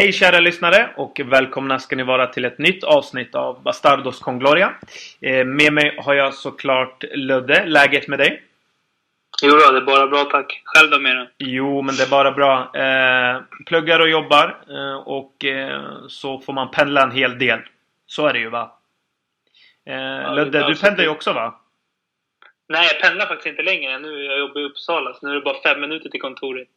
Hej 0.00 0.12
kära 0.12 0.40
lyssnare 0.40 0.90
och 0.96 1.20
välkomna 1.24 1.78
ska 1.78 1.96
ni 1.96 2.02
vara 2.02 2.26
till 2.26 2.44
ett 2.44 2.58
nytt 2.58 2.84
avsnitt 2.84 3.34
av 3.34 3.62
Bastardos 3.62 4.20
con 4.20 4.38
Gloria. 4.38 4.72
Eh, 5.20 5.44
med 5.44 5.72
mig 5.72 5.96
har 5.98 6.14
jag 6.14 6.34
såklart 6.34 7.04
Ludde. 7.14 7.64
Läget 7.66 8.08
med 8.08 8.18
dig? 8.18 8.42
Jo 9.42 9.50
det 9.50 9.76
är 9.76 9.80
bara 9.80 10.06
bra 10.06 10.24
tack. 10.24 10.62
Själv 10.64 10.90
då 10.90 10.98
Mira? 10.98 11.26
Jo, 11.38 11.82
men 11.82 11.94
det 11.94 12.02
är 12.02 12.10
bara 12.10 12.32
bra. 12.32 12.70
Eh, 12.74 13.42
pluggar 13.66 14.00
och 14.00 14.08
jobbar 14.08 14.56
eh, 14.68 14.94
och 14.94 15.44
så 16.08 16.40
får 16.40 16.52
man 16.52 16.70
pendla 16.70 17.02
en 17.02 17.10
hel 17.10 17.38
del. 17.38 17.60
Så 18.06 18.26
är 18.26 18.32
det 18.32 18.38
ju 18.38 18.48
va? 18.48 18.72
Ja, 19.84 20.34
Ludde, 20.34 20.68
du 20.68 20.76
pendlar 20.76 21.04
ju 21.04 21.10
också 21.10 21.32
va? 21.32 21.60
Nej, 22.70 22.88
jag 22.92 23.00
pendlar 23.00 23.26
faktiskt 23.26 23.46
inte 23.46 23.62
längre. 23.62 23.98
Nu 23.98 24.24
jag 24.24 24.38
jobbar 24.38 24.60
i 24.60 24.64
Uppsala, 24.64 25.14
så 25.14 25.26
nu 25.26 25.32
är 25.32 25.34
det 25.34 25.40
bara 25.40 25.62
fem 25.62 25.80
minuter 25.80 26.08
till 26.08 26.20
kontoret. 26.20 26.68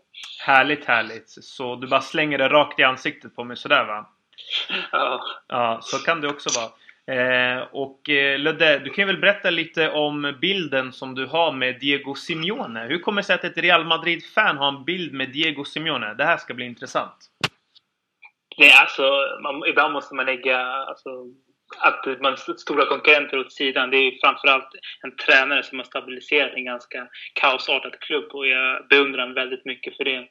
Härligt, 0.45 0.85
härligt. 0.85 1.29
Så 1.29 1.75
du 1.75 1.88
bara 1.88 2.02
slänger 2.02 2.38
det 2.38 2.49
rakt 2.49 2.79
i 2.79 2.83
ansiktet 2.83 3.35
på 3.35 3.43
mig 3.43 3.57
sådär 3.57 3.85
va? 3.85 4.09
Ja. 4.91 5.23
Ja, 5.47 5.79
så 5.81 5.97
kan 5.97 6.21
det 6.21 6.27
också 6.27 6.49
vara. 6.59 6.71
Eh, 7.17 7.63
och 7.71 8.09
eh, 8.09 8.39
Ludde, 8.39 8.79
du 8.79 8.89
kan 8.89 9.07
väl 9.07 9.17
berätta 9.17 9.49
lite 9.49 9.89
om 9.89 10.35
bilden 10.41 10.93
som 10.93 11.16
du 11.16 11.25
har 11.25 11.52
med 11.52 11.79
Diego 11.79 12.16
Simeone. 12.16 12.85
Hur 12.88 12.99
kommer 12.99 13.21
det 13.21 13.25
sig 13.25 13.35
att 13.35 13.44
ett 13.44 13.57
Real 13.57 13.85
Madrid-fan 13.85 14.57
har 14.57 14.67
en 14.67 14.83
bild 14.83 15.13
med 15.13 15.30
Diego 15.30 15.66
Simeone? 15.66 16.13
Det 16.13 16.25
här 16.25 16.38
ska 16.38 16.53
bli 16.53 16.66
intressant. 16.66 17.17
Det 18.57 18.69
är 18.69 18.81
alltså, 18.81 19.03
man, 19.44 19.63
ibland 19.67 19.94
måste 19.94 20.16
man 20.16 20.25
lägga 20.25 20.57
alltså, 20.59 21.09
att 21.77 22.21
man 22.21 22.37
stora 22.37 22.85
konkurrenter 22.85 23.39
åt 23.39 23.53
sidan. 23.53 23.89
Det 23.89 23.97
är 23.97 24.19
framförallt 24.21 24.69
en 25.03 25.16
tränare 25.16 25.63
som 25.63 25.80
har 25.80 25.85
stabiliserat 25.85 26.53
en 26.53 26.65
ganska 26.65 27.07
kaosartad 27.33 27.99
klubb 27.99 28.31
och 28.31 28.47
jag 28.47 28.88
beundrar 28.88 29.19
honom 29.19 29.35
väldigt 29.35 29.65
mycket 29.65 29.97
för 29.97 30.03
det. 30.03 30.27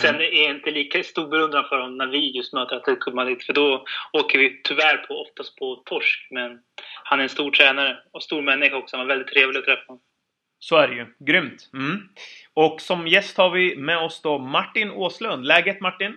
Sen 0.00 0.14
Mm. 0.14 0.20
är 0.34 0.42
jag 0.42 0.50
inte 0.56 0.70
lika 0.70 1.02
stor 1.02 1.28
beundran 1.28 1.64
för 1.68 1.78
honom 1.78 1.98
när 1.98 2.06
vi 2.06 2.36
just 2.36 2.52
möter 2.52 2.76
Atletico 2.76 3.10
Madrid 3.10 3.42
för 3.42 3.52
då 3.52 3.84
åker 4.12 4.38
vi 4.38 4.60
tyvärr 4.64 4.96
på, 4.96 5.14
oftast 5.14 5.56
på 5.56 5.82
torsk. 5.84 6.28
Men 6.30 6.58
han 7.04 7.18
är 7.18 7.22
en 7.22 7.28
stor 7.28 7.50
tränare 7.50 7.98
och 8.12 8.22
stor 8.22 8.42
människa 8.42 8.76
också. 8.76 8.96
Han 8.96 9.06
var 9.06 9.14
väldigt 9.14 9.34
trevlig 9.34 9.58
att 9.58 9.64
träffa. 9.64 9.98
Så 10.58 10.76
är 10.76 10.88
det 10.88 10.94
ju. 10.94 11.06
Grymt! 11.18 11.70
Mm. 11.74 12.08
Och 12.54 12.80
som 12.80 13.06
gäst 13.08 13.36
har 13.38 13.50
vi 13.50 13.76
med 13.76 13.98
oss 13.98 14.22
då 14.22 14.38
Martin 14.38 14.90
Åslund. 14.90 15.46
Läget 15.46 15.80
Martin? 15.80 16.16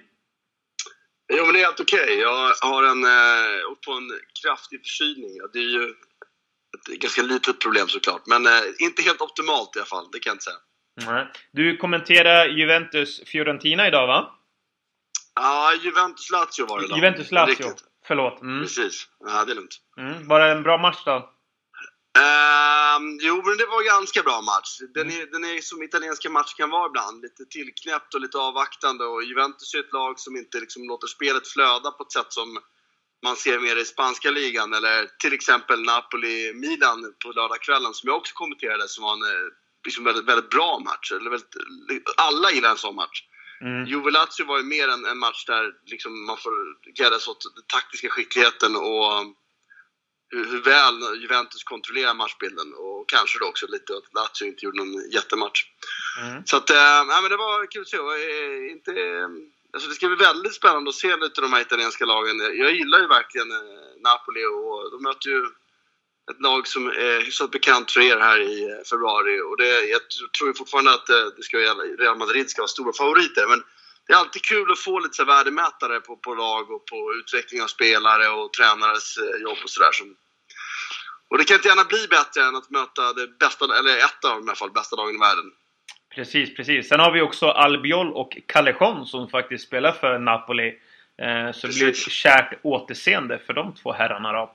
Jo, 1.37 1.45
men 1.45 1.53
det 1.53 1.61
är 1.61 1.65
helt 1.65 1.79
okej. 1.79 2.19
Jag 2.19 2.53
har 2.61 2.83
en, 2.83 3.03
eh, 3.03 3.75
på 3.85 3.91
en 3.91 4.11
kraftig 4.43 4.79
förkylning. 4.81 5.31
Det 5.53 5.59
är 5.59 5.71
ju 5.77 5.83
ett 6.77 6.99
ganska 6.99 7.21
litet 7.21 7.59
problem 7.59 7.87
såklart, 7.87 8.21
men 8.25 8.45
eh, 8.45 8.63
inte 8.79 9.01
helt 9.01 9.21
optimalt 9.21 9.75
i 9.75 9.79
alla 9.79 9.85
fall. 9.85 10.11
Det 10.11 10.19
kan 10.19 10.29
jag 10.29 10.35
inte 10.35 10.43
säga. 10.43 10.57
Nej. 11.13 11.27
Du 11.51 11.77
kommenterar 11.77 12.47
Juventus-Fiorentina 12.47 13.87
idag 13.87 14.07
va? 14.07 14.35
Ja, 15.35 15.73
Juventus-Lazio 15.83 16.67
var 16.67 16.79
det 16.79 16.85
idag. 16.85 16.97
Juventus-Lazio. 16.97 17.73
Förlåt. 18.07 18.41
Mm. 18.41 18.61
Precis. 18.61 19.07
Ja, 19.19 19.45
det 19.45 19.51
är 19.51 19.55
lugnt. 19.55 19.77
Mm. 19.97 20.27
Var 20.27 20.39
det 20.39 20.51
en 20.51 20.63
bra 20.63 20.77
match 20.77 21.03
då? 21.05 21.32
Ehm, 22.19 23.19
jo, 23.21 23.35
men 23.45 23.57
det 23.57 23.65
var 23.65 23.81
en 23.81 23.87
ganska 23.87 24.23
bra 24.23 24.41
match. 24.41 24.79
Den 24.93 25.11
är, 25.11 25.25
den 25.25 25.43
är 25.43 25.61
som 25.61 25.83
italienska 25.83 26.29
matcher 26.29 26.55
kan 26.57 26.69
vara 26.69 26.87
ibland. 26.87 27.21
Lite 27.21 27.45
tillknäppt 27.45 28.13
och 28.13 28.21
lite 28.21 28.37
avvaktande. 28.37 29.05
Och 29.05 29.23
Juventus 29.23 29.73
är 29.73 29.79
ett 29.79 29.93
lag 29.93 30.19
som 30.19 30.35
inte 30.35 30.59
liksom 30.59 30.83
låter 30.83 31.07
spelet 31.07 31.47
flöda 31.47 31.91
på 31.91 32.03
ett 32.03 32.11
sätt 32.11 32.33
som 32.33 32.59
man 33.23 33.35
ser 33.35 33.59
mer 33.59 33.75
i 33.75 33.85
spanska 33.85 34.31
ligan. 34.31 34.73
Eller 34.73 35.07
till 35.19 35.33
exempel 35.33 35.83
Napoli-Milan 35.83 37.13
på 37.23 37.31
lördagskvällen 37.31 37.93
som 37.93 38.07
jag 38.07 38.17
också 38.17 38.33
kommenterade 38.33 38.87
som 38.87 39.03
var 39.03 39.13
en 39.13 39.23
eh, 39.23 39.51
liksom 39.85 40.03
väldigt, 40.03 40.25
väldigt 40.25 40.49
bra 40.49 40.79
match. 40.79 41.11
Eller 41.11 41.29
väldigt, 41.29 41.55
alla 42.17 42.51
gillar 42.51 42.69
en 42.69 42.77
sån 42.77 42.95
match. 42.95 43.23
Mm. 43.61 43.85
Juve-Lazio 43.85 44.45
var 44.45 44.57
ju 44.57 44.63
mer 44.63 44.87
en, 44.87 45.05
en 45.05 45.17
match 45.17 45.45
där 45.45 45.71
liksom 45.85 46.25
man 46.25 46.37
får 46.37 46.53
glädjas 46.95 47.27
åt 47.27 47.55
den 47.55 47.63
taktiska 47.67 48.09
skickligheten 48.09 48.75
och 48.75 49.35
hur, 50.33 50.61
väl 50.61 51.21
Juventus 51.21 51.63
kontrollerar 51.63 52.13
matchbilden. 52.13 52.73
Och 52.73 53.09
kanske 53.09 53.39
då 53.39 53.45
också 53.45 53.67
lite 53.67 53.93
att 53.93 54.13
Lazio 54.13 54.47
inte 54.51 54.65
gjorde 54.65 54.77
någon 54.77 55.09
jättematch. 55.11 55.65
Mm. 56.21 56.45
Så 56.45 56.57
att, 56.57 56.69
äh, 56.69 57.05
men 57.21 57.29
det 57.29 57.37
var 57.37 57.71
kul 57.71 57.81
att 57.81 57.87
se. 57.87 57.97
Eh, 57.97 58.71
inte, 58.71 58.91
eh, 58.91 59.27
alltså 59.73 59.89
det 59.89 59.95
ska 59.95 60.07
bli 60.07 60.15
väldigt 60.15 60.55
spännande 60.55 60.89
att 60.89 60.95
se 60.95 61.15
lite 61.15 61.41
av 61.41 61.43
de 61.47 61.53
här 61.53 61.61
italienska 61.61 62.05
lagen. 62.05 62.39
Jag 62.39 62.71
gillar 62.71 62.99
ju 62.99 63.07
verkligen 63.07 63.47
Napoli 64.03 64.45
och 64.45 64.91
de 64.91 65.03
möter 65.03 65.29
ju 65.29 65.45
ett 66.31 66.41
lag 66.41 66.67
som 66.67 66.87
är 66.87 67.19
hyfsat 67.25 67.51
bekant 67.51 67.91
för 67.91 68.01
er 68.01 68.17
här 68.17 68.39
i 68.39 68.83
februari. 68.89 69.41
Och 69.41 69.57
det, 69.57 69.85
jag 69.85 70.01
tror 70.37 70.49
ju 70.49 70.53
fortfarande 70.53 70.93
att 70.93 71.07
det 71.37 71.43
ska 71.43 71.59
gälla, 71.59 71.83
Real 71.83 72.17
Madrid 72.17 72.49
ska 72.49 72.61
vara 72.61 72.67
stora 72.67 72.93
favoriter. 72.93 73.47
Men 73.47 73.63
det 74.07 74.13
är 74.13 74.17
alltid 74.17 74.41
kul 74.41 74.71
att 74.71 74.79
få 74.79 74.99
lite 74.99 75.15
så 75.15 75.25
värdemätare 75.25 75.99
på, 75.99 76.17
på 76.17 76.35
lag 76.35 76.71
och 76.71 76.85
på 76.85 77.13
utveckling 77.19 77.61
av 77.61 77.67
spelare 77.67 78.29
och 78.29 78.53
tränares 78.53 79.17
jobb 79.41 79.57
och 79.63 79.69
sådär. 79.69 79.91
Som- 79.91 80.15
Och 81.33 81.39
det 81.39 81.45
kan 81.45 81.55
inte 81.55 81.67
gärna 81.67 81.83
bli 81.83 82.07
bättre 82.17 82.41
än 82.47 82.55
att 82.55 82.69
möta 82.69 83.13
det 83.13 83.27
bästa, 83.39 83.65
eller 83.79 83.97
ett 83.97 84.25
av 84.25 84.31
de 84.35 84.39
i 84.45 84.49
alla 84.49 84.55
fall, 84.55 84.71
bästa 84.71 84.95
lagen 84.95 85.15
i 85.15 85.19
världen. 85.19 85.51
Precis, 86.15 86.55
precis. 86.55 86.89
Sen 86.89 86.99
har 86.99 87.11
vi 87.11 87.21
också 87.21 87.47
Albiol 87.47 88.13
och 88.13 88.37
Callejon 88.47 89.05
som 89.05 89.29
faktiskt 89.29 89.67
spelar 89.67 89.91
för 89.91 90.19
Napoli. 90.19 90.67
Eh, 91.21 91.51
så 91.51 91.67
det 91.67 91.73
blir 91.73 91.89
ett 91.89 91.97
kärt 92.11 92.53
återseende 92.63 93.39
för 93.45 93.53
de 93.53 93.73
två 93.75 93.91
herrarna 93.93 94.31
då. 94.33 94.51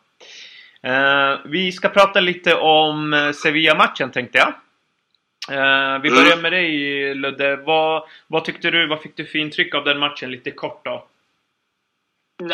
Eh, 0.88 1.38
vi 1.44 1.72
ska 1.72 1.88
prata 1.88 2.20
lite 2.20 2.54
om 2.54 3.14
eh, 3.14 3.32
Sevilla-matchen 3.32 4.10
tänkte 4.10 4.38
jag. 4.38 4.48
Eh, 5.58 6.00
vi 6.02 6.08
Mm. 6.08 6.22
börjar 6.22 6.36
med 6.36 6.52
dig 6.52 7.14
Ludde. 7.14 7.56
Vad, 7.56 8.08
vad 8.26 8.44
tyckte 8.44 8.70
du? 8.70 8.86
Vad 8.86 9.02
fick 9.02 9.16
du 9.16 9.24
för 9.26 9.38
intryck 9.38 9.74
av 9.74 9.84
den 9.84 9.98
matchen? 9.98 10.30
Lite 10.30 10.50
kort 10.50 10.84
då. 10.84 11.06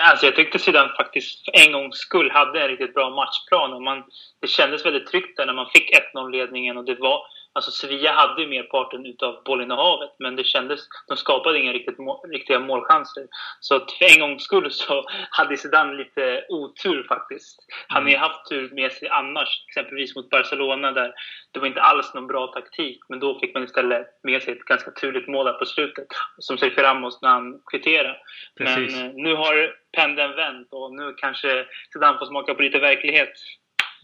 Alltså 0.00 0.26
jag 0.26 0.36
tyckte 0.36 0.58
Zidane 0.58 0.92
faktiskt 0.96 1.44
för 1.44 1.66
en 1.66 1.72
gångs 1.72 1.96
skull 1.96 2.30
hade 2.30 2.62
en 2.62 2.68
riktigt 2.68 2.94
bra 2.94 3.10
matchplan. 3.10 3.72
Och 3.72 3.82
man, 3.82 4.04
det 4.40 4.48
kändes 4.48 4.86
väldigt 4.86 5.06
tryggt 5.06 5.36
där 5.36 5.46
när 5.46 5.52
man 5.52 5.70
fick 5.74 5.90
1-0-ledningen. 6.14 6.76
Och 6.76 6.84
det 6.84 6.94
var, 6.94 7.20
alltså 7.54 7.70
Sevilla 7.70 8.12
hade 8.12 8.42
ju 8.42 8.48
merparten 8.48 9.06
utav 9.06 9.42
bollinnehavet, 9.44 10.10
men 10.18 10.36
det 10.36 10.44
kändes, 10.44 10.80
de 11.08 11.16
skapade 11.16 11.58
inga 11.58 11.72
riktigt, 11.72 11.98
må- 11.98 12.24
riktiga 12.32 12.60
målchanser. 12.60 13.26
Så 13.60 13.78
för 13.78 14.14
en 14.14 14.20
gångs 14.20 14.42
skull 14.42 14.70
så 14.70 15.04
hade 15.30 15.56
Zidane 15.56 15.94
lite 15.94 16.44
otur 16.48 17.06
faktiskt. 17.08 17.58
Han 17.88 18.02
har 18.02 18.10
ju 18.10 18.16
haft 18.16 18.48
tur 18.48 18.70
med 18.74 18.92
sig 18.92 19.08
annars, 19.08 19.48
exempelvis 19.68 20.16
mot 20.16 20.30
Barcelona 20.30 20.92
där 20.92 21.14
det 21.52 21.60
var 21.60 21.66
inte 21.66 21.82
alls 21.82 22.14
någon 22.14 22.26
bra 22.26 22.46
taktik. 22.46 23.00
Men 23.08 23.20
då 23.20 23.38
fick 23.40 23.54
man 23.54 23.64
istället 23.64 24.06
med 24.22 24.42
sig 24.42 24.52
ett 24.52 24.64
ganska 24.64 24.90
turligt 24.90 25.28
mål 25.28 25.46
där 25.46 25.52
på 25.52 25.66
slutet. 25.66 26.06
Som 26.38 26.58
Sergio 26.58 26.82
Ramos 26.82 27.22
när 27.22 27.28
han 27.28 27.60
kvitterade. 27.70 28.16
Precis. 28.58 28.96
Men 28.96 29.06
eh, 29.06 29.12
nu 29.14 29.34
har 29.34 29.74
pendeln 29.92 30.36
vänt 30.36 30.68
och 30.70 30.94
nu 30.94 31.14
kanske 31.16 31.66
Zidane 31.92 32.18
får 32.18 32.26
smaka 32.26 32.54
på 32.54 32.62
lite 32.62 32.78
verklighet. 32.78 33.32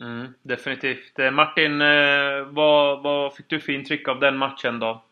Mm, 0.00 0.34
definitivt. 0.42 1.18
Eh, 1.18 1.30
Martin, 1.30 1.80
eh, 1.80 2.46
vad, 2.50 3.02
vad 3.02 3.36
fick 3.36 3.48
du 3.48 3.60
för 3.60 3.72
intryck 3.72 4.08
av 4.08 4.20
den 4.20 4.36
matchen 4.38 4.78
då? 4.78 5.04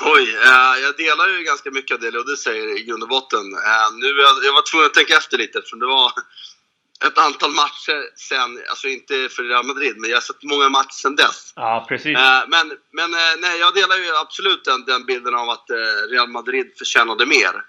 Oj, 0.00 0.34
eh, 0.34 0.82
jag 0.82 0.96
delar 0.96 1.28
ju 1.28 1.44
ganska 1.44 1.70
mycket 1.70 1.94
av 1.94 2.00
det 2.00 2.10
Ludde 2.10 2.36
säger 2.36 2.78
i 2.78 2.82
grund 2.82 3.02
och 3.02 3.08
botten. 3.08 3.40
Eh, 3.40 3.88
nu, 4.00 4.06
jag, 4.06 4.44
jag 4.44 4.52
var 4.52 4.70
tvungen 4.70 4.86
att 4.86 4.94
tänka 4.94 5.16
efter 5.16 5.38
lite 5.38 5.58
eftersom 5.58 5.78
det 5.78 5.86
var 5.86 6.12
ett 7.06 7.18
antal 7.18 7.50
matcher 7.50 7.98
sen, 8.16 8.60
alltså 8.68 8.88
inte 8.88 9.28
för 9.28 9.42
Real 9.42 9.66
Madrid, 9.66 9.94
men 9.98 10.10
jag 10.10 10.16
har 10.16 10.22
sett 10.22 10.42
många 10.42 10.68
matcher 10.68 10.98
sen 11.02 11.16
dess. 11.16 11.52
Ja, 11.56 11.86
precis. 11.88 12.18
Eh, 12.18 12.42
men 12.48 12.66
men 12.92 13.10
nej, 13.40 13.58
jag 13.60 13.74
delar 13.74 13.96
ju 13.96 14.16
absolut 14.16 14.64
den, 14.64 14.84
den 14.84 15.04
bilden 15.04 15.34
av 15.34 15.50
att 15.50 15.66
Real 16.10 16.28
Madrid 16.28 16.72
förtjänade 16.78 17.26
mer. 17.26 17.64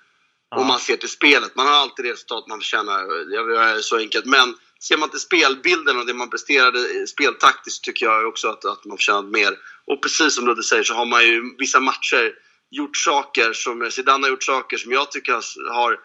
Ja. 0.52 0.58
Om 0.58 0.68
man 0.68 0.80
ser 0.80 0.98
till 0.98 1.10
spelet. 1.10 1.56
Man 1.56 1.68
har 1.68 1.74
alltid 1.74 2.06
det 2.06 2.12
resultat 2.12 2.48
man 2.48 2.60
förtjänar. 2.60 3.00
Jag 3.34 3.52
jag 3.52 3.70
är 3.70 3.82
så 3.82 3.98
enkelt. 3.98 4.26
Men 4.26 4.56
ser 4.84 4.98
man 4.98 5.10
till 5.10 5.20
spelbilden 5.20 6.00
och 6.00 6.06
det 6.06 6.14
man 6.14 6.30
presterade 6.30 7.08
speltaktiskt 7.08 7.84
tycker 7.84 8.06
jag 8.06 8.28
också 8.28 8.48
att, 8.48 8.66
att 8.66 8.86
man 8.86 8.98
förtjänat 8.98 9.26
mer. 9.26 9.58
Och 9.86 10.02
precis 10.04 10.36
som 10.36 10.46
Ludde 10.46 10.64
säger 10.64 10.84
så 10.84 10.94
har 10.94 11.06
man 11.06 11.24
ju 11.28 11.56
vissa 11.58 11.80
matcher 11.80 12.34
gjort 12.72 12.98
saker 12.98 13.54
som 13.54 13.92
Zidane 13.92 14.26
har 14.26 14.30
gjort 14.30 14.44
saker 14.44 14.78
som 14.78 14.92
jag 14.92 15.12
tycker 15.12 15.34
har- 15.72 16.00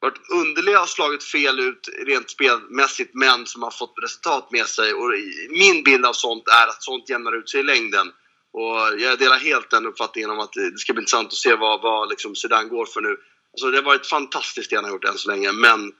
varit 0.00 0.30
underliga 0.30 0.82
och 0.82 0.88
slagit 0.88 1.24
fel 1.24 1.60
ut 1.60 1.88
rent 2.06 2.30
spelmässigt 2.30 3.14
men 3.14 3.46
som 3.46 3.62
har 3.62 3.70
fått 3.70 3.94
resultat 4.02 4.50
med 4.50 4.66
sig. 4.66 4.94
Och 4.94 5.10
min 5.50 5.82
bild 5.82 6.06
av 6.06 6.12
sånt 6.12 6.48
är 6.48 6.66
att 6.68 6.82
sånt 6.82 7.08
jämnar 7.08 7.38
ut 7.38 7.50
sig 7.50 7.60
i 7.60 7.62
längden. 7.62 8.12
Och 8.52 9.00
jag 9.00 9.18
delar 9.18 9.38
helt 9.38 9.70
den 9.70 9.86
uppfattningen 9.86 10.30
om 10.30 10.38
att 10.38 10.52
det 10.52 10.78
ska 10.78 10.92
bli 10.92 11.00
intressant 11.00 11.26
att 11.26 11.34
se 11.34 11.54
vad, 11.54 11.82
vad 11.82 12.08
liksom 12.08 12.34
Zidane 12.34 12.68
går 12.68 12.86
för 12.86 13.00
nu. 13.00 13.16
Alltså 13.52 13.70
det 13.70 13.76
har 13.76 13.84
varit 13.84 14.06
fantastiskt 14.06 14.70
det 14.70 14.76
han 14.76 14.84
har 14.84 14.92
gjort 14.92 15.04
än 15.04 15.18
så 15.18 15.30
länge 15.30 15.52
men 15.52 15.92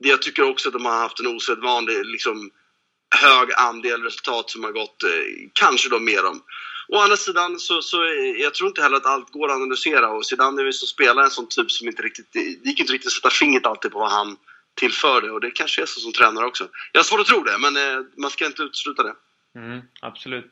det 0.00 0.08
jag 0.08 0.22
tycker 0.22 0.50
också 0.50 0.68
att 0.68 0.72
de 0.72 0.84
har 0.84 0.98
haft 0.98 1.20
en 1.20 1.26
osedvanlig 1.26 2.06
liksom, 2.06 2.50
hög 3.16 3.48
andel 3.56 4.02
resultat 4.02 4.50
som 4.50 4.64
har 4.64 4.72
gått 4.72 5.02
eh, 5.02 5.48
kanske 5.52 5.88
då 5.88 5.98
mer 5.98 6.26
om. 6.26 6.42
Å 6.88 6.98
andra 6.98 7.16
sidan 7.16 7.58
så, 7.58 7.82
så 7.82 8.02
eh, 8.04 8.42
jag 8.42 8.54
tror 8.54 8.68
inte 8.68 8.82
heller 8.82 8.96
att 8.96 9.06
allt 9.06 9.30
går 9.30 9.48
att 9.48 9.56
analysera 9.56 10.10
och 10.10 10.26
sedan 10.26 10.58
är 10.58 10.64
vi 10.64 10.72
som 10.72 10.88
spelare 10.88 11.24
en 11.24 11.30
sån 11.30 11.48
typ 11.48 11.70
som 11.70 11.88
inte 11.88 12.02
riktigt, 12.02 12.32
det 12.32 12.40
gick 12.40 12.80
inte 12.80 12.92
riktigt 12.92 13.08
att 13.08 13.12
sätta 13.12 13.30
fingret 13.30 13.66
alltid 13.66 13.90
på 13.90 13.98
vad 13.98 14.10
han 14.10 14.36
tillförde 14.74 15.30
och 15.30 15.40
det 15.40 15.50
kanske 15.50 15.82
är 15.82 15.86
så 15.86 16.00
som 16.00 16.12
tränare 16.12 16.46
också. 16.46 16.68
Jag 16.92 16.98
har 16.98 17.04
svårt 17.04 17.20
att 17.20 17.26
tro 17.26 17.42
det 17.42 17.58
men 17.58 17.76
eh, 17.76 18.04
man 18.16 18.30
ska 18.30 18.46
inte 18.46 18.62
utesluta 18.62 19.02
det. 19.02 19.14
Mm, 19.54 19.80
absolut. 20.00 20.46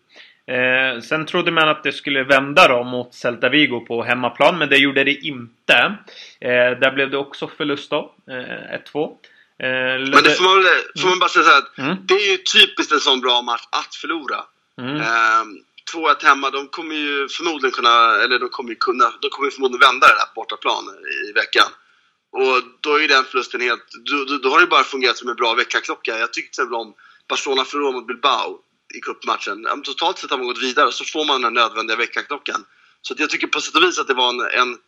Eh, 0.49 1.01
sen 1.01 1.27
trodde 1.27 1.51
man 1.51 1.69
att 1.69 1.83
det 1.83 1.93
skulle 1.93 2.23
vända 2.25 2.69
då 2.69 2.85
mot 2.85 3.15
Celta 3.15 3.49
Vigo 3.49 3.81
på 3.81 4.03
hemmaplan, 4.03 4.59
men 4.59 4.69
det 4.69 4.77
gjorde 4.77 5.05
det 5.05 5.15
inte. 5.15 5.95
Eh, 6.41 6.79
där 6.81 6.93
blev 6.93 7.11
det 7.11 7.17
också 7.17 7.49
förlust 7.49 7.91
då, 7.91 8.15
eh, 8.29 8.81
1-2. 8.93 9.17
Eh, 9.63 10.11
men 10.13 10.23
det 10.23 10.35
får 10.35 10.45
man, 10.45 10.63
väl, 10.63 10.83
får 11.01 11.09
man 11.09 11.19
bara 11.19 11.29
säga 11.29 11.45
så 11.45 11.51
att 11.51 11.79
mm. 11.79 11.97
det 12.07 12.15
är 12.15 12.31
ju 12.31 12.37
typiskt 12.37 12.93
en 12.93 13.01
sån 13.01 13.21
bra 13.21 13.43
match 13.43 13.65
att 13.71 13.95
förlora. 13.95 14.45
Mm. 14.81 14.97
Eh, 14.97 15.45
2-1 15.95 16.25
hemma, 16.25 16.51
de 16.51 16.69
kommer 16.69 16.95
ju 16.95 17.29
förmodligen 17.29 17.71
kunna, 17.71 18.15
eller 18.23 18.39
de 18.39 18.49
kommer 18.49 18.71
ju 18.71 18.77
kunna, 18.77 19.13
de 19.21 19.31
kommer 19.31 19.51
förmodligen 19.51 19.81
vända 19.81 20.07
det 20.07 20.15
där 20.15 20.35
bortaplan 20.35 20.85
i 21.29 21.33
veckan. 21.33 21.69
Och 22.31 22.63
då 22.81 22.95
är 22.95 23.01
ju 23.01 23.07
den 23.07 23.25
förlusten 23.25 23.61
helt, 23.61 23.87
då, 24.11 24.25
då, 24.25 24.39
då 24.39 24.51
har 24.51 24.61
det 24.61 24.67
bara 24.67 24.85
fungerat 24.85 25.17
som 25.17 25.29
en 25.29 25.37
bra 25.37 25.55
väckarklocka. 25.55 26.19
Jag 26.19 26.33
tyckte 26.33 26.55
till 26.55 26.63
exempel 26.63 26.75
om 26.75 26.95
Barcelona 27.29 27.65
förlorade 27.65 27.97
mot 27.97 28.07
Bilbao 28.07 28.59
i 28.95 29.01
cupmatchen. 29.01 29.83
Totalt 29.85 30.19
sett 30.19 30.31
har 30.31 30.39
man 30.39 30.47
gått 30.47 30.63
vidare 30.63 30.87
och 30.87 30.95
så 30.95 31.05
får 31.05 31.25
man 31.25 31.43
den 31.43 31.55
nödvändiga 31.55 31.97
väckarklockan. 31.97 32.65
Så 33.03 33.15
jag 33.19 33.31
tycker 33.31 33.47
på 33.47 33.61
sätt 33.61 33.75
och 33.75 33.83
vis 33.83 33.99
att 33.99 34.07
det 34.07 34.15
var 34.15 34.29
en, 34.29 34.41
en 34.41 34.79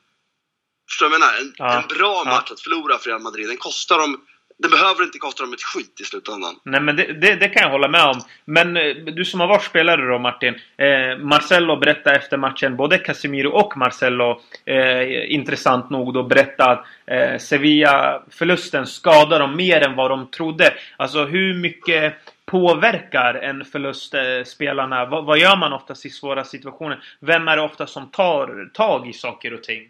förstår 0.88 1.06
du 1.06 1.10
vad 1.10 1.20
jag 1.20 1.20
menar? 1.20 1.40
En, 1.40 1.54
ja. 1.56 1.82
en 1.82 1.88
bra 1.88 2.24
match 2.24 2.46
ja. 2.48 2.54
att 2.54 2.60
förlora 2.60 2.98
för 2.98 3.10
Real 3.10 3.20
Madrid. 3.20 3.48
Den 3.48 3.56
kostar 3.56 3.98
dem 3.98 4.20
det 4.62 4.68
behöver 4.68 5.04
inte 5.04 5.18
kosta 5.18 5.42
dem 5.42 5.52
ett 5.52 5.62
skit 5.62 6.00
i 6.00 6.04
slutändan. 6.04 6.54
Nej 6.64 6.80
men 6.80 6.96
det, 6.96 7.12
det, 7.12 7.34
det, 7.34 7.48
kan 7.48 7.62
jag 7.62 7.70
hålla 7.70 7.88
med 7.88 8.04
om. 8.04 8.20
Men 8.44 8.76
eh, 8.76 8.94
du 8.94 9.24
som 9.24 9.40
har 9.40 9.46
varit 9.46 9.64
spelare 9.64 10.06
då 10.06 10.18
Martin. 10.18 10.54
Eh, 10.76 11.18
Marcello 11.18 11.76
berättade 11.76 12.16
efter 12.16 12.36
matchen, 12.36 12.76
både 12.76 12.98
Casemiro 12.98 13.50
och 13.50 13.76
Marcello, 13.76 14.40
eh, 14.64 15.34
intressant 15.34 15.90
nog 15.90 16.14
då 16.14 16.22
berättade 16.22 16.70
att 16.70 16.86
eh, 17.06 17.38
Sevilla-förlusten 17.38 18.86
skadar 18.86 19.40
dem 19.40 19.56
mer 19.56 19.80
än 19.80 19.96
vad 19.96 20.10
de 20.10 20.30
trodde. 20.30 20.74
Alltså 20.96 21.24
hur 21.24 21.54
mycket 21.54 22.14
påverkar 22.46 23.34
en 23.34 23.64
förlust 23.64 24.14
eh, 24.14 24.44
spelarna? 24.46 25.04
V 25.04 25.10
vad 25.10 25.38
gör 25.38 25.56
man 25.56 25.72
oftast 25.72 26.06
i 26.06 26.10
svåra 26.10 26.44
situationer? 26.44 27.02
Vem 27.20 27.48
är 27.48 27.56
det 27.56 27.62
ofta 27.62 27.86
som 27.86 28.10
tar 28.10 28.70
tag 28.74 29.08
i 29.08 29.12
saker 29.12 29.54
och 29.54 29.62
ting? 29.62 29.88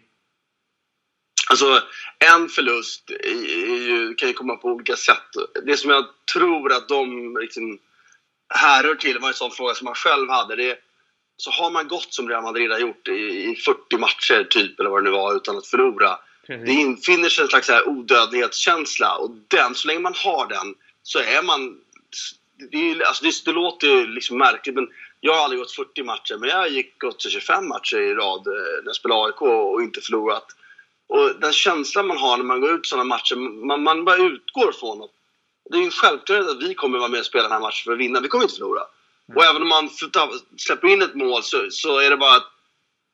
Alltså, 1.49 1.81
en 2.33 2.49
förlust 2.49 3.11
ju, 3.25 4.15
kan 4.17 4.27
ju 4.27 4.33
komma 4.33 4.55
på 4.55 4.67
olika 4.67 4.95
sätt. 4.95 5.27
Det 5.65 5.77
som 5.77 5.89
jag 5.89 6.05
tror 6.33 6.73
att 6.73 6.89
de 6.89 7.37
liksom 7.41 7.79
härrör 8.53 8.95
till 8.95 9.19
var 9.19 9.27
en 9.27 9.33
sån 9.33 9.51
fråga 9.51 9.73
som 9.73 9.85
man 9.85 9.95
själv 9.95 10.29
hade. 10.29 10.55
Det, 10.55 10.77
så 11.37 11.51
har 11.51 11.71
man 11.71 11.87
gått 11.87 12.13
som 12.13 12.29
Real 12.29 12.43
Madrid 12.43 12.71
har 12.71 12.79
gjort 12.79 13.07
i, 13.07 13.51
i 13.51 13.55
40 13.55 13.97
matcher, 13.97 14.47
typ, 14.49 14.79
eller 14.79 14.89
vad 14.89 15.03
det 15.03 15.09
nu 15.09 15.15
var, 15.15 15.35
utan 15.35 15.57
att 15.57 15.67
förlora. 15.67 16.17
Precis. 16.47 16.65
Det 16.65 16.73
infinner 16.73 17.29
sig 17.29 17.43
en 17.43 17.49
slags 17.49 17.69
här 17.69 17.87
odödlighetskänsla 17.87 19.15
och 19.15 19.31
den, 19.47 19.75
så 19.75 19.87
länge 19.87 19.99
man 19.99 20.15
har 20.15 20.47
den 20.47 20.75
så 21.03 21.19
är 21.19 21.43
man... 21.43 21.77
Det, 22.71 23.03
alltså 23.05 23.23
det, 23.23 23.45
det 23.45 23.51
låter 23.51 23.87
ju 23.87 24.07
liksom 24.07 24.37
märkligt, 24.37 24.75
men 24.75 24.87
jag 25.19 25.33
har 25.33 25.43
aldrig 25.43 25.59
gått 25.59 25.71
40 25.71 26.03
matcher, 26.03 26.37
men 26.39 26.49
jag 26.49 26.69
gick 26.69 26.99
gått 26.99 27.31
25 27.31 27.67
matcher 27.67 27.97
i 27.97 28.13
rad 28.13 28.47
eh, 28.47 28.53
när 28.53 28.85
jag 28.85 28.95
spelade 28.95 29.25
AIK 29.25 29.41
och 29.41 29.81
inte 29.81 30.01
förlorat. 30.01 30.45
Och 31.13 31.39
den 31.39 31.53
känslan 31.53 32.07
man 32.07 32.17
har 32.17 32.37
när 32.37 32.43
man 32.43 32.61
går 32.61 32.71
ut 32.71 32.85
sådana 32.85 33.03
matcher, 33.03 33.35
man, 33.65 33.83
man 33.83 34.05
bara 34.05 34.15
utgår 34.15 34.71
från 34.71 35.01
att 35.03 35.09
det 35.69 35.77
är 35.77 35.81
en 35.81 35.91
självklarhet 35.91 36.47
att 36.47 36.63
vi 36.63 36.73
kommer 36.73 36.97
vara 36.97 37.09
med 37.09 37.19
och 37.19 37.25
spela 37.25 37.43
den 37.43 37.51
här 37.51 37.59
matchen 37.59 37.83
för 37.83 37.93
att 37.93 37.99
vinna. 37.99 38.19
Vi 38.19 38.27
kommer 38.27 38.43
inte 38.43 38.55
förlora. 38.55 38.81
Mm. 38.81 39.37
Och 39.37 39.43
även 39.43 39.61
om 39.61 39.67
man 39.67 39.89
släpper 40.57 40.87
in 40.87 41.01
ett 41.01 41.15
mål 41.15 41.43
så, 41.43 41.67
så 41.69 41.99
är 41.99 42.09
det 42.09 42.17
bara 42.17 42.35
att 42.35 42.47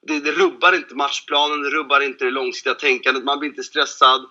det, 0.07 0.19
det, 0.19 0.31
rubbar 0.31 0.75
inte 0.75 0.95
matchplanen, 0.95 1.61
det 1.61 1.69
rubbar 1.69 1.99
inte 1.99 2.25
det 2.25 2.31
långsiktiga 2.31 2.73
tänkandet, 2.73 3.23
man 3.23 3.39
blir 3.39 3.49
inte 3.49 3.63
stressad. 3.63 4.29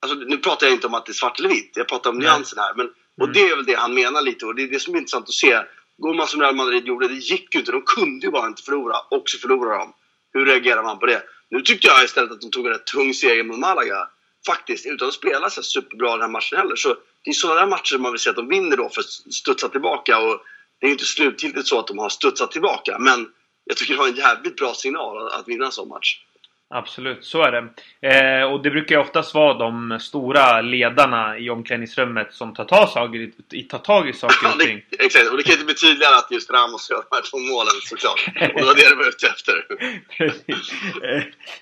Alltså, 0.00 0.18
nu 0.18 0.38
pratar 0.38 0.66
jag 0.66 0.74
inte 0.74 0.86
om 0.86 0.94
att 0.94 1.06
det 1.06 1.12
är 1.12 1.14
svart 1.14 1.38
eller 1.38 1.48
vitt, 1.48 1.72
jag 1.74 1.88
pratar 1.88 2.10
om 2.10 2.18
Nej. 2.18 2.28
nyansen 2.28 2.58
här. 2.58 2.74
Men, 2.76 2.86
och 3.20 3.28
mm. 3.28 3.32
det 3.32 3.40
är 3.40 3.56
väl 3.56 3.64
det 3.64 3.74
han 3.74 3.94
menar 3.94 4.22
lite 4.22 4.46
och 4.46 4.54
det 4.54 4.62
är 4.62 4.68
det 4.68 4.80
som 4.80 4.94
är 4.94 4.98
intressant 4.98 5.28
att 5.28 5.34
se. 5.34 5.62
Går 5.98 6.14
man 6.14 6.26
som 6.26 6.40
Real 6.40 6.54
Madrid 6.56 6.86
gjorde, 6.86 7.08
det 7.08 7.14
gick 7.14 7.54
ju 7.54 7.60
inte. 7.60 7.72
De 7.72 7.82
kunde 7.82 8.26
ju 8.26 8.32
bara 8.32 8.46
inte 8.46 8.62
förlora 8.62 8.96
och 9.10 9.22
så 9.28 9.38
förlorar 9.38 9.78
de. 9.78 9.92
Hur 10.32 10.46
reagerar 10.46 10.82
man 10.82 10.98
på 10.98 11.06
det? 11.06 11.22
Nu 11.50 11.60
tyckte 11.60 11.86
jag 11.86 12.04
istället 12.04 12.32
att 12.32 12.40
de 12.40 12.50
tog 12.50 12.66
en 12.66 12.72
rätt 12.72 12.86
tung 12.86 13.14
seger 13.14 13.44
mot 13.44 13.58
Malaga. 13.58 14.08
Faktiskt, 14.46 14.86
utan 14.86 15.08
att 15.08 15.14
spela 15.14 15.50
så 15.50 15.62
superbra 15.62 16.10
den 16.10 16.20
här 16.20 16.28
matchen 16.28 16.58
heller. 16.58 16.76
Så 16.76 16.96
det 17.24 17.30
är 17.30 17.34
sådana 17.34 17.60
där 17.60 17.66
matcher 17.66 17.98
man 17.98 18.12
vill 18.12 18.20
se 18.20 18.30
att 18.30 18.36
de 18.36 18.48
vinner 18.48 18.76
då 18.76 18.88
för 18.88 19.00
att 19.00 19.34
studsa 19.34 19.68
tillbaka. 19.68 20.18
Och 20.18 20.40
det 20.80 20.86
är 20.86 20.90
inte 20.90 21.04
slutgiltigt 21.04 21.66
så 21.66 21.78
att 21.78 21.86
de 21.86 21.98
har 21.98 22.08
studsat 22.08 22.52
tillbaka, 22.52 22.98
men 22.98 23.28
jag 23.64 23.76
tycker 23.76 23.92
det 23.92 23.98
var 23.98 24.08
en 24.08 24.14
jävligt 24.14 24.56
bra 24.56 24.74
signal 24.74 25.28
att 25.28 25.48
vinna 25.48 25.66
en 25.66 25.72
sån 25.72 25.88
match. 25.88 26.20
Absolut, 26.68 27.24
så 27.24 27.42
är 27.42 27.52
det. 27.52 27.68
Eh, 28.08 28.52
och 28.52 28.62
det 28.62 28.70
brukar 28.70 28.94
ju 28.94 29.00
oftast 29.00 29.34
vara 29.34 29.54
de 29.54 29.98
stora 30.00 30.60
ledarna 30.60 31.38
i 31.38 31.50
omklädningsrummet 31.50 32.32
som 32.34 32.54
tar 32.54 32.64
tag, 32.64 32.88
saker, 32.88 33.30
tar 33.68 33.78
tag 33.78 34.08
i 34.08 34.12
saker 34.12 34.46
och 34.54 34.60
ting. 34.60 34.82
Ja, 34.90 35.04
exakt, 35.04 35.30
och 35.30 35.36
det 35.36 35.42
kan 35.42 35.52
inte 35.52 35.64
bli 35.64 35.74
tydligare 35.74 36.14
att 36.14 36.30
just 36.30 36.50
Ramos 36.50 36.90
gör 36.90 37.04
de 37.10 37.16
här 37.16 37.22
två 37.30 37.38
målen 37.38 37.72
såklart. 37.82 38.26
Och 38.54 38.60
det 38.60 38.66
var 38.66 38.74
det 38.74 38.88
du 38.90 38.96
var 38.96 39.08
ute 39.08 39.26
efter. 39.26 39.54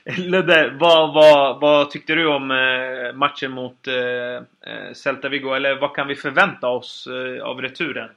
eh, 0.06 0.18
Ludde, 0.18 0.76
vad, 0.80 1.14
vad, 1.14 1.60
vad 1.60 1.90
tyckte 1.90 2.14
du 2.14 2.26
om 2.26 2.50
eh, 2.50 3.12
matchen 3.16 3.50
mot 3.50 3.86
eh, 3.88 3.94
eh, 4.74 4.92
Celta 4.94 5.28
Vigo? 5.28 5.54
Eller 5.54 5.74
vad 5.74 5.94
kan 5.96 6.08
vi 6.08 6.14
förvänta 6.16 6.68
oss 6.68 7.08
av 7.42 7.62
returen? 7.62 8.08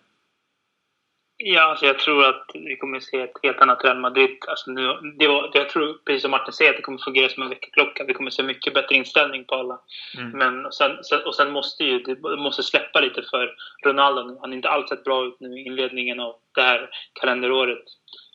Ja, 1.40 1.62
alltså 1.62 1.86
jag 1.86 2.00
tror 2.00 2.26
att 2.26 2.46
vi 2.54 2.78
kommer 2.78 2.98
att 2.98 3.04
se 3.04 3.22
ett 3.22 3.40
helt 3.44 3.62
annat 3.62 3.84
Real 3.84 4.00
Madrid. 4.00 4.38
Alltså 4.48 4.72
nu, 4.72 5.14
det 5.20 5.28
var, 5.28 5.52
jag 5.54 5.70
tror, 5.70 5.98
precis 6.06 6.22
som 6.22 6.32
Martin 6.32 6.54
säger, 6.54 6.72
att 6.72 6.78
det 6.78 6.84
kommer 6.84 6.98
att 6.98 7.04
fungera 7.04 7.30
som 7.30 7.44
en 7.44 7.50
väckarklocka. 7.50 8.04
Vi 8.04 8.14
kommer 8.14 8.30
att 8.30 8.34
se 8.34 8.44
mycket 8.44 8.74
bättre 8.74 8.96
inställning 8.96 9.46
på 9.46 9.56
alla. 9.56 9.80
Mm. 10.18 10.32
Men, 10.32 10.66
och 10.66 10.74
sen, 10.74 11.04
sen, 11.04 11.26
och 11.26 11.36
sen 11.36 11.52
måste 11.52 11.84
ju, 11.84 12.00
det 12.00 12.38
måste 12.38 12.64
släppa 12.64 13.00
lite 13.00 13.22
för 13.22 13.56
Ronaldo. 13.86 14.22
Han 14.22 14.50
har 14.50 14.56
inte 14.56 14.70
alls 14.70 14.90
sett 14.90 15.04
bra 15.04 15.26
ut 15.26 15.40
nu 15.40 15.60
i 15.60 15.66
inledningen 15.66 16.20
av 16.20 16.36
det 16.56 16.62
här 16.62 16.90
kalenderåret. 17.14 17.84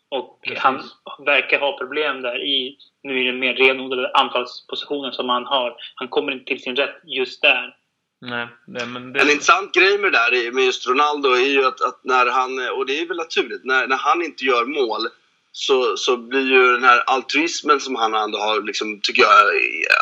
Och 0.08 0.40
precis. 0.42 0.62
han 0.62 0.82
verkar 1.26 1.60
ha 1.60 1.78
problem 1.78 2.22
där 2.22 2.44
i, 2.44 2.76
nu 3.02 3.20
i 3.20 3.24
den 3.24 3.38
mer 3.38 3.54
renodlade 3.54 4.10
anfallspositionen 4.14 5.12
som 5.12 5.28
han 5.28 5.46
har. 5.46 5.76
Han 5.94 6.08
kommer 6.08 6.32
inte 6.32 6.44
till 6.44 6.62
sin 6.62 6.76
rätt 6.76 7.00
just 7.04 7.42
där. 7.42 7.76
Nej, 8.24 8.48
men 8.86 9.12
det... 9.12 9.20
En 9.20 9.30
intressant 9.30 9.74
grej 9.74 9.98
med 9.98 10.12
det 10.12 10.18
där 10.18 10.52
med 10.52 10.64
just 10.64 10.86
Ronaldo 10.86 11.28
är 11.28 11.46
ju 11.46 11.64
att, 11.64 11.80
att, 11.80 12.00
när 12.04 12.26
han, 12.26 12.68
och 12.68 12.86
det 12.86 13.00
är 13.00 13.06
väl 13.06 13.16
naturligt, 13.16 13.64
när, 13.64 13.86
när 13.86 13.96
han 13.96 14.22
inte 14.22 14.44
gör 14.44 14.64
mål 14.64 15.08
så, 15.52 15.96
så 15.96 16.16
blir 16.16 16.40
ju 16.40 16.72
den 16.72 16.84
här 16.84 17.02
altruismen 17.06 17.80
som 17.80 17.96
han 17.96 18.14
ändå 18.14 18.38
har, 18.38 18.62
liksom, 18.62 19.00
tycker 19.00 19.22
jag, 19.22 19.32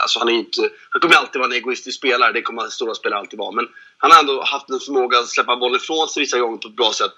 alltså 0.02 0.18
han 0.18 0.28
är 0.28 0.32
inte, 0.32 0.70
han 0.90 1.00
kommer 1.00 1.14
alltid 1.14 1.38
vara 1.38 1.50
en 1.50 1.56
egoistisk 1.56 1.98
spelare, 1.98 2.32
det 2.32 2.42
kommer 2.42 2.68
stora 2.68 2.94
spelare 2.94 3.20
alltid 3.20 3.38
vara, 3.38 3.52
men 3.52 3.68
han 3.98 4.10
har 4.10 4.20
ändå 4.20 4.42
haft 4.42 4.70
en 4.70 4.80
förmåga 4.80 5.18
att 5.18 5.28
släppa 5.28 5.56
bollen 5.56 5.76
ifrån 5.76 6.08
sig 6.08 6.20
vissa 6.20 6.38
gånger 6.38 6.58
på 6.58 6.68
ett 6.68 6.76
bra 6.76 6.92
sätt. 6.92 7.12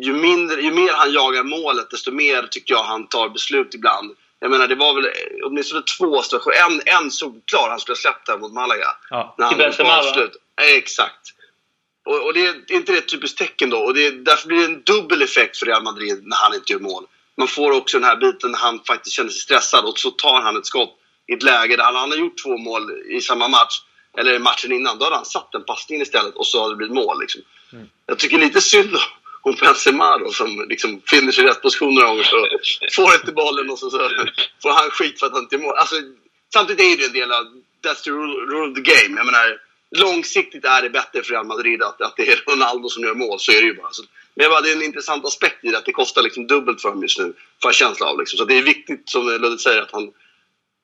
Ju, 0.00 0.12
mindre, 0.12 0.60
ju 0.60 0.72
mer 0.72 0.92
han 0.92 1.12
jagar 1.12 1.42
målet, 1.42 1.90
desto 1.90 2.10
mer 2.10 2.42
tycker 2.42 2.74
jag 2.74 2.82
han 2.82 3.06
tar 3.06 3.28
beslut 3.28 3.74
ibland 3.74 4.16
jag 4.40 4.50
menar, 4.50 4.66
det 4.66 4.74
var 4.74 4.94
väl 4.94 5.10
åtminstone 5.44 5.82
två 5.98 6.22
situationer. 6.22 6.56
En, 6.56 7.02
en 7.02 7.10
solklar, 7.10 7.68
han 7.70 7.80
skulle 7.80 7.92
ha 7.92 8.00
släppt 8.00 8.26
den 8.26 8.40
mot 8.40 8.52
Malaga. 8.52 8.88
Ja. 9.10 9.34
När 9.38 9.44
han 9.46 9.72
Till 9.72 9.84
va? 9.84 10.28
Exakt. 10.76 11.34
Och, 12.04 12.26
och 12.26 12.34
det 12.34 12.46
är 12.46 12.72
inte 12.72 12.92
det 12.92 12.98
ett 12.98 13.08
typiskt 13.08 13.38
tecken 13.38 13.70
då? 13.70 13.78
Och 13.78 13.94
det, 13.94 14.10
därför 14.10 14.48
blir 14.48 14.58
det 14.58 14.64
en 14.64 14.82
dubbel 14.82 15.22
effekt 15.22 15.56
för 15.56 15.66
Real 15.66 15.82
Madrid 15.82 16.20
när 16.22 16.36
han 16.36 16.54
inte 16.54 16.72
gör 16.72 16.80
mål. 16.80 17.04
Man 17.36 17.48
får 17.48 17.70
också 17.70 17.98
den 17.98 18.08
här 18.08 18.16
biten 18.16 18.50
när 18.50 18.58
han 18.58 18.80
faktiskt 18.86 19.16
känner 19.16 19.30
sig 19.30 19.40
stressad 19.40 19.84
och 19.84 19.98
så 19.98 20.10
tar 20.10 20.42
han 20.42 20.56
ett 20.56 20.66
skott 20.66 20.98
i 21.26 21.32
ett 21.32 21.42
läge 21.42 21.76
där 21.76 21.84
han 21.84 22.10
har 22.10 22.16
gjort 22.16 22.42
två 22.42 22.58
mål 22.58 22.82
i 23.10 23.20
samma 23.20 23.48
match, 23.48 23.80
eller 24.18 24.38
matchen 24.38 24.72
innan. 24.72 24.98
Då 24.98 25.04
hade 25.04 25.16
han 25.16 25.24
satt 25.24 25.54
en 25.54 25.64
passning 25.64 26.00
istället 26.00 26.34
och 26.34 26.46
så 26.46 26.62
hade 26.62 26.72
det 26.72 26.76
blivit 26.76 26.94
mål. 26.94 27.20
Liksom. 27.20 27.42
Mm. 27.72 27.88
Jag 28.06 28.18
tycker 28.18 28.38
lite 28.38 28.60
synd 28.60 28.96
om 29.42 29.56
Benzema 29.60 30.18
som 30.32 30.66
liksom 30.68 31.00
finner 31.06 31.32
sig 31.32 31.44
i 31.44 31.46
rätt 31.46 31.62
position 31.62 31.94
några 31.94 32.08
gånger 32.08 32.24
så 32.24 32.48
får 32.92 33.14
inte 33.14 33.32
bollen 33.32 33.70
och 33.70 33.78
så, 33.78 33.90
så 33.90 34.10
får 34.62 34.70
han 34.70 34.90
skit 34.90 35.18
för 35.18 35.26
att 35.26 35.32
han 35.32 35.42
inte 35.42 35.58
mål. 35.58 35.74
Alltså, 35.76 35.96
samtidigt 36.52 36.80
är 36.80 36.96
det 36.96 37.04
en 37.04 37.12
del 37.12 37.32
av 37.32 37.44
that's 37.82 38.02
the 38.04 38.10
rule, 38.10 38.70
of 38.70 38.74
the 38.74 38.80
game. 38.80 39.16
Jag 39.16 39.26
menar, 39.26 39.60
långsiktigt 39.90 40.64
är 40.64 40.82
det 40.82 40.90
bättre 40.90 41.22
för 41.22 41.32
Real 41.32 41.46
Madrid 41.46 41.82
att, 41.82 42.00
att 42.00 42.16
det 42.16 42.32
är 42.32 42.42
Ronaldo 42.46 42.88
som 42.88 43.02
gör 43.02 43.14
mål, 43.14 43.40
så 43.40 43.52
är 43.52 43.60
det 43.60 43.66
ju 43.66 43.74
bara. 43.74 43.92
Så, 43.92 44.02
men 44.34 44.50
bara, 44.50 44.60
det 44.60 44.70
är 44.70 44.76
en 44.76 44.82
intressant 44.82 45.24
aspekt 45.24 45.64
i 45.64 45.70
det, 45.70 45.78
att 45.78 45.84
det 45.84 45.92
kostar 45.92 46.22
liksom 46.22 46.46
dubbelt 46.46 46.82
för 46.82 46.88
dem 46.88 47.02
just 47.02 47.18
nu, 47.18 47.24
får 47.62 47.68
jag 47.68 47.74
känsla 47.74 48.06
av. 48.06 48.18
Liksom. 48.18 48.36
Så 48.38 48.44
det 48.44 48.58
är 48.58 48.62
viktigt, 48.62 49.02
som 49.08 49.26
Ludde 49.26 49.58
säger, 49.58 49.82
att 49.82 49.92
han 49.92 50.12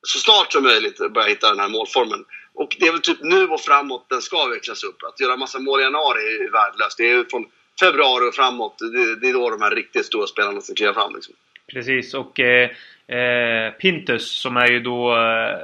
så 0.02 0.18
snart 0.18 0.52
som 0.52 0.62
möjligt 0.62 0.98
börjar 0.98 1.28
hitta 1.28 1.50
den 1.50 1.60
här 1.60 1.68
målformen. 1.68 2.24
Och 2.54 2.76
det 2.78 2.86
är 2.86 2.92
väl 2.92 3.00
typ 3.00 3.18
nu 3.20 3.48
och 3.48 3.60
framåt 3.60 4.06
den 4.08 4.22
ska 4.22 4.46
växlas 4.46 4.84
upp. 4.84 5.02
Att 5.02 5.20
göra 5.20 5.36
massa 5.36 5.58
mål 5.58 5.80
i 5.80 5.82
januari 5.82 6.18
är 6.18 6.52
värdelöst. 6.52 6.98
Det 6.98 7.10
är 7.10 7.24
från 7.30 7.46
februari 7.80 8.28
och 8.28 8.34
framåt, 8.34 8.78
det, 8.78 9.20
det 9.20 9.28
är 9.28 9.32
då 9.32 9.50
de 9.50 9.62
här 9.62 9.70
riktigt 9.70 10.06
stora 10.06 10.26
spelarna 10.26 10.60
ska 10.60 10.74
kliva 10.74 10.94
fram. 10.94 11.14
Liksom. 11.14 11.34
Precis, 11.72 12.14
och 12.14 12.40
eh, 12.40 12.70
eh, 13.18 13.70
Pintus 13.72 14.30
som 14.30 14.56
är 14.56 14.70
ju 14.70 14.80
då... 14.80 15.16
Eh, 15.16 15.58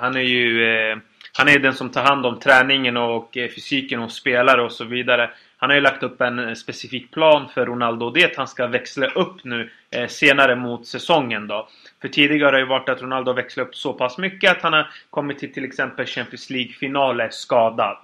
han 0.00 0.16
är 0.16 0.20
ju... 0.20 0.64
Eh, 0.64 0.96
han 1.38 1.48
är 1.48 1.58
den 1.58 1.74
som 1.74 1.90
tar 1.90 2.02
hand 2.02 2.26
om 2.26 2.40
träningen 2.40 2.96
och 2.96 3.36
eh, 3.36 3.50
fysiken 3.50 4.00
hos 4.00 4.14
spelare 4.14 4.62
och 4.62 4.72
så 4.72 4.84
vidare. 4.84 5.30
Han 5.56 5.70
har 5.70 5.74
ju 5.74 5.80
lagt 5.82 6.02
upp 6.02 6.20
en 6.20 6.56
specifik 6.56 7.10
plan 7.10 7.48
för 7.54 7.66
Ronaldo 7.66 8.06
och 8.06 8.12
det 8.12 8.22
är 8.22 8.30
att 8.30 8.36
han 8.36 8.48
ska 8.48 8.66
växla 8.66 9.06
upp 9.06 9.44
nu 9.44 9.70
eh, 9.90 10.06
senare 10.06 10.56
mot 10.56 10.86
säsongen 10.86 11.48
då. 11.48 11.68
För 12.00 12.08
tidigare 12.08 12.44
har 12.44 12.52
det 12.52 12.58
ju 12.58 12.66
varit 12.66 12.88
att 12.88 13.02
Ronaldo 13.02 13.32
växlat 13.32 13.66
upp 13.66 13.76
så 13.76 13.92
pass 13.92 14.18
mycket 14.18 14.50
att 14.50 14.62
han 14.62 14.72
har 14.72 14.90
kommit 15.10 15.38
till 15.38 15.52
till 15.52 15.64
exempel 15.64 16.06
Champions 16.06 16.50
League-finaler 16.50 17.28
skadad. 17.30 17.98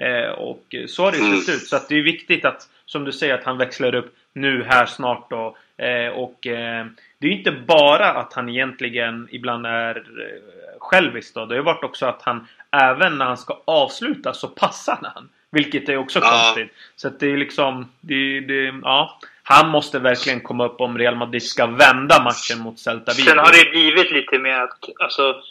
Eh, 0.00 0.30
och 0.30 0.74
så 0.88 1.04
har 1.04 1.12
det 1.12 1.18
ju 1.18 1.40
sett 1.40 1.54
ut. 1.54 1.68
Så 1.68 1.78
det 1.88 1.98
är 1.98 2.02
viktigt 2.02 2.44
att, 2.44 2.68
som 2.86 3.04
du 3.04 3.12
säger, 3.12 3.34
att 3.34 3.44
han 3.44 3.58
växlar 3.58 3.94
upp 3.94 4.14
nu 4.32 4.64
här 4.68 4.86
snart 4.86 5.30
då. 5.30 5.56
Eh, 5.76 6.08
och 6.08 6.46
eh, 6.46 6.86
det 7.18 7.26
är 7.26 7.30
ju 7.30 7.38
inte 7.38 7.52
bara 7.52 8.10
att 8.10 8.32
han 8.32 8.48
egentligen 8.48 9.28
ibland 9.30 9.66
är 9.66 9.96
eh, 9.96 10.78
självisk 10.78 11.34
då. 11.34 11.46
Det 11.46 11.54
har 11.54 11.58
ju 11.58 11.62
varit 11.62 11.84
också 11.84 12.06
att 12.06 12.22
han 12.22 12.46
även 12.70 13.18
när 13.18 13.24
han 13.24 13.36
ska 13.36 13.60
avsluta 13.64 14.32
så 14.32 14.48
passar 14.48 14.98
han. 15.14 15.28
Vilket 15.50 15.88
är 15.88 15.96
också 15.96 16.18
ja. 16.18 16.30
konstigt. 16.30 16.76
Så 16.96 17.08
att 17.08 17.20
det 17.20 17.32
är 17.32 17.36
liksom... 17.36 17.88
Det, 18.00 18.40
det, 18.40 18.74
ja. 18.82 19.18
Han 19.42 19.68
måste 19.68 19.98
verkligen 19.98 20.40
komma 20.40 20.66
upp 20.66 20.80
om 20.80 20.98
Real 20.98 21.16
Madrid 21.16 21.42
ska 21.42 21.66
vända 21.66 22.22
matchen 22.22 22.58
mot 22.58 22.78
Celta 22.78 23.12
Vigo. 23.12 23.24
Sen 23.28 23.38
har 23.38 23.52
det 23.64 23.70
blivit 23.70 24.10
lite 24.10 24.38
mer 24.38 24.60
att... 24.60 24.78
Alltså, 25.00 25.42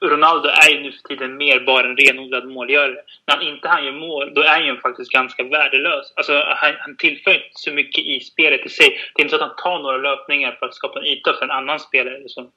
Ronaldo 0.00 0.48
är 0.48 0.70
ju 0.70 0.80
nu 0.80 0.92
för 0.92 1.08
tiden 1.08 1.36
mer 1.36 1.60
bara 1.60 1.86
en 1.86 1.96
renodlad 1.96 2.48
målgörare. 2.48 2.96
När 3.26 3.36
han 3.36 3.46
inte 3.46 3.68
han 3.68 3.84
gör 3.84 3.92
mål, 3.92 4.34
då 4.34 4.40
är 4.42 4.48
han 4.48 4.66
ju 4.66 4.80
faktiskt 4.80 5.10
ganska 5.10 5.42
värdelös. 5.42 6.12
Alltså, 6.16 6.32
han, 6.32 6.74
han 6.80 6.96
tillför 6.96 7.30
inte 7.30 7.50
så 7.52 7.70
mycket 7.70 8.04
i 8.04 8.20
spelet 8.20 8.66
i 8.66 8.68
sig. 8.68 8.88
Det 9.14 9.22
är 9.22 9.24
inte 9.24 9.38
så 9.38 9.44
att 9.44 9.48
han 9.48 9.56
tar 9.56 9.82
några 9.82 9.96
löpningar 9.96 10.56
för 10.58 10.66
att 10.66 10.74
skapa 10.74 10.98
en 10.98 11.06
yta 11.06 11.32
för 11.32 11.44
en 11.44 11.50
annan 11.50 11.80
spelare. 11.80 12.16
Eller 12.16 12.28
så. 12.28 12.50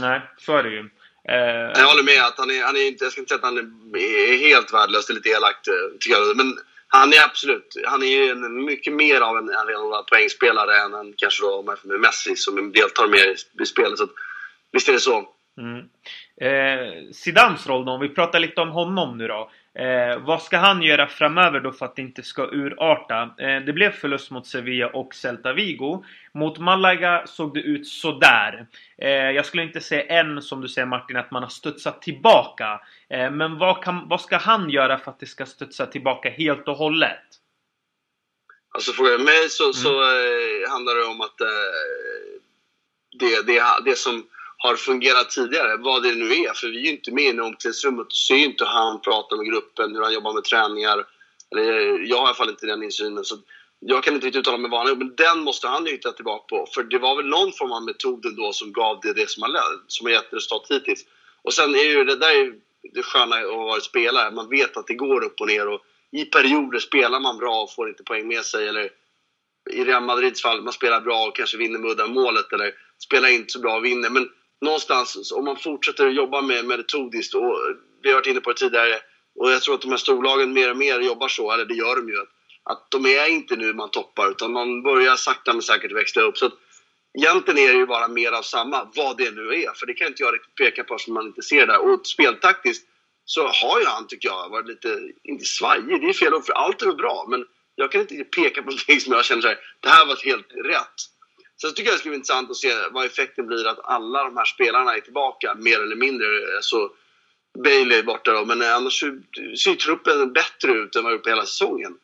Nej, 0.00 0.20
så 0.38 0.56
är 0.56 0.62
det 0.62 0.70
ju. 0.70 0.80
Eh... 1.28 1.80
Jag 1.80 1.86
håller 1.86 2.02
med. 2.02 2.24
att 2.24 2.38
han 2.38 2.50
är, 2.50 2.62
han 2.62 2.76
är 2.76 2.86
inte, 2.88 3.04
Jag 3.04 3.12
ska 3.12 3.20
inte 3.20 3.28
säga 3.28 3.38
att 3.38 3.54
han 3.54 3.58
är 3.58 4.48
helt 4.48 4.74
värdelös. 4.74 5.06
Det 5.06 5.12
är 5.12 5.14
lite 5.14 5.28
elakt, 5.28 5.68
eh, 5.68 5.98
tycker 6.00 6.16
jag. 6.18 6.36
Men 6.36 6.58
han 6.88 7.12
är 7.12 7.24
absolut... 7.24 7.76
Han 7.86 8.02
är 8.02 8.30
en, 8.30 8.64
mycket 8.64 8.92
mer 8.92 9.20
av 9.20 9.38
en, 9.38 9.48
en 9.48 9.66
renodlad 9.66 10.06
poängspelare 10.06 10.76
än 10.80 10.94
en, 10.94 11.14
kanske 11.16 11.42
då, 11.42 11.58
om 11.58 11.76
med 11.82 12.00
Messi 12.00 12.36
som 12.36 12.72
deltar 12.72 13.06
mer 13.06 13.26
i, 13.26 13.62
i 13.62 13.66
spelet. 13.66 13.98
Så 13.98 14.08
visst 14.72 14.88
är 14.88 14.92
det 14.92 15.00
så. 15.00 15.28
Mm. 15.58 15.88
Eh, 16.40 17.12
Zidans 17.12 17.66
roll 17.66 17.84
då, 17.84 17.92
om 17.92 18.00
vi 18.00 18.08
pratar 18.08 18.38
lite 18.38 18.60
om 18.60 18.70
honom 18.70 19.18
nu 19.18 19.28
då. 19.28 19.50
Eh, 19.74 20.18
vad 20.18 20.42
ska 20.42 20.58
han 20.58 20.82
göra 20.82 21.06
framöver 21.06 21.60
då 21.60 21.72
för 21.72 21.86
att 21.86 21.96
det 21.96 22.02
inte 22.02 22.22
ska 22.22 22.42
urarta? 22.42 23.34
Eh, 23.38 23.60
det 23.60 23.72
blev 23.72 23.90
förlust 23.90 24.30
mot 24.30 24.46
Sevilla 24.46 24.88
och 24.88 25.14
Celta 25.14 25.52
Vigo. 25.52 26.04
Mot 26.32 26.58
Malaga 26.58 27.22
såg 27.26 27.54
det 27.54 27.60
ut 27.60 27.86
sådär. 27.86 28.66
Eh, 28.98 29.10
jag 29.10 29.46
skulle 29.46 29.62
inte 29.62 29.80
säga 29.80 30.20
än, 30.20 30.42
som 30.42 30.60
du 30.60 30.68
säger 30.68 30.86
Martin, 30.86 31.16
att 31.16 31.30
man 31.30 31.42
har 31.42 31.50
studsat 31.50 32.02
tillbaka. 32.02 32.80
Eh, 33.10 33.30
men 33.30 33.58
vad, 33.58 33.84
kan, 33.84 34.08
vad 34.08 34.20
ska 34.20 34.36
han 34.36 34.70
göra 34.70 34.98
för 34.98 35.10
att 35.10 35.20
det 35.20 35.26
ska 35.26 35.46
studsa 35.46 35.86
tillbaka 35.86 36.30
helt 36.30 36.68
och 36.68 36.76
hållet? 36.76 37.24
Alltså 38.70 39.02
du 39.02 39.24
mig 39.24 39.48
så, 39.48 39.64
mm. 39.64 39.72
så 39.72 39.88
eh, 39.88 40.70
handlar 40.70 40.94
det 40.94 41.04
om 41.04 41.20
att 41.20 41.40
eh, 41.40 41.48
det, 43.18 43.46
det, 43.46 43.62
det 43.84 43.98
som 43.98 44.26
har 44.58 44.76
fungerat 44.76 45.30
tidigare, 45.30 45.76
vad 45.76 46.02
det 46.02 46.14
nu 46.14 46.34
är. 46.34 46.54
För 46.54 46.68
vi 46.68 46.78
är 46.78 46.82
ju 46.82 46.90
inte 46.90 47.12
med 47.12 47.34
i 47.34 47.40
omklädningsrummet 47.40 48.06
och 48.06 48.12
ser 48.12 48.34
inte 48.34 48.64
hur 48.64 48.70
han 48.70 49.00
pratar 49.00 49.36
med 49.36 49.46
gruppen, 49.46 49.94
hur 49.94 50.02
han 50.02 50.12
jobbar 50.12 50.32
med 50.32 50.44
träningar. 50.44 51.04
Eller, 51.50 51.98
jag 51.98 52.16
har 52.16 52.24
i 52.24 52.26
alla 52.26 52.34
fall 52.34 52.48
inte 52.48 52.66
den 52.66 52.82
insynen. 52.82 53.24
Så 53.24 53.36
jag 53.80 54.04
kan 54.04 54.14
inte 54.14 54.26
riktigt 54.26 54.40
uttala 54.40 54.58
mig 54.58 54.70
vad 54.70 54.88
han 54.88 54.98
men 54.98 55.14
den 55.16 55.40
måste 55.40 55.68
han 55.68 55.86
ju 55.86 55.92
hitta 55.92 56.12
tillbaka 56.12 56.44
på. 56.48 56.68
För 56.74 56.82
det 56.82 56.98
var 56.98 57.16
väl 57.16 57.26
någon 57.26 57.52
form 57.52 57.72
av 57.72 57.82
metod 57.84 58.36
då 58.36 58.52
som 58.52 58.72
gav 58.72 59.00
det, 59.02 59.12
det 59.12 59.30
som, 59.30 59.42
har, 59.42 59.50
som 59.86 60.06
har 60.06 60.12
gett 60.12 60.32
resultat 60.32 60.66
hittills. 60.70 61.04
Och 61.42 61.54
sen 61.54 61.74
är 61.74 61.84
ju 61.84 62.04
det 62.04 62.16
där 62.16 62.30
är 62.30 62.52
det 62.94 63.02
sköna 63.02 63.36
att 63.36 63.46
vara 63.46 63.80
spelare. 63.80 64.30
Man 64.30 64.48
vet 64.48 64.76
att 64.76 64.86
det 64.86 64.94
går 64.94 65.24
upp 65.24 65.40
och 65.40 65.46
ner. 65.46 65.68
Och 65.68 65.80
I 66.10 66.24
perioder 66.24 66.78
spelar 66.78 67.20
man 67.20 67.38
bra 67.38 67.62
och 67.62 67.74
får 67.74 67.88
inte 67.88 68.02
poäng 68.02 68.28
med 68.28 68.44
sig. 68.44 68.68
Eller 68.68 68.90
i 69.70 69.84
Real 69.84 70.02
Madrids 70.02 70.42
fall, 70.42 70.62
man 70.62 70.72
spelar 70.72 71.00
bra 71.00 71.26
och 71.26 71.36
kanske 71.36 71.56
vinner 71.56 71.78
med 71.78 72.10
målet. 72.10 72.52
Eller 72.52 72.74
spelar 72.98 73.28
inte 73.28 73.52
så 73.52 73.58
bra 73.58 73.76
och 73.76 73.84
vinner. 73.84 74.10
Men 74.10 74.28
någonstans, 74.60 75.32
om 75.32 75.44
man 75.44 75.56
fortsätter 75.56 76.06
att 76.06 76.14
jobba 76.14 76.42
med 76.42 76.64
metodiskt, 76.64 77.34
och 77.34 77.58
vi 78.02 78.08
har 78.08 78.16
varit 78.16 78.26
inne 78.26 78.40
på 78.40 78.52
det 78.52 78.58
tidigare, 78.58 79.00
och 79.40 79.50
jag 79.50 79.62
tror 79.62 79.74
att 79.74 79.80
de 79.80 79.90
här 79.90 79.96
storlagen 79.96 80.52
mer 80.52 80.70
och 80.70 80.76
mer 80.76 81.00
jobbar 81.00 81.28
så, 81.28 81.52
eller 81.52 81.64
det 81.64 81.74
gör 81.74 81.96
de 81.96 82.08
ju, 82.08 82.18
att 82.70 82.90
de 82.90 83.06
är 83.06 83.26
inte 83.26 83.56
nu 83.56 83.72
man 83.72 83.90
toppar, 83.90 84.30
utan 84.30 84.52
man 84.52 84.82
börjar 84.82 85.16
sakta 85.16 85.52
men 85.52 85.62
säkert 85.62 85.92
växla 85.92 86.22
upp. 86.22 86.38
Så 86.38 86.46
att, 86.46 86.52
egentligen 87.18 87.58
är 87.58 87.72
det 87.72 87.78
ju 87.78 87.86
bara 87.86 88.08
mer 88.08 88.32
av 88.32 88.42
samma, 88.42 88.88
vad 88.94 89.16
det 89.16 89.30
nu 89.30 89.54
är. 89.54 89.74
För 89.74 89.86
det 89.86 89.94
kan 89.94 90.06
inte 90.06 90.22
jag 90.22 90.34
riktigt 90.34 90.54
peka 90.54 90.84
på 90.84 90.98
som 90.98 91.14
man 91.14 91.26
inte 91.26 91.42
ser 91.42 91.66
där. 91.66 91.78
Och 91.78 92.06
speltaktiskt 92.06 92.86
så 93.24 93.48
har 93.48 93.80
ju 93.80 93.86
han, 93.86 94.06
tycker 94.06 94.28
jag, 94.28 94.48
varit 94.50 94.68
lite, 94.68 95.00
inte 95.24 95.44
svajig, 95.44 96.00
det 96.00 96.08
är 96.08 96.12
fel 96.12 96.34
ord, 96.34 96.44
för 96.44 96.52
allt 96.52 96.82
är 96.82 96.92
bra. 96.92 97.26
Men 97.28 97.46
jag 97.74 97.92
kan 97.92 98.00
inte 98.00 98.24
peka 98.24 98.62
på 98.62 98.70
någonting 98.70 99.00
som 99.00 99.12
jag 99.12 99.24
känner 99.24 99.42
såhär, 99.42 99.58
det 99.80 99.88
här 99.88 100.06
var 100.06 100.16
helt 100.24 100.52
rätt. 100.64 100.98
Sen 101.60 101.74
tycker 101.74 101.90
jag 101.90 101.94
det 101.94 101.98
skulle 101.98 102.10
vara 102.10 102.16
intressant 102.16 102.50
att 102.50 102.56
se 102.56 102.72
vad 102.90 103.06
effekten 103.06 103.46
blir 103.46 103.66
att 103.66 103.80
alla 103.82 104.24
de 104.24 104.36
här 104.36 104.44
spelarna 104.44 104.96
är 104.96 105.00
tillbaka, 105.00 105.54
mer 105.54 105.80
eller 105.80 105.96
mindre. 105.96 106.26
Alltså, 106.56 106.90
Bailey 107.64 107.98
är 107.98 108.02
borta 108.02 108.32
då, 108.32 108.44
men 108.44 108.62
eh, 108.62 108.74
annars 108.74 109.00
ser 109.64 109.74
truppen 109.74 110.32
bättre 110.32 110.72
ut 110.72 110.96
än 110.96 111.04
vad 111.04 111.12
gjort 111.12 111.22
på 111.22 111.28
hela 111.28 111.46
säsongen. 111.46 111.94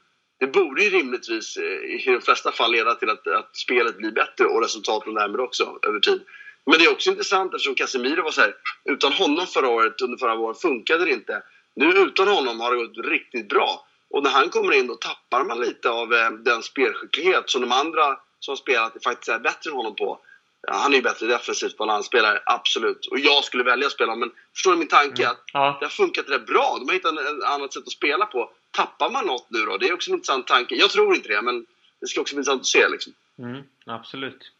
Det 0.40 0.46
borde 0.46 0.84
ju 0.84 0.90
rimligtvis 0.90 1.56
eh, 1.56 1.64
i 1.64 2.02
de 2.06 2.20
flesta 2.20 2.52
fall 2.52 2.72
leda 2.72 2.94
till 2.94 3.10
att, 3.10 3.26
att 3.26 3.56
spelet 3.56 3.96
blir 3.96 4.10
bättre 4.10 4.44
och 4.44 4.62
resultaten 4.62 5.14
därmed 5.14 5.40
också 5.40 5.78
över 5.82 6.00
tid. 6.00 6.22
Men 6.66 6.78
det 6.78 6.84
är 6.84 6.92
också 6.92 7.10
intressant 7.10 7.54
eftersom 7.54 7.74
Casemiro 7.74 8.22
var 8.22 8.30
så 8.30 8.40
här, 8.40 8.54
utan 8.84 9.12
honom 9.12 9.46
förra 9.46 9.68
året, 9.68 10.00
under 10.02 10.18
förra 10.18 10.36
våren, 10.36 10.54
funkade 10.54 11.04
det 11.04 11.10
inte. 11.10 11.42
Nu 11.76 11.86
utan 11.86 12.28
honom 12.28 12.60
har 12.60 12.74
det 12.74 12.86
gått 12.86 13.06
riktigt 13.06 13.48
bra. 13.48 13.86
Och 14.10 14.22
när 14.22 14.30
han 14.30 14.48
kommer 14.48 14.72
in 14.72 14.86
då 14.86 14.94
tappar 14.94 15.44
man 15.44 15.60
lite 15.60 15.90
av 15.90 16.14
eh, 16.14 16.30
den 16.30 16.62
spelskicklighet 16.62 17.50
som 17.50 17.60
de 17.60 17.72
andra 17.72 18.18
som 18.44 18.56
spelat 18.56 19.04
faktiskt 19.04 19.28
är 19.28 19.38
bättre 19.38 19.70
än 19.70 19.76
honom 19.76 19.96
på. 19.96 20.18
Ja, 20.66 20.74
han 20.74 20.92
är 20.92 20.96
ju 20.96 21.02
bättre 21.02 21.26
defensivt 21.26 21.76
balansspelare, 21.76 22.40
absolut. 22.46 23.06
Och 23.06 23.18
jag 23.18 23.44
skulle 23.44 23.64
välja 23.64 23.86
att 23.86 23.92
spela, 23.92 24.16
men 24.16 24.30
förstår 24.52 24.72
du 24.72 24.78
min 24.78 24.88
tanke? 24.88 25.24
Mm. 25.24 25.36
Ja. 25.52 25.76
Det 25.80 25.86
har 25.86 25.90
funkat 25.90 26.30
rätt 26.30 26.46
bra. 26.46 26.76
De 26.78 26.88
har 26.88 26.94
hittat 26.94 27.12
ett 27.12 27.44
annat 27.44 27.72
sätt 27.72 27.82
att 27.86 27.92
spela 27.92 28.26
på. 28.26 28.50
Tappar 28.70 29.10
man 29.10 29.26
något 29.26 29.46
nu 29.50 29.58
då? 29.58 29.76
Det 29.76 29.88
är 29.88 29.94
också 29.94 30.10
en 30.10 30.14
intressant 30.14 30.46
tanke. 30.46 30.74
Jag 30.74 30.90
tror 30.90 31.14
inte 31.14 31.28
det, 31.28 31.42
men 31.42 31.66
det 32.00 32.06
ska 32.06 32.20
också 32.20 32.34
bli 32.34 32.40
intressant 32.40 32.60
att 32.60 32.66
se. 32.66 32.88
Liksom. 32.88 33.12
Mm, 33.38 33.62
absolut. 33.86 34.50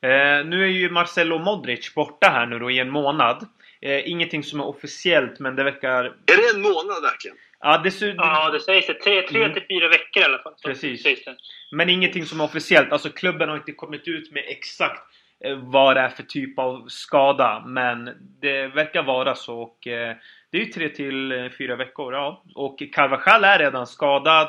Eh, 0.00 0.46
nu 0.46 0.62
är 0.64 0.70
ju 0.70 0.90
Marcelo 0.90 1.38
Modric 1.38 1.94
borta 1.94 2.28
här 2.28 2.46
nu 2.46 2.58
då 2.58 2.70
i 2.70 2.78
en 2.78 2.90
månad. 2.90 3.46
Eh, 3.80 4.10
ingenting 4.10 4.44
som 4.44 4.60
är 4.60 4.66
officiellt, 4.66 5.38
men 5.38 5.56
det 5.56 5.64
verkar... 5.64 6.04
Är 6.04 6.36
det 6.36 6.48
en 6.54 6.62
månad 6.62 7.02
verkligen? 7.02 7.36
Ja, 7.60 7.78
det, 7.78 8.02
ja, 8.02 8.50
det 8.50 8.60
sägs 8.60 8.86
det. 8.86 8.94
Tre, 8.94 9.22
tre 9.22 9.42
mm. 9.42 9.54
till 9.54 9.62
fyra 9.68 9.88
veckor 9.88 10.22
i 10.22 10.24
alla 10.24 10.38
fall. 10.38 10.54
Precis. 10.64 11.24
Men 11.72 11.88
ingenting 11.88 12.24
som 12.24 12.40
är 12.40 12.44
officiellt. 12.44 12.92
Alltså 12.92 13.10
klubben 13.10 13.48
har 13.48 13.56
inte 13.56 13.72
kommit 13.72 14.08
ut 14.08 14.32
med 14.32 14.44
exakt 14.46 15.02
eh, 15.44 15.56
vad 15.56 15.96
det 15.96 16.00
är 16.00 16.08
för 16.08 16.22
typ 16.22 16.58
av 16.58 16.88
skada. 16.88 17.62
Men 17.66 18.10
det 18.40 18.66
verkar 18.66 19.02
vara 19.02 19.34
så. 19.34 19.60
Och, 19.60 19.86
eh, 19.86 20.16
det 20.50 20.58
är 20.58 20.64
ju 20.64 20.72
tre 20.72 20.88
till 20.88 21.32
eh, 21.32 21.48
fyra 21.58 21.76
veckor. 21.76 22.14
Ja. 22.14 22.44
Och 22.54 22.82
Carvajal 22.92 23.44
är 23.44 23.58
redan 23.58 23.86
skadad. 23.86 24.48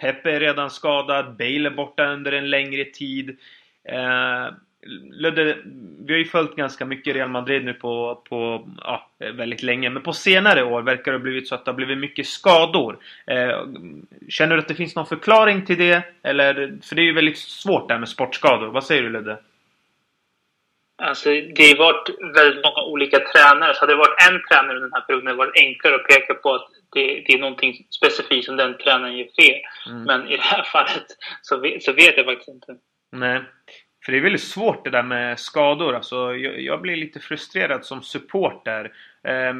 Pepe 0.00 0.30
är 0.30 0.40
redan 0.40 0.70
skadad. 0.70 1.36
Bale 1.36 1.68
är 1.68 1.70
borta 1.70 2.06
under 2.06 2.32
en 2.32 2.50
längre 2.50 2.84
tid. 2.84 3.38
Ludde, 5.12 5.56
vi 6.06 6.12
har 6.12 6.18
ju 6.18 6.24
följt 6.24 6.56
ganska 6.56 6.84
mycket 6.84 7.16
Real 7.16 7.28
Madrid 7.28 7.64
nu 7.64 7.74
på, 7.74 8.22
på 8.28 8.68
ja, 8.80 9.10
väldigt 9.18 9.62
länge. 9.62 9.90
Men 9.90 10.02
på 10.02 10.12
senare 10.12 10.64
år 10.64 10.82
verkar 10.82 11.12
det 11.12 11.18
ha 11.18 11.22
blivit 11.22 11.48
så 11.48 11.54
att 11.54 11.64
det 11.64 11.70
har 11.70 11.76
blivit 11.76 11.98
mycket 11.98 12.26
skador. 12.26 12.98
Eh, 13.26 13.60
känner 14.28 14.56
du 14.56 14.62
att 14.62 14.68
det 14.68 14.74
finns 14.74 14.96
någon 14.96 15.06
förklaring 15.06 15.66
till 15.66 15.78
det? 15.78 16.02
Eller, 16.22 16.78
för 16.82 16.96
det 16.96 17.02
är 17.02 17.06
ju 17.06 17.14
väldigt 17.14 17.38
svårt 17.38 17.88
det 17.88 17.94
här 17.94 17.98
med 17.98 18.08
sportskador. 18.08 18.66
Vad 18.66 18.84
säger 18.84 19.02
du 19.02 19.10
Ludde? 19.10 19.38
Alltså, 21.02 21.28
det 21.30 21.68
har 21.68 21.78
varit 21.78 22.36
väldigt 22.36 22.64
många 22.64 22.82
olika 22.86 23.18
tränare. 23.18 23.74
Så 23.74 23.80
hade 23.80 23.92
det 23.92 23.96
varit 23.96 24.28
en 24.30 24.42
tränare 24.48 24.76
under 24.76 24.88
den 24.88 24.92
här 24.92 25.00
perioden 25.00 25.26
hade 25.26 25.36
det 25.36 25.46
varit 25.46 25.60
enklare 25.60 25.94
att 25.94 26.06
peka 26.06 26.34
på 26.34 26.54
att 26.54 26.68
det, 26.92 27.24
det 27.26 27.32
är 27.32 27.38
någonting 27.38 27.86
specifikt 27.90 28.46
som 28.46 28.56
den 28.56 28.78
tränaren 28.78 29.16
gör 29.16 29.28
fel. 29.40 29.60
Mm. 29.86 30.02
Men 30.02 30.28
i 30.28 30.36
det 30.36 30.42
här 30.42 30.62
fallet 30.62 31.06
så 31.42 31.54
så 31.80 31.92
vet 31.92 32.16
jag 32.16 32.26
faktiskt 32.26 32.48
inte. 32.48 32.76
Nej. 33.12 33.42
För 34.04 34.12
det 34.12 34.18
är 34.18 34.22
väldigt 34.22 34.42
svårt 34.42 34.84
det 34.84 34.90
där 34.90 35.02
med 35.02 35.38
skador. 35.38 35.94
Alltså, 35.94 36.36
jag, 36.36 36.60
jag 36.60 36.80
blir 36.80 36.96
lite 36.96 37.20
frustrerad 37.20 37.84
som 37.84 38.02
supporter 38.02 38.92
eh, 39.22 39.54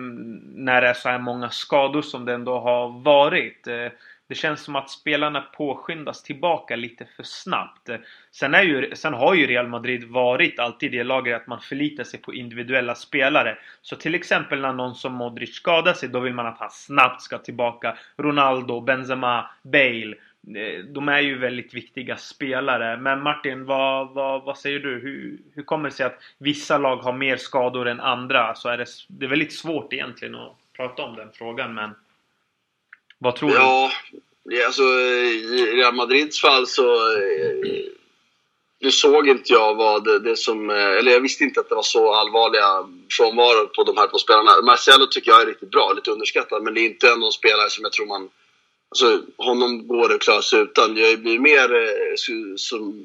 när 0.54 0.82
det 0.82 0.88
är 0.88 0.94
så 0.94 1.08
här 1.08 1.18
många 1.18 1.50
skador 1.50 2.02
som 2.02 2.24
det 2.24 2.34
ändå 2.34 2.60
har 2.60 2.88
varit. 3.02 3.66
Eh, 3.66 3.88
det 4.28 4.34
känns 4.34 4.60
som 4.60 4.76
att 4.76 4.90
spelarna 4.90 5.40
påskyndas 5.40 6.22
tillbaka 6.22 6.76
lite 6.76 7.06
för 7.16 7.22
snabbt. 7.22 7.90
Sen, 8.30 8.54
är 8.54 8.62
ju, 8.62 8.94
sen 8.94 9.14
har 9.14 9.34
ju 9.34 9.46
Real 9.46 9.68
Madrid 9.68 10.04
varit 10.04 10.58
alltid 10.58 10.92
det 10.92 11.04
laget 11.04 11.36
att 11.36 11.46
man 11.46 11.60
förlitar 11.60 12.04
sig 12.04 12.20
på 12.20 12.34
individuella 12.34 12.94
spelare. 12.94 13.58
Så 13.82 13.96
till 13.96 14.14
exempel 14.14 14.60
när 14.60 14.72
någon 14.72 14.94
som 14.94 15.12
Modric 15.12 15.54
skadar 15.54 15.92
sig, 15.92 16.08
då 16.08 16.20
vill 16.20 16.34
man 16.34 16.46
att 16.46 16.58
han 16.58 16.70
snabbt 16.70 17.22
ska 17.22 17.38
tillbaka. 17.38 17.96
Ronaldo, 18.16 18.80
Benzema, 18.80 19.50
Bale. 19.62 20.14
Eh, 20.48 20.84
de 20.84 21.08
är 21.08 21.20
ju 21.20 21.38
väldigt 21.38 21.74
viktiga 21.74 22.16
spelare. 22.16 22.96
Men 22.96 23.22
Martin, 23.22 23.64
vad, 23.64 24.14
vad, 24.14 24.44
vad 24.44 24.58
säger 24.58 24.78
du? 24.78 24.90
Hur, 24.98 25.38
hur 25.54 25.62
kommer 25.62 25.88
det 25.88 25.94
sig 25.94 26.06
att 26.06 26.20
vissa 26.38 26.78
lag 26.78 26.96
har 26.96 27.12
mer 27.12 27.36
skador 27.36 27.88
än 27.88 28.00
andra? 28.00 28.54
Så 28.54 28.68
är 28.68 28.78
det, 28.78 28.86
det 29.08 29.24
är 29.24 29.30
väldigt 29.30 29.52
svårt 29.52 29.92
egentligen 29.92 30.34
att 30.34 30.56
prata 30.76 31.02
om 31.02 31.16
den 31.16 31.28
frågan, 31.32 31.74
men 31.74 31.90
vad 33.18 33.36
tror 33.36 33.52
ja, 33.52 33.90
du? 34.10 34.56
Ja, 34.56 34.66
alltså 34.66 34.82
i 34.82 35.72
Real 35.76 35.94
Madrids 35.94 36.40
fall 36.40 36.66
så 36.66 36.94
eh, 37.16 37.84
nu 38.80 38.92
såg 38.92 39.28
inte 39.28 39.52
jag 39.52 39.74
vad 39.74 40.04
det, 40.04 40.18
det, 40.18 40.36
som, 40.36 40.70
eh, 40.70 40.76
eller 40.76 41.12
jag 41.12 41.20
visste 41.20 41.44
inte 41.44 41.60
att 41.60 41.68
det 41.68 41.74
var 41.74 41.82
så 41.82 42.14
allvarliga 42.14 42.88
frånvaror 43.10 43.66
på 43.66 43.84
de 43.84 43.96
här 43.96 44.06
två 44.06 44.18
spelarna. 44.18 44.62
Marcelo 44.62 45.06
tycker 45.06 45.30
jag 45.30 45.42
är 45.42 45.46
riktigt 45.46 45.70
bra, 45.70 45.92
lite 45.92 46.10
underskattad, 46.10 46.62
men 46.62 46.74
det 46.74 46.80
är 46.80 46.86
inte 46.86 47.08
en 47.08 47.32
spelare 47.32 47.70
som 47.70 47.82
jag 47.82 47.92
tror 47.92 48.06
man 48.06 48.30
alltså, 48.94 49.22
honom 49.36 49.88
går 49.88 50.08
det 50.08 50.14
att 50.14 50.20
klara 50.20 50.42
sig 50.42 50.60
utan. 50.60 50.96
Jag 50.96 51.20
blir 51.20 51.38
mer 51.38 51.74
eh, 51.74 52.56
som... 52.56 53.04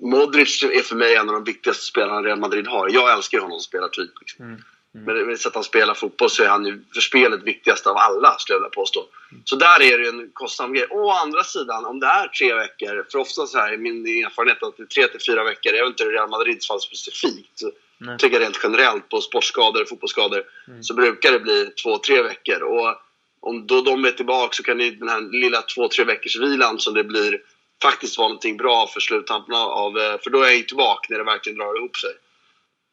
Modric 0.00 0.62
är 0.62 0.82
för 0.82 0.96
mig 0.96 1.14
en 1.14 1.28
av 1.28 1.34
de 1.34 1.44
viktigaste 1.44 1.84
spelarna 1.84 2.22
Real 2.22 2.38
Madrid 2.38 2.66
har. 2.66 2.88
Jag 2.88 3.12
älskar 3.12 3.38
honom 3.38 3.60
som 3.60 3.64
spelartyp. 3.64 4.10
Liksom. 4.20 4.44
Mm. 4.44 4.60
Mm. 4.94 5.06
Men 5.06 5.28
det 5.28 5.38
sätt 5.38 5.54
han 5.54 5.64
spelar 5.64 5.94
fotboll 5.94 6.30
så 6.30 6.42
är 6.42 6.48
han 6.48 6.66
ju 6.66 6.84
för 6.94 7.00
spelet 7.00 7.42
viktigast 7.42 7.86
av 7.86 7.96
alla, 7.96 8.38
skulle 8.38 8.54
jag 8.54 8.60
vilja 8.60 8.70
påstå. 8.70 9.00
Mm. 9.30 9.42
Så 9.44 9.56
där 9.56 9.82
är 9.82 9.98
det 9.98 10.04
ju 10.04 10.08
en 10.08 10.30
kostsam 10.32 10.72
grej. 10.72 10.86
Å 10.90 11.10
andra 11.10 11.44
sidan, 11.44 11.84
om 11.84 12.00
det 12.00 12.06
är 12.06 12.28
tre 12.28 12.54
veckor, 12.54 13.06
för 13.12 13.18
ofta 13.18 13.46
så 13.46 13.58
här, 13.58 13.76
min 13.76 14.06
erfarenhet 14.06 14.62
att 14.62 14.76
det 14.76 14.82
är 14.82 14.86
tre 14.86 15.08
till 15.08 15.20
fyra 15.26 15.44
veckor, 15.44 15.72
jag 15.72 15.84
vet 15.84 16.00
inte 16.00 16.04
Real 16.04 16.30
Madrids 16.30 16.66
fall 16.66 16.80
specifikt, 16.80 17.62
Nej. 17.98 18.18
tycker 18.18 18.40
rent 18.40 18.60
generellt 18.62 19.08
på 19.08 19.20
sportskador, 19.20 19.84
fotbollsskador, 19.84 20.42
mm. 20.68 20.82
så 20.82 20.94
brukar 20.94 21.32
det 21.32 21.40
bli 21.40 21.66
två, 21.82 21.98
tre 21.98 22.22
veckor. 22.22 22.62
Och 22.62 22.96
om 23.42 23.66
då 23.66 23.80
de 23.80 24.04
är 24.04 24.12
tillbaka 24.12 24.52
så 24.52 24.62
kan 24.62 24.78
det, 24.78 24.90
den 24.90 25.08
här 25.08 25.20
lilla 25.20 25.62
två, 25.62 25.88
tre 25.88 26.04
veckors 26.04 26.36
vilan 26.36 26.78
som 26.78 26.94
det 26.94 27.04
blir 27.04 27.40
faktiskt 27.82 28.18
vara 28.18 28.28
någonting 28.28 28.56
bra 28.56 28.86
för 28.86 29.00
sluttampen 29.00 29.54
av, 29.54 29.98
eh, 29.98 30.18
för 30.24 30.30
då 30.30 30.38
är 30.38 30.46
jag 30.46 30.56
ju 30.56 30.62
tillbaka 30.62 31.06
när 31.08 31.18
det 31.18 31.24
verkligen 31.24 31.58
drar 31.58 31.78
ihop 31.78 31.96
sig. 31.96 32.10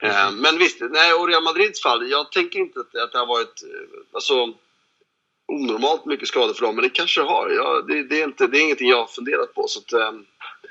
Mm. 0.04 0.36
Men 0.36 0.58
visst, 0.58 0.82
nej, 0.82 1.14
och 1.14 1.28
Real 1.28 1.44
Madrids 1.44 1.82
fall, 1.82 2.10
jag 2.10 2.32
tänker 2.32 2.60
inte 2.60 2.80
att, 2.80 2.96
att 2.96 3.12
det 3.12 3.20
har 3.20 3.26
varit 3.26 3.64
eh, 3.64 4.00
alltså, 4.14 4.54
onormalt 5.48 6.06
mycket 6.06 6.28
skador 6.28 6.54
för 6.54 6.66
dem, 6.66 6.76
men 6.76 6.84
det 6.84 6.90
kanske 6.90 7.22
det 7.22 7.28
har. 7.28 7.50
Ja, 7.50 7.82
det, 7.88 8.04
det, 8.04 8.22
är 8.22 8.24
inte, 8.24 8.48
det 8.48 8.58
är 8.58 8.62
ingenting 8.62 8.90
jag 8.90 8.98
har 8.98 9.08
funderat 9.08 9.54
på. 9.54 9.68
Så 9.68 9.80
att, 9.80 9.94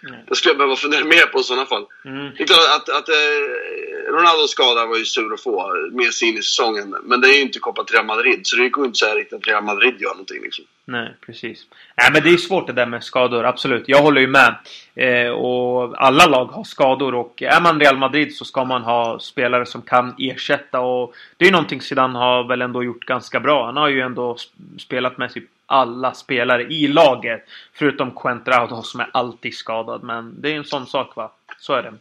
Mm. 0.03 0.21
Det 0.29 0.35
skulle 0.37 0.51
jag 0.51 0.59
behöva 0.59 0.77
fundera 0.77 1.05
mer 1.05 1.27
på 1.27 1.41
i 1.41 1.43
sådana 1.43 1.67
fall. 1.67 1.87
Mm. 2.05 2.31
Det 2.37 2.43
är 2.43 2.47
klart 2.47 2.59
att, 2.77 2.89
att 2.89 3.09
eh, 3.09 4.13
Ronaldos 4.13 4.51
skada 4.51 4.87
var 4.87 4.97
ju 4.97 5.05
sur 5.05 5.35
att 5.35 5.43
få 5.43 5.73
med 5.93 6.13
sig 6.13 6.29
in 6.29 6.39
i 6.39 6.43
säsongen. 6.43 6.97
Men 7.03 7.21
det 7.21 7.29
är 7.29 7.35
ju 7.35 7.43
inte 7.43 7.59
kopplat 7.59 7.87
till 7.87 7.95
Real 7.97 8.07
Madrid, 8.07 8.41
så 8.43 8.57
det 8.57 8.69
går 8.69 8.85
inte 8.85 8.97
att 8.97 8.97
säga 8.97 9.15
riktigt 9.15 9.39
att 9.39 9.47
Real 9.47 9.65
Madrid 9.65 9.95
gör 10.01 10.11
någonting. 10.11 10.43
Liksom. 10.43 10.65
Nej, 10.85 11.15
precis. 11.27 11.67
Nej, 11.97 12.11
men 12.13 12.23
det 12.23 12.31
är 12.31 12.37
svårt 12.37 12.67
det 12.67 12.73
där 12.73 12.87
med 12.87 13.05
skador, 13.05 13.45
absolut. 13.45 13.85
Jag 13.87 14.03
håller 14.03 14.21
ju 14.21 14.27
med. 14.27 14.55
Eh, 14.95 15.31
och 15.31 16.05
alla 16.05 16.27
lag 16.27 16.45
har 16.45 16.65
skador 16.65 17.15
och 17.15 17.43
är 17.43 17.61
man 17.61 17.81
Real 17.81 17.97
Madrid 17.97 18.37
så 18.37 18.45
ska 18.45 18.65
man 18.65 18.83
ha 18.83 19.19
spelare 19.21 19.67
som 19.67 19.83
kan 19.83 20.15
ersätta. 20.19 20.81
Och 20.81 21.15
det 21.37 21.45
är 21.45 21.47
ju 21.47 21.53
någonting 21.53 21.81
Zidane 21.81 22.19
har 22.19 22.49
väl 22.49 22.63
ändå 22.63 22.85
gjort 22.85 23.05
ganska 23.05 23.41
bra. 23.41 23.67
Han 23.67 23.77
har 23.77 23.89
ju 23.89 24.01
ändå 24.01 24.37
spelat 24.79 25.19
med 25.19 25.33
typ 25.33 25.45
alla 25.69 26.15
spelare 26.15 26.63
i 26.63 26.89
laget. 26.89 27.45
Förutom 27.73 28.11
Quentraudo 28.11 28.83
som 28.83 29.01
är 29.01 29.11
alltid 29.13 29.55
skadad. 29.55 30.03
Men 30.03 30.41
det 30.41 30.53
är 30.53 30.57
en 30.57 30.65
sån 30.65 30.87
sak 30.87 31.17
va. 31.17 31.33
Så 31.59 31.73
är 31.73 31.83
det. 31.83 31.93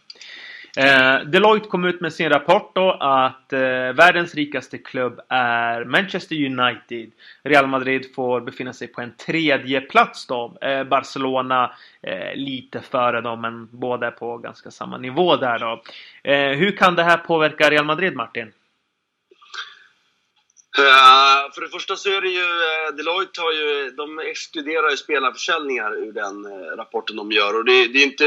Eh, 0.78 1.20
Deloitte 1.20 1.68
kom 1.68 1.86
ut 1.86 2.02
med 2.02 2.14
sin 2.14 2.30
rapport 2.30 2.72
då 2.76 2.92
att 2.92 3.54
eh, 3.54 3.60
världens 3.94 4.36
rikaste 4.36 4.78
klubb 4.78 5.20
är 5.30 5.86
Manchester 5.86 6.36
United. 6.36 7.12
Real 7.44 7.68
Madrid 7.68 8.16
får 8.16 8.42
befinna 8.42 8.74
sig 8.74 8.88
på 8.88 9.02
en 9.02 9.14
tredje 9.26 9.82
plats 9.82 10.28
då. 10.28 10.58
Eh, 10.62 10.84
Barcelona 10.84 11.72
eh, 12.02 12.36
lite 12.36 12.82
före 12.82 13.22
dem 13.22 13.42
men 13.42 13.68
båda 13.72 14.08
är 14.08 14.12
på 14.12 14.38
ganska 14.38 14.72
samma 14.72 14.98
nivå 14.98 15.36
där 15.36 15.60
då. 15.60 15.82
Eh, 16.32 16.58
hur 16.58 16.72
kan 16.72 16.96
det 16.96 17.04
här 17.04 17.18
påverka 17.18 17.70
Real 17.70 17.86
Madrid 17.86 18.16
Martin? 18.16 18.52
Uh, 20.80 21.54
för 21.54 21.62
det 21.62 21.70
första 21.70 21.96
så 21.96 22.10
är 22.10 22.22
det 22.22 22.30
ju, 22.30 22.42
uh, 22.42 22.96
Deloitte 22.98 23.42
har 23.42 23.52
ju, 23.52 23.92
de 23.92 24.20
exkluderar 24.20 24.90
ju 24.90 24.98
spelarförsäljningar 24.98 25.92
ur 25.92 26.12
den 26.12 26.46
uh, 26.46 26.78
rapporten 26.78 27.16
de 27.16 27.32
gör. 27.32 27.58
Och 27.58 27.66
det, 27.66 27.88
det, 27.88 28.00
är 28.00 28.04
inte, 28.04 28.26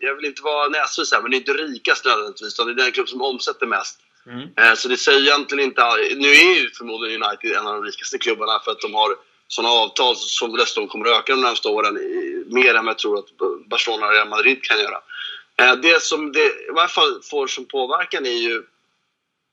jag 0.00 0.14
vill 0.16 0.24
inte 0.24 0.42
vara 0.42 0.68
näsvis 0.68 1.12
här, 1.12 1.22
men 1.22 1.30
det 1.30 1.36
är 1.36 1.38
inte 1.38 1.52
rikast 1.52 2.04
nödvändigtvis, 2.04 2.54
utan 2.54 2.66
det 2.66 2.72
är 2.72 2.84
den 2.84 2.92
klubb 2.92 3.08
som 3.08 3.22
omsätter 3.22 3.66
mest. 3.66 4.00
Mm. 4.26 4.76
så 4.76 4.88
det 4.88 4.96
säger 4.96 5.20
egentligen 5.20 5.64
inte, 5.64 5.82
nu 6.16 6.28
är 6.28 6.60
ju 6.60 6.70
förmodligen 6.70 7.22
United 7.22 7.52
en 7.52 7.66
av 7.66 7.74
de 7.74 7.84
rikaste 7.84 8.18
klubbarna 8.18 8.60
för 8.64 8.70
att 8.70 8.80
de 8.80 8.94
har 8.94 9.14
sådana 9.48 9.74
avtal 9.74 10.16
som 10.16 10.56
dessutom 10.56 10.88
kommer 10.88 11.06
att 11.06 11.18
öka 11.18 11.32
de 11.32 11.40
närmaste 11.40 11.68
åren 11.68 11.96
i, 11.96 12.44
mer 12.46 12.74
än 12.74 12.84
vad 12.84 12.90
jag 12.90 12.98
tror 12.98 13.18
att 13.18 13.28
Barcelona 13.66 14.06
och 14.06 14.12
Real 14.12 14.28
Madrid 14.28 14.62
kan 14.62 14.78
göra. 14.78 15.00
det 15.76 16.02
som 16.02 16.32
det 16.32 16.46
i 16.46 16.70
varje 16.74 16.88
fall 16.88 17.20
får 17.30 17.46
som 17.46 17.64
påverkan 17.64 18.26
är 18.26 18.38
ju 18.48 18.62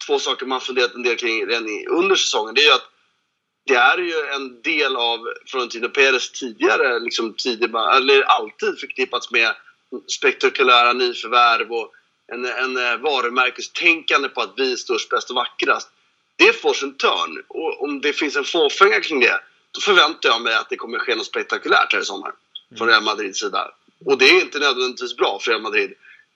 två 0.07 0.19
saker 0.19 0.45
man 0.45 0.61
funderat 0.61 0.95
en 0.95 1.03
del 1.03 1.17
kring 1.17 1.47
redan 1.47 1.67
under 1.89 2.15
säsongen. 2.15 2.55
Det 2.55 2.61
är 2.61 2.65
ju 2.65 2.71
att 2.71 2.89
det 3.65 3.75
är 3.75 3.97
ju 3.97 4.19
en 4.35 4.61
del 4.61 4.95
av 4.95 5.19
Florentino 5.47 5.89
Perez 5.89 6.31
tidigare, 6.31 6.99
liksom 6.99 7.33
tidigare, 7.33 7.97
eller 7.97 8.21
alltid 8.21 8.79
förknippats 8.79 9.31
med 9.31 9.55
spektakulära 10.07 10.93
nyförvärv 10.93 11.71
och 11.71 11.91
en, 12.27 12.45
en 12.45 12.77
eh, 12.77 12.97
varumärkestänkande 12.97 14.29
på 14.29 14.41
att 14.41 14.53
vi 14.57 14.71
är 14.71 14.75
störst, 14.75 15.09
bäst 15.09 15.29
och 15.29 15.35
vackrast. 15.35 15.89
Det 16.35 16.61
får 16.61 16.73
sin 16.73 16.97
törn. 16.97 17.43
Och 17.47 17.83
om 17.83 18.01
det 18.01 18.13
finns 18.13 18.35
en 18.35 18.43
fåfänga 18.43 18.99
kring 19.01 19.19
det, 19.19 19.39
då 19.71 19.81
förväntar 19.81 20.29
jag 20.29 20.41
mig 20.41 20.55
att 20.55 20.69
det 20.69 20.75
kommer 20.75 20.99
ske 20.99 21.15
något 21.15 21.25
spektakulärt 21.25 21.93
här 21.93 22.01
i 22.01 22.05
sommar. 22.05 22.31
Från 22.77 22.87
Real 22.87 23.03
Madrids 23.03 23.39
sida. 23.39 23.71
Och 24.05 24.17
det 24.17 24.25
är 24.25 24.41
inte 24.41 24.59
nödvändigtvis 24.59 25.15
bra 25.17 25.39
för 25.41 25.51
Real 25.51 25.61
Madrid 25.61 25.93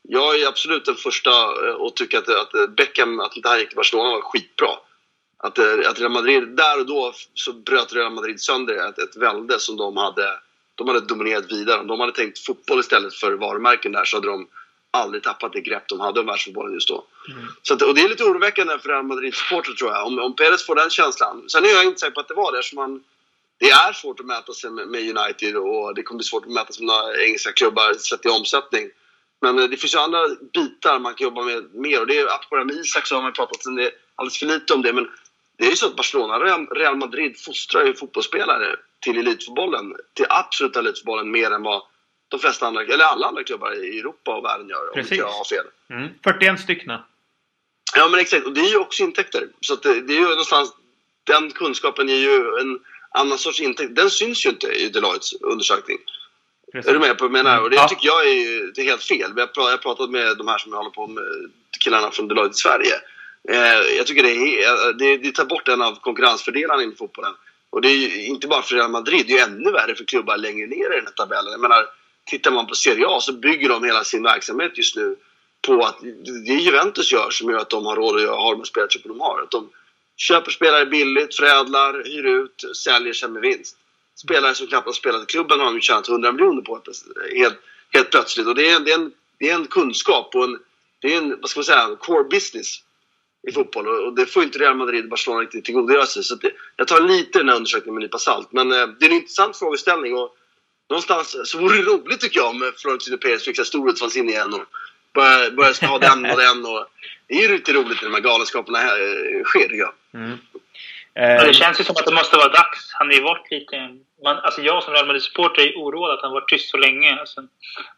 jag 0.08 0.40
är 0.40 0.48
absolut 0.48 0.86
den 0.86 0.96
första 0.96 1.30
att 1.30 1.80
eh, 1.80 1.90
tycka 1.96 2.18
att, 2.20 2.30
att 2.30 2.76
Beckham, 2.76 3.20
att 3.20 3.36
inte 3.36 3.50
han 3.50 3.60
gick 3.60 3.70
till 3.70 3.76
Barcelona 3.76 4.10
var 4.10 4.22
skitbra. 4.22 4.70
Att, 5.38 5.58
eh, 5.58 5.90
att 5.90 6.00
Real 6.00 6.12
Madrid, 6.12 6.48
där 6.48 6.80
och 6.80 6.86
då 6.86 7.14
så 7.34 7.54
bröt 7.54 7.94
Real 7.94 8.14
Madrid 8.14 8.42
sönder 8.42 8.90
ett, 8.90 9.00
ett 9.00 9.16
välde 9.16 9.60
som 9.60 9.78
de 9.78 9.98
hade, 9.98 10.40
de 10.76 10.88
hade 10.88 11.00
dominerat 11.00 11.52
vidare. 11.52 11.80
Om 11.80 11.88
de 11.88 12.00
hade 12.00 12.12
tänkt 12.12 12.40
fotboll 12.40 12.80
istället 12.80 13.14
för 13.14 13.32
varumärken 13.32 13.92
där 13.92 14.06
så 14.06 14.18
hade 14.18 14.28
de 14.28 14.48
aldrig 14.92 15.24
tappat 15.24 15.54
det 15.54 15.62
grepp 15.62 15.88
de 15.88 16.00
hade 16.00 16.20
om 16.20 16.26
världsfotbollen 16.26 16.74
just 16.74 16.88
då. 16.88 17.06
Mm. 17.32 17.48
Så 17.62 17.74
att, 17.74 17.82
och 17.82 17.96
det 17.96 18.02
är 18.02 18.10
lite 18.10 18.24
oroväckande 18.24 18.80
för 18.80 18.90
Real 18.90 19.04
Madrid-supportrar 19.04 19.74
tror 19.74 19.92
jag, 19.92 20.08
om, 20.08 20.20
om 20.20 20.36
Perez 20.36 20.66
får 20.66 20.76
den 20.76 20.90
känslan. 20.90 21.50
Sen 21.50 21.66
är 21.66 21.70
jag 21.70 21.86
inte 21.86 22.00
säker 22.00 22.14
på 22.14 22.20
att 22.20 22.28
det 22.28 22.34
var 22.34 22.52
det, 22.52 22.76
man, 22.76 23.04
det 23.58 23.70
är 23.70 23.94
svårt 23.94 24.20
att 24.20 24.26
mäta 24.26 24.54
sig 24.54 24.70
med, 24.70 24.88
med 24.88 25.18
United 25.18 25.56
och 25.58 25.96
det 25.96 26.04
kommer 26.04 26.18
bli 26.18 26.26
svårt 26.26 26.46
att 26.46 26.52
mäta 26.52 26.74
sig 26.74 26.86
med 26.86 26.96
några 26.96 27.24
engelska 27.24 27.52
klubbar 27.52 27.94
sett 27.94 28.26
i 28.26 28.30
omsättning. 28.30 28.90
Men 29.42 29.60
eh, 29.60 29.66
det 29.66 29.78
finns 29.78 29.96
ju 29.96 30.00
andra 30.00 30.20
bitar 30.54 31.00
man 31.00 31.14
kan 31.14 31.26
jobba 31.26 31.44
med 31.44 31.74
mer. 31.74 32.02
Och 32.02 32.08
det 32.08 32.18
är, 32.18 32.66
med 32.66 32.76
Isak 32.76 33.08
så 33.08 33.16
har 33.16 33.22
man 33.22 33.34
pratat 33.34 33.62
alldeles 34.16 34.40
för 34.40 34.46
lite 34.46 34.74
om 34.74 34.82
det. 34.82 34.94
Men 34.94 35.10
det 35.58 35.66
är 35.66 35.70
ju 35.70 35.76
så 35.76 35.88
att 35.88 35.96
Barcelona 35.96 36.40
Real 36.72 36.96
Madrid 36.96 37.40
fostrar 37.40 37.86
ju 37.86 37.94
fotbollsspelare 37.94 38.76
till 39.00 39.18
elitfotbollen. 39.18 39.96
Till 40.14 40.26
absoluta 40.30 40.80
elitfotbollen 40.80 41.32
mer 41.32 41.52
än 41.52 41.64
vad 41.64 41.82
de 42.28 42.40
flesta 42.40 42.68
andra, 42.68 42.84
eller 42.84 43.06
alla 43.06 43.28
andra 43.28 43.44
klubbar 43.44 43.86
i 43.86 44.00
Europa 44.00 44.38
och 44.38 44.46
världen 44.46 44.70
gör. 44.70 44.92
Precis. 44.94 45.12
Om 45.12 45.18
jag 45.18 45.32
har 45.32 45.46
fel. 45.46 45.66
Mm. 45.90 46.10
41 46.24 46.60
stycken. 46.60 47.00
Ja 47.96 48.08
men 48.08 48.20
exakt. 48.20 48.46
Och 48.46 48.54
det 48.54 48.62
är 48.62 48.70
ju 48.70 48.78
också 48.78 49.04
intäkter. 49.04 49.48
Så 49.62 49.76
det, 49.76 50.02
det, 50.02 50.14
är 50.14 50.20
ju 50.20 50.28
någonstans, 50.28 50.74
den 51.24 51.52
kunskapen 51.52 52.10
är 52.10 52.14
ju 52.14 52.60
en 52.62 52.80
annan 53.10 53.38
sorts 53.38 53.60
intäkt. 53.60 53.96
Den 53.96 54.10
syns 54.10 54.46
ju 54.46 54.50
inte 54.50 54.68
i 54.68 54.90
Deloittes 54.90 55.34
undersökning. 55.34 55.98
Precis. 56.72 56.90
Är 56.90 56.94
du 56.94 57.00
med 57.00 57.18
på 57.18 57.28
vad 57.28 57.38
jag 57.38 57.46
menar? 57.46 57.62
Och 57.62 57.70
det 57.70 57.76
ja. 57.76 57.88
tycker 57.88 58.08
jag 58.08 58.28
är, 58.28 58.74
det 58.74 58.82
är 58.82 58.86
helt 58.86 59.04
fel. 59.04 59.34
Jag 59.36 59.64
har 59.64 59.78
pratat 59.78 60.10
med 60.10 60.38
de 60.38 60.48
här 60.48 60.58
som 60.58 60.74
håller 60.74 60.90
på 60.90 61.08
med 61.08 61.24
killarna 61.80 62.12
från 62.12 62.28
Deloitte 62.28 62.58
Sverige. 62.58 62.96
Eh, 63.50 63.98
jag 63.98 64.08
tycker 64.08 64.24
det, 64.24 64.64
är, 64.64 64.94
det, 64.94 65.18
det 65.18 65.32
tar 65.32 65.46
bort 65.46 65.68
en 65.68 65.82
av 65.82 66.00
konkurrensfördelarna 66.02 66.84
inom 66.84 66.96
fotbollen. 66.96 67.34
Och 67.70 67.82
det 67.82 67.88
är 67.88 67.96
ju 67.96 68.26
inte 68.26 68.48
bara 68.48 68.62
för 68.62 68.76
Real 68.76 68.92
Madrid, 68.92 69.26
det 69.28 69.34
är 69.34 69.38
ju 69.38 69.44
ännu 69.44 69.72
värre 69.72 69.96
för 69.96 70.06
klubbar 70.06 70.38
längre 70.38 70.68
ner 70.68 70.94
i 70.94 70.96
den 70.96 71.06
här 71.06 71.14
tabellen. 71.14 71.52
Jag 71.52 71.62
menar, 71.62 71.86
tittar 72.26 72.52
man 72.52 72.68
på 72.68 72.76
Serie 72.76 73.08
A 73.08 73.22
så 73.22 73.34
bygger 73.34 73.70
de 73.70 73.84
hela 73.84 74.04
sin 74.04 74.24
verksamhet 74.24 74.78
just 74.78 74.96
nu 74.96 75.16
på 75.62 75.86
att 75.86 76.00
det 76.46 76.54
Juventus 76.54 77.12
gör 77.12 77.30
som 77.30 77.50
gör 77.50 77.58
att 77.58 77.70
de 77.70 77.86
har 77.86 77.96
råd 77.96 78.24
att 78.24 78.30
ha 78.30 78.54
de 78.54 78.66
spelartrupper 78.66 79.10
de 79.10 79.20
har. 79.20 79.42
Att 79.42 79.52
de 79.52 79.70
köper 80.18 80.52
spelare 80.52 80.86
billigt, 80.86 81.36
förädlar, 81.36 81.94
hyr 81.94 82.26
ut, 82.26 82.78
säljer 82.78 83.14
sen 83.14 83.34
med 83.34 83.42
vinst 83.42 83.76
spelare 84.24 84.56
som 84.56 84.68
knappt 84.68 84.86
har 84.86 84.94
spelat 84.94 85.24
i 85.24 85.26
klubben 85.26 85.60
har 85.60 85.74
de 85.74 85.82
tjänat 85.82 86.10
100 86.10 86.32
miljoner 86.32 86.62
på 86.62 86.82
helt, 87.36 87.60
helt 87.94 88.12
plötsligt. 88.12 88.48
Och 88.48 88.56
det 88.56 88.70
är, 88.70 88.80
det, 88.80 88.92
är 88.92 88.96
en, 88.96 89.12
det 89.40 89.50
är 89.50 89.56
en 89.56 89.68
kunskap 89.68 90.36
och 90.36 90.44
en, 90.44 90.60
det 91.02 91.14
är 91.14 91.18
en, 91.18 91.30
vad 91.42 91.50
ska 91.50 91.60
man 91.60 91.66
säga, 91.66 91.96
core 92.00 92.24
business 92.24 92.84
i 93.48 93.52
fotboll. 93.52 93.88
Och 93.88 94.16
det 94.16 94.26
får 94.26 94.44
inte 94.44 94.60
Real 94.60 94.76
Madrid 94.76 95.04
och 95.04 95.10
Barcelona 95.10 95.42
riktigt 95.42 95.66
tillgodogöra 95.66 96.06
sig. 96.06 96.24
Så 96.24 96.36
det, 96.36 96.52
jag 96.76 96.88
tar 96.88 97.02
lite 97.02 97.40
den 97.40 97.50
här 97.50 97.56
undersökningen 97.56 97.94
med 97.94 98.02
en 98.02 98.06
nypa 98.06 98.18
salt. 98.18 98.52
Men 98.52 98.72
eh, 98.72 98.88
det 98.88 99.06
är 99.06 99.10
en 99.10 99.16
intressant 99.16 99.58
frågeställning. 99.58 100.14
Och 100.14 100.36
någonstans 100.90 101.38
så 101.44 101.58
vore 101.58 101.78
det 101.78 101.84
roligt 101.84 102.20
tycker 102.20 102.40
jag 102.40 102.50
om 102.50 102.72
Florentino 102.78 103.18
Perez 103.18 103.44
fick 103.44 103.66
storhetsvansinne 103.66 104.32
igen 104.32 104.54
och 104.54 104.66
börjar 105.14 105.52
börja 105.52 105.88
ha 105.88 106.00
den 106.00 106.32
och 106.32 106.38
den. 106.38 106.66
Och, 106.66 106.88
det 107.28 107.34
är 107.34 107.42
ju 107.42 107.48
lite 107.48 107.74
roligt 107.74 108.02
när 108.02 108.10
de 108.10 108.16
här 108.16 108.22
galenskaperna 108.22 108.78
här, 108.78 109.02
eh, 109.02 109.44
sker 109.44 109.60
tycker 109.60 109.76
jag. 109.76 109.94
Mm. 110.14 110.38
Eh, 111.16 111.46
det 111.46 111.54
känns 111.54 111.80
ju 111.80 111.84
som 111.84 111.96
att 111.98 112.06
det 112.06 112.14
måste 112.14 112.38
vara 112.38 112.48
dags. 112.48 112.94
Han 112.94 113.08
har 113.08 113.14
ju 113.14 113.22
varit 113.22 113.52
lite... 113.52 113.76
Man, 114.24 114.38
alltså 114.38 114.62
jag 114.62 114.84
som 114.84 114.94
Real 114.94 115.08
Madrid-supporter 115.08 115.62
är 115.62 115.76
oroad 115.76 116.12
att 116.12 116.22
han 116.22 116.32
varit 116.32 116.50
tyst 116.50 116.70
så 116.70 116.78
länge. 116.78 117.20
Alltså, 117.20 117.42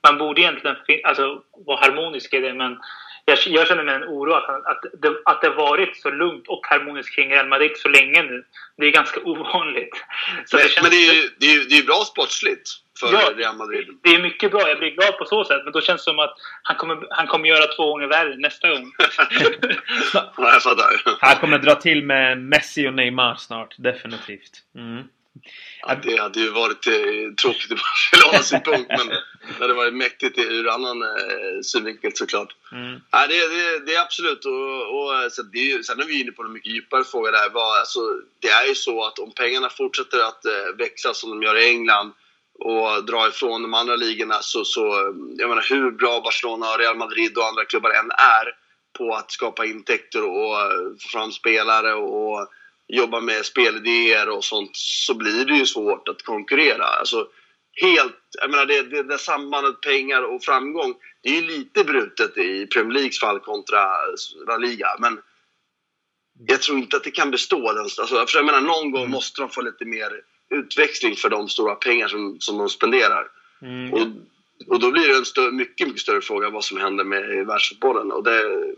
man 0.03 0.17
borde 0.17 0.41
egentligen 0.41 0.77
alltså, 1.03 1.41
vara 1.65 1.77
harmonisk 1.77 2.33
i 2.33 2.39
det, 2.39 2.53
men 2.53 2.77
jag, 3.25 3.37
jag 3.45 3.67
känner 3.67 3.83
mig 3.83 3.95
en 3.95 4.03
oro 4.03 4.33
att, 4.33 4.47
han, 4.47 4.61
att, 4.65 4.81
det, 5.01 5.15
att 5.25 5.41
det 5.41 5.49
varit 5.49 5.97
så 5.97 6.09
lugnt 6.09 6.47
och 6.47 6.61
harmoniskt 6.67 7.15
kring 7.15 7.29
Real 7.29 7.47
Madrid 7.47 7.71
så 7.77 7.89
länge 7.89 8.23
nu. 8.23 8.43
Det 8.77 8.85
är 8.85 8.91
ganska 8.91 9.19
ovanligt. 9.25 10.05
Så 10.45 10.57
men, 10.57 10.65
det, 10.65 10.81
men 10.81 10.91
det 10.91 10.97
är 10.97 11.13
ju 11.13 11.29
det 11.39 11.45
är, 11.45 11.69
det 11.69 11.77
är 11.77 11.83
bra 11.83 12.03
sportsligt 12.05 12.69
för 12.99 13.13
ja, 13.13 13.31
Real 13.35 13.55
Madrid. 13.55 13.87
Det 14.03 14.09
är 14.09 14.21
mycket 14.21 14.51
bra. 14.51 14.69
Jag 14.69 14.79
blir 14.79 14.91
glad 14.91 15.17
på 15.17 15.25
så 15.25 15.45
sätt. 15.45 15.61
Men 15.63 15.73
då 15.73 15.81
känns 15.81 16.01
det 16.01 16.11
som 16.11 16.19
att 16.19 16.35
han 16.63 16.75
kommer, 16.75 17.07
han 17.09 17.27
kommer 17.27 17.49
göra 17.49 17.67
två 17.75 17.91
gånger 17.91 18.07
värre 18.07 18.35
nästa 18.37 18.69
gång. 18.69 18.91
ja, 20.13 20.31
jag 20.37 20.63
fattar. 20.63 21.17
Han 21.19 21.35
kommer 21.35 21.59
dra 21.59 21.75
till 21.75 22.03
med 22.03 22.37
Messi 22.37 22.87
och 22.87 22.93
Neymar 22.93 23.35
snart. 23.35 23.75
Definitivt. 23.77 24.63
Mm. 24.75 25.03
Ja, 25.81 25.95
det 25.95 26.17
hade 26.17 26.39
ju 26.39 26.49
varit 26.49 26.87
eh, 26.87 27.33
tråkigt 27.41 27.71
ur 27.71 27.75
Barcelonas 27.83 28.49
synpunkt, 28.49 28.89
men 28.97 29.07
det 29.07 29.59
hade 29.59 29.73
varit 29.73 29.93
mäktigt 29.93 30.37
ur 30.37 30.69
annan 30.69 31.01
eh, 31.01 31.61
synvinkel 31.63 32.11
såklart. 32.15 32.55
Mm. 32.71 33.01
Ja, 33.11 33.27
det, 33.27 33.47
det, 33.47 33.85
det, 33.85 33.95
är 33.95 34.01
absolut. 34.01 34.45
Och, 34.45 34.81
och, 34.95 35.31
så 35.31 35.43
det 35.43 35.71
är, 35.71 35.83
sen 35.83 35.99
är 35.99 36.05
vi 36.05 36.21
inne 36.21 36.31
på 36.31 36.43
en 36.43 36.53
mycket 36.53 36.73
djupare 36.73 37.03
fråga 37.03 37.31
där. 37.31 37.49
Vad, 37.49 37.79
alltså, 37.79 37.99
det 38.39 38.47
är 38.47 38.67
ju 38.67 38.75
så 38.75 39.03
att 39.05 39.19
om 39.19 39.31
pengarna 39.31 39.69
fortsätter 39.69 40.19
att 40.19 40.45
eh, 40.45 40.77
växa 40.77 41.13
som 41.13 41.29
de 41.29 41.43
gör 41.43 41.57
i 41.57 41.69
England 41.69 42.13
och 42.59 43.05
dra 43.05 43.27
ifrån 43.27 43.61
de 43.61 43.73
andra 43.73 43.95
ligorna 43.95 44.41
så, 44.41 44.65
så 44.65 44.81
jag 45.37 45.49
menar 45.49 45.65
hur 45.69 45.91
bra 45.91 46.21
Barcelona, 46.21 46.65
Real 46.65 46.97
Madrid 46.97 47.37
och 47.37 47.47
andra 47.47 47.65
klubbar 47.65 47.89
än 47.89 48.11
är 48.11 48.55
på 48.97 49.15
att 49.15 49.31
skapa 49.31 49.65
intäkter 49.65 50.23
och 50.23 50.55
få 51.01 51.09
fram 51.11 51.31
spelare 51.31 51.93
och 51.93 52.47
jobba 52.91 53.19
med 53.19 53.45
spelidéer 53.45 54.29
och 54.29 54.43
sånt 54.43 54.71
så 54.73 55.13
blir 55.13 55.45
det 55.45 55.53
ju 55.53 55.65
svårt 55.65 56.07
att 56.07 56.21
konkurrera. 56.21 56.83
Alltså, 56.83 57.27
helt, 57.81 58.17
jag 58.41 58.51
menar 58.51 58.65
det, 58.65 58.81
det, 58.81 59.03
det 59.03 59.17
sambandet 59.17 59.81
pengar 59.81 60.21
och 60.21 60.43
framgång, 60.43 60.93
det 61.23 61.29
är 61.29 61.41
ju 61.41 61.47
lite 61.47 61.83
brutet 61.83 62.37
i 62.37 62.67
Premier 62.67 62.93
Leagues 62.93 63.19
fall 63.19 63.39
kontra 63.39 63.87
La 64.47 64.57
Liga. 64.57 64.87
Men 64.99 65.21
jag 66.47 66.61
tror 66.61 66.77
inte 66.77 66.97
att 66.97 67.03
det 67.03 67.11
kan 67.11 67.31
bestå. 67.31 67.69
Alltså, 67.69 68.25
jag 68.33 68.45
menar, 68.45 68.61
någon 68.61 68.91
gång 68.91 69.01
mm. 69.01 69.11
måste 69.11 69.41
de 69.41 69.49
få 69.49 69.61
lite 69.61 69.85
mer 69.85 70.11
utväxling 70.49 71.15
för 71.15 71.29
de 71.29 71.49
stora 71.49 71.75
pengar 71.75 72.07
som, 72.07 72.39
som 72.39 72.57
de 72.57 72.69
spenderar. 72.69 73.27
Mm. 73.61 73.93
Och, 73.93 74.07
och 74.67 74.79
då 74.79 74.91
blir 74.91 75.07
det 75.07 75.15
en 75.17 75.25
större, 75.25 75.51
mycket, 75.51 75.87
mycket 75.87 76.01
större 76.01 76.21
fråga 76.21 76.49
vad 76.49 76.63
som 76.63 76.77
händer 76.77 77.03
med 77.03 77.47
världsfotbollen. 77.47 78.11
Och 78.11 78.23
det, 78.23 78.73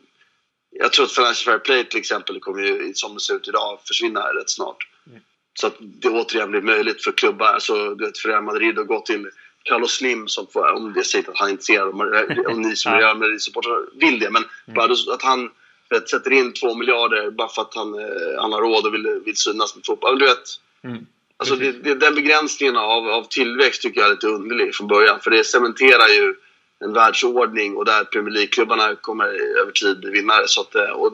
jag 0.80 0.94
tror 0.94 1.06
att 1.06 1.12
Financial 1.12 1.54
Fair 1.54 1.60
Play 1.60 1.86
till 1.86 2.00
exempel 2.00 2.40
kommer 2.40 2.64
ju, 2.64 2.94
som 2.94 3.14
det 3.14 3.20
ser 3.20 3.36
ut 3.36 3.48
idag, 3.48 3.80
försvinna 3.88 4.20
rätt 4.20 4.50
snart. 4.50 4.88
Mm. 5.08 5.20
Så 5.54 5.68
att 5.68 5.76
det 5.80 6.10
återigen 6.10 6.52
blir 6.52 6.62
möjligt 6.62 7.04
för 7.04 7.12
klubbar, 7.12 7.48
alltså 7.48 7.96
du 7.96 8.06
vet 8.06 8.18
för 8.18 8.30
Real 8.30 8.44
Madrid 8.44 8.80
att 8.80 8.88
gå 8.88 9.00
till 9.00 9.30
Carlos 9.64 9.92
Slim, 9.92 10.28
som 10.28 10.48
får, 10.48 10.72
om 10.72 10.94
det 10.94 11.04
säger 11.04 11.30
att 11.30 11.38
han 11.38 11.48
är 11.48 11.52
intresserad, 11.52 11.90
om 12.48 12.62
ni 12.62 12.76
som 12.76 12.94
Real 12.94 13.18
Madrid-supportrar 13.18 14.00
vill 14.00 14.20
det, 14.20 14.30
men 14.30 14.44
mm. 14.68 14.76
bara 14.76 15.14
att 15.14 15.22
han 15.22 15.52
vet, 15.90 16.10
sätter 16.10 16.32
in 16.32 16.54
två 16.54 16.76
miljarder 16.76 17.32
bara 17.32 17.50
för 17.50 17.62
att 17.62 17.76
han, 17.76 17.94
eh, 18.00 18.42
han 18.42 18.54
har 18.54 18.62
råd 18.62 18.86
och 18.86 18.94
vill, 18.94 19.22
vill 19.26 19.38
synas 19.38 19.76
med 19.76 19.86
fotboll. 19.86 20.20
Du 20.20 20.26
vet, 20.26 20.60
mm. 20.84 21.06
Alltså 21.38 21.56
det, 21.56 21.72
det, 21.72 21.96
den 21.96 22.16
begränsningen 22.16 22.78
av, 22.78 23.08
av 23.10 23.24
tillväxt 23.24 23.82
tycker 23.82 24.00
jag 24.00 24.08
är 24.08 24.14
lite 24.14 24.28
underlig 24.28 24.76
från 24.76 24.88
början. 24.88 25.20
För 25.20 25.32
det 25.32 25.44
cementerar 25.44 26.08
ju 26.08 26.36
en 26.84 26.93
världsordning 26.93 27.76
och 27.78 27.86
där 27.86 28.04
Premier 28.04 28.34
League-klubbarna 28.34 28.96
kommer 29.02 29.26
över 29.62 29.72
tid 29.72 30.00
bli 30.00 30.12
vinnare. 30.12 30.43
Så 30.48 30.62
att, 30.62 30.76
eh, 30.76 30.82
och 30.84 31.13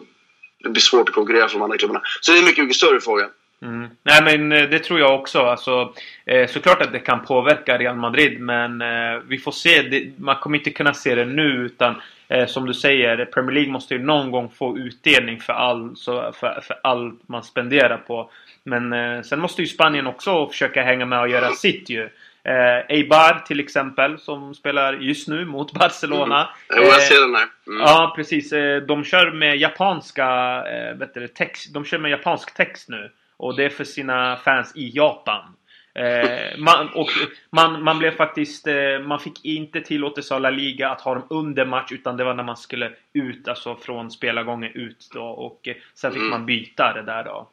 det 0.64 0.70
blir 0.70 0.82
svårt 0.82 1.10
att 1.10 1.16
konkurrera 1.16 1.48
för 1.48 1.54
de 1.54 1.62
andra 1.62 1.78
klubbarna. 1.78 2.02
Så 2.22 2.32
det 2.32 2.38
är 2.38 2.40
en 2.40 2.46
mycket, 2.46 2.64
mycket 2.64 2.78
större 2.78 3.02
fråga. 3.02 3.30
Mm. 3.62 3.90
Nej 4.04 4.24
men 4.24 4.52
eh, 4.52 4.70
det 4.70 4.80
tror 4.80 5.00
jag 5.00 5.20
också. 5.20 5.40
Alltså, 5.40 5.94
eh, 6.26 6.48
såklart 6.48 6.82
att 6.82 6.92
det 6.92 7.00
kan 7.00 7.26
påverka 7.26 7.78
Real 7.78 7.96
Madrid 7.96 8.40
men 8.40 8.82
eh, 8.82 9.22
vi 9.28 9.38
får 9.38 9.52
se. 9.52 9.82
Det, 9.82 10.12
man 10.18 10.36
kommer 10.36 10.58
inte 10.58 10.72
kunna 10.72 10.94
se 10.94 11.16
det 11.16 11.26
nu 11.26 11.66
utan 11.66 12.02
eh, 12.28 12.48
som 12.48 12.66
du 12.66 12.74
säger, 12.74 13.26
Premier 13.26 13.52
League 13.52 13.72
måste 13.72 13.94
ju 13.94 14.04
någon 14.04 14.32
gång 14.32 14.50
få 14.50 14.78
utdelning 14.78 15.40
för, 15.40 15.54
all, 15.54 15.96
så, 15.96 16.32
för, 16.40 16.62
för 16.64 16.80
allt 16.84 17.28
man 17.28 17.44
spenderar 17.44 17.98
på. 17.98 18.32
Men 18.64 18.94
eh, 18.94 19.22
sen 19.22 19.40
måste 19.40 19.62
ju 19.62 19.68
Spanien 19.68 20.08
också 20.08 20.48
försöka 20.48 20.84
hänga 20.84 21.06
med 21.06 21.20
och 21.20 21.30
göra 21.30 21.52
sitt 21.52 21.90
ju. 21.90 22.10
Eh, 22.44 22.96
Eibar 22.96 23.40
till 23.46 23.60
exempel 23.60 24.20
som 24.20 24.56
spelar 24.56 24.94
just 24.94 25.28
nu 25.28 25.46
mot 25.46 25.74
Barcelona. 25.74 26.50
Mm. 26.70 26.84
Jo, 26.84 26.92
jag 26.92 27.02
ser 27.02 27.22
den 27.22 27.36
här. 27.36 27.48
Mm. 27.68 27.82
Ja, 27.82 28.14
precis. 28.16 28.54
Eh, 28.54 28.82
de 28.82 29.04
kör 29.04 29.32
med 29.32 29.58
japanska 29.58 30.28
eh, 30.72 30.98
vet 30.98 31.14
du, 31.14 31.28
text. 31.28 31.74
De 31.74 31.86
kör 31.86 31.98
med 31.98 32.12
japansk 32.12 32.54
text 32.54 32.90
nu. 32.90 33.12
Och 33.38 33.56
det 33.56 33.66
är 33.66 33.70
för 33.70 33.84
sina 33.84 34.36
fans 34.36 34.72
i 34.76 34.92
Japan. 34.96 35.56
Eh, 35.96 36.58
man, 36.58 36.90
och 36.90 37.10
man, 37.50 37.84
man 37.84 38.00
blev 38.00 38.12
faktiskt... 38.12 38.68
Man 39.06 39.20
fick 39.20 39.46
inte 39.46 39.82
tillåtelse 39.82 40.36
av 40.36 40.42
La 40.42 40.50
Liga 40.50 40.90
att 40.90 41.02
ha 41.02 41.14
dem 41.14 41.28
under 41.30 41.66
match 41.66 41.92
utan 41.92 42.18
det 42.18 42.24
var 42.24 42.34
när 42.34 42.44
man 42.44 42.58
skulle 42.58 42.92
ut, 43.14 43.48
alltså 43.48 43.76
från 43.76 44.12
spelargången 44.12 44.72
ut 44.74 45.10
då. 45.14 45.24
Och 45.24 45.68
sen 45.94 46.12
fick 46.12 46.20
mm. 46.20 46.32
man 46.32 46.46
byta 46.46 46.94
det 46.94 47.02
där 47.02 47.24
då. 47.24 47.50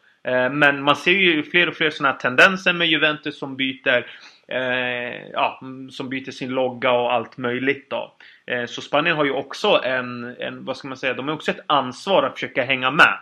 Men 0.51 0.83
man 0.83 0.97
ser 0.97 1.11
ju 1.13 1.43
fler 1.43 1.69
och 1.69 1.77
fler 1.77 1.91
sådana 1.91 2.15
tendenser 2.15 2.73
med 2.73 2.89
Juventus 2.89 3.39
som 3.39 3.57
byter 3.57 4.07
eh, 4.49 5.29
ja, 5.33 5.61
som 5.91 6.09
byter 6.09 6.31
sin 6.31 6.51
logga 6.51 6.93
och 6.93 7.13
allt 7.13 7.37
möjligt 7.37 7.91
då. 7.91 8.17
Eh, 8.47 8.67
så 8.67 8.81
Spanien 8.81 9.17
har 9.17 9.25
ju 9.25 9.31
också 9.31 9.81
en, 9.85 10.37
en, 10.39 10.65
vad 10.65 10.77
ska 10.77 10.89
man 10.89 10.97
säga, 10.97 11.15
de 11.15 11.29
har 11.29 11.35
också 11.35 11.51
ett 11.51 11.65
ansvar 11.67 12.23
att 12.23 12.35
försöka 12.35 12.65
hänga 12.65 12.91
med. 12.91 13.19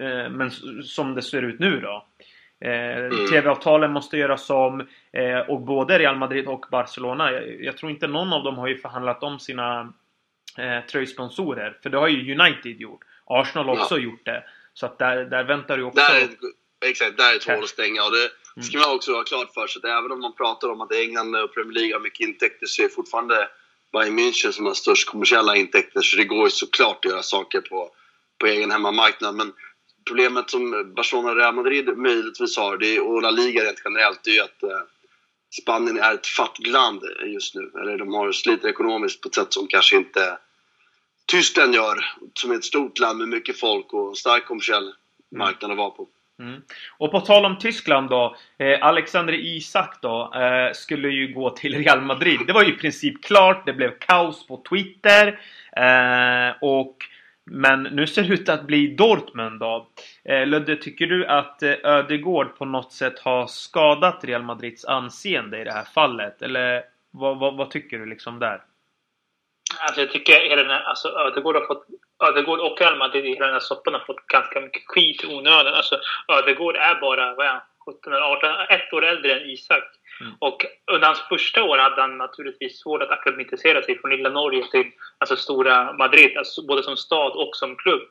Eh, 0.00 0.30
men 0.30 0.50
som 0.84 1.14
det 1.14 1.22
ser 1.22 1.42
ut 1.42 1.58
nu 1.58 1.80
då. 1.80 2.06
Mm. 2.60 3.26
TV-avtalen 3.30 3.92
måste 3.92 4.16
göras 4.16 4.50
om 4.50 4.86
och 5.48 5.60
både 5.60 5.98
Real 5.98 6.16
Madrid 6.16 6.46
och 6.46 6.66
Barcelona, 6.70 7.32
jag, 7.32 7.64
jag, 7.64 7.76
tror 7.76 7.90
inte 7.90 8.06
någon 8.06 8.32
av 8.32 8.44
dem 8.44 8.58
har 8.58 8.68
ju 8.68 8.78
förhandlat 8.78 9.22
om 9.22 9.38
sina 9.38 9.92
eh, 10.58 10.84
tröjsponsorer. 10.90 11.78
För 11.82 11.90
det 11.90 11.98
har 11.98 12.08
ju 12.08 12.40
United 12.40 12.80
gjort. 12.80 13.00
Arsenal 13.24 13.68
har 13.68 13.80
också 13.80 13.94
ja. 13.94 14.04
gjort 14.04 14.24
det. 14.24 14.44
Så 14.74 14.86
att 14.86 14.98
där, 14.98 15.24
där 15.24 15.44
väntar 15.44 15.76
du 15.76 15.82
också... 15.82 16.00
Där, 16.00 16.28
exakt, 16.90 17.16
där 17.16 17.32
är 17.32 17.36
ett 17.36 17.44
hål 17.44 17.64
att 17.64 17.68
stänga. 17.68 18.02
Och 18.02 18.10
det, 18.12 18.28
det 18.58 18.64
ska 18.64 18.78
man 18.78 18.96
också 18.96 19.12
ha 19.12 19.24
klart 19.24 19.54
för 19.54 19.66
sig 19.66 19.80
att 19.80 19.98
även 19.98 20.12
om 20.12 20.20
man 20.20 20.34
pratar 20.34 20.68
om 20.68 20.80
att 20.80 20.92
England 20.92 21.36
och 21.36 21.54
Premier 21.54 21.72
League 21.72 21.94
har 21.94 22.00
mycket 22.00 22.28
intäkter 22.28 22.66
så 22.66 22.82
är 22.82 22.88
det 22.88 22.94
fortfarande 22.94 23.48
Bayern 23.92 24.18
München 24.18 24.52
som 24.52 24.66
har 24.66 24.74
störst 24.74 25.08
kommersiella 25.08 25.56
intäkter. 25.56 26.00
Så 26.00 26.16
det 26.16 26.24
går 26.24 26.44
ju 26.44 26.50
såklart 26.50 27.04
att 27.04 27.10
göra 27.10 27.22
saker 27.22 27.60
på, 27.60 27.90
på 28.38 28.46
egen 28.46 28.70
hemmamarknad. 28.70 29.34
Men 29.34 29.52
problemet 30.06 30.50
som 30.50 30.92
Barcelona 30.96 31.30
och 31.30 31.36
Real 31.36 31.54
Madrid 31.54 31.98
möjligtvis 31.98 32.56
har, 32.56 32.76
det 32.76 33.00
och 33.00 33.22
La 33.22 33.30
Liga 33.30 33.64
rent 33.64 33.82
generellt, 33.84 34.20
det 34.24 34.30
är 34.30 34.34
ju 34.34 34.40
att 34.40 34.62
eh, 34.62 34.82
Spanien 35.62 35.98
är 35.98 36.14
ett 36.14 36.26
fattigt 36.26 36.68
land 36.68 37.02
just 37.26 37.54
nu. 37.54 37.70
Eller 37.80 37.98
de 37.98 38.14
har 38.14 38.32
sliter 38.32 38.68
ekonomiskt 38.68 39.20
på 39.20 39.28
ett 39.28 39.34
sätt 39.34 39.52
som 39.52 39.66
kanske 39.66 39.96
inte 39.96 40.38
Tyskland 41.26 41.74
gör, 41.74 42.14
som 42.34 42.50
är 42.50 42.54
ett 42.54 42.64
stort 42.64 42.98
land 42.98 43.18
med 43.18 43.28
mycket 43.28 43.60
folk 43.60 43.92
och 43.92 44.18
stark 44.18 44.46
kommersiell 44.46 44.94
marknad 45.30 45.70
att 45.70 45.76
vara 45.76 45.90
på. 45.90 46.08
Mm. 46.38 46.62
Och 46.98 47.10
på 47.10 47.20
tal 47.20 47.44
om 47.44 47.58
Tyskland 47.58 48.10
då. 48.10 48.36
Eh, 48.58 48.86
Alexander 48.86 49.32
Isak 49.32 49.98
då 50.02 50.32
eh, 50.34 50.72
skulle 50.72 51.08
ju 51.08 51.32
gå 51.32 51.50
till 51.50 51.74
Real 51.84 52.00
Madrid. 52.00 52.40
Det 52.46 52.52
var 52.52 52.62
ju 52.62 52.72
i 52.72 52.76
princip 52.76 53.24
klart. 53.24 53.66
Det 53.66 53.72
blev 53.72 53.98
kaos 53.98 54.46
på 54.46 54.64
Twitter. 54.68 55.40
Eh, 55.76 56.56
och, 56.60 56.96
men 57.44 57.82
nu 57.82 58.06
ser 58.06 58.22
det 58.22 58.34
ut 58.34 58.48
att 58.48 58.66
bli 58.66 58.94
Dortmund 58.94 59.60
då. 59.60 59.88
Eh, 60.24 60.46
Ludde, 60.46 60.76
tycker 60.76 61.06
du 61.06 61.26
att 61.26 61.62
eh, 61.62 61.74
Ödegård 61.84 62.58
på 62.58 62.64
något 62.64 62.92
sätt 62.92 63.18
har 63.18 63.46
skadat 63.46 64.24
Real 64.24 64.42
Madrids 64.42 64.84
anseende 64.84 65.60
i 65.60 65.64
det 65.64 65.72
här 65.72 65.84
fallet? 65.84 66.42
Eller 66.42 66.82
vad, 67.10 67.38
vad, 67.38 67.56
vad 67.56 67.70
tycker 67.70 67.98
du 67.98 68.06
liksom 68.06 68.38
där? 68.38 68.62
Alltså 69.80 70.00
jag 70.00 70.10
tycker 70.10 70.48
hela 70.48 70.62
den 70.62 70.70
här, 70.70 70.82
alltså 70.82 71.08
Ödegård 71.08 71.54
har 71.54 71.66
fått 71.66 71.86
Ödegård 72.24 72.60
och 72.60 72.98
Madrid 72.98 73.24
i 73.24 73.28
hela 73.28 73.46
den 73.46 73.54
här 73.54 73.60
soppan 73.60 73.94
har 73.94 74.00
fått 74.00 74.26
ganska 74.26 74.60
mycket 74.60 74.82
skit 74.86 75.24
i 75.24 75.26
onödan. 75.26 75.74
Alltså 75.74 76.00
Ödegård 76.28 76.76
är 76.76 77.00
bara, 77.00 77.34
vad 77.34 77.46
är 77.46 77.50
han, 77.50 77.60
17 77.86 78.12
eller 78.12 78.26
18, 78.26 78.50
ett 78.68 78.92
år 78.92 79.04
äldre 79.04 79.32
än 79.32 79.50
Isak. 79.50 79.84
Mm. 80.20 80.32
Och 80.38 80.66
under 80.92 81.06
hans 81.06 81.20
första 81.28 81.62
år 81.62 81.78
hade 81.78 82.00
han 82.00 82.18
naturligtvis 82.18 82.80
svårt 82.80 83.02
att 83.02 83.10
akklimatisera 83.10 83.82
sig 83.82 83.98
från 83.98 84.10
lilla 84.10 84.30
Norge 84.30 84.64
till 84.70 84.90
alltså 85.18 85.36
stora 85.36 85.92
Madrid, 85.92 86.36
alltså 86.36 86.66
både 86.66 86.82
som 86.82 86.96
stad 86.96 87.32
och 87.32 87.56
som 87.56 87.76
klubb. 87.76 88.02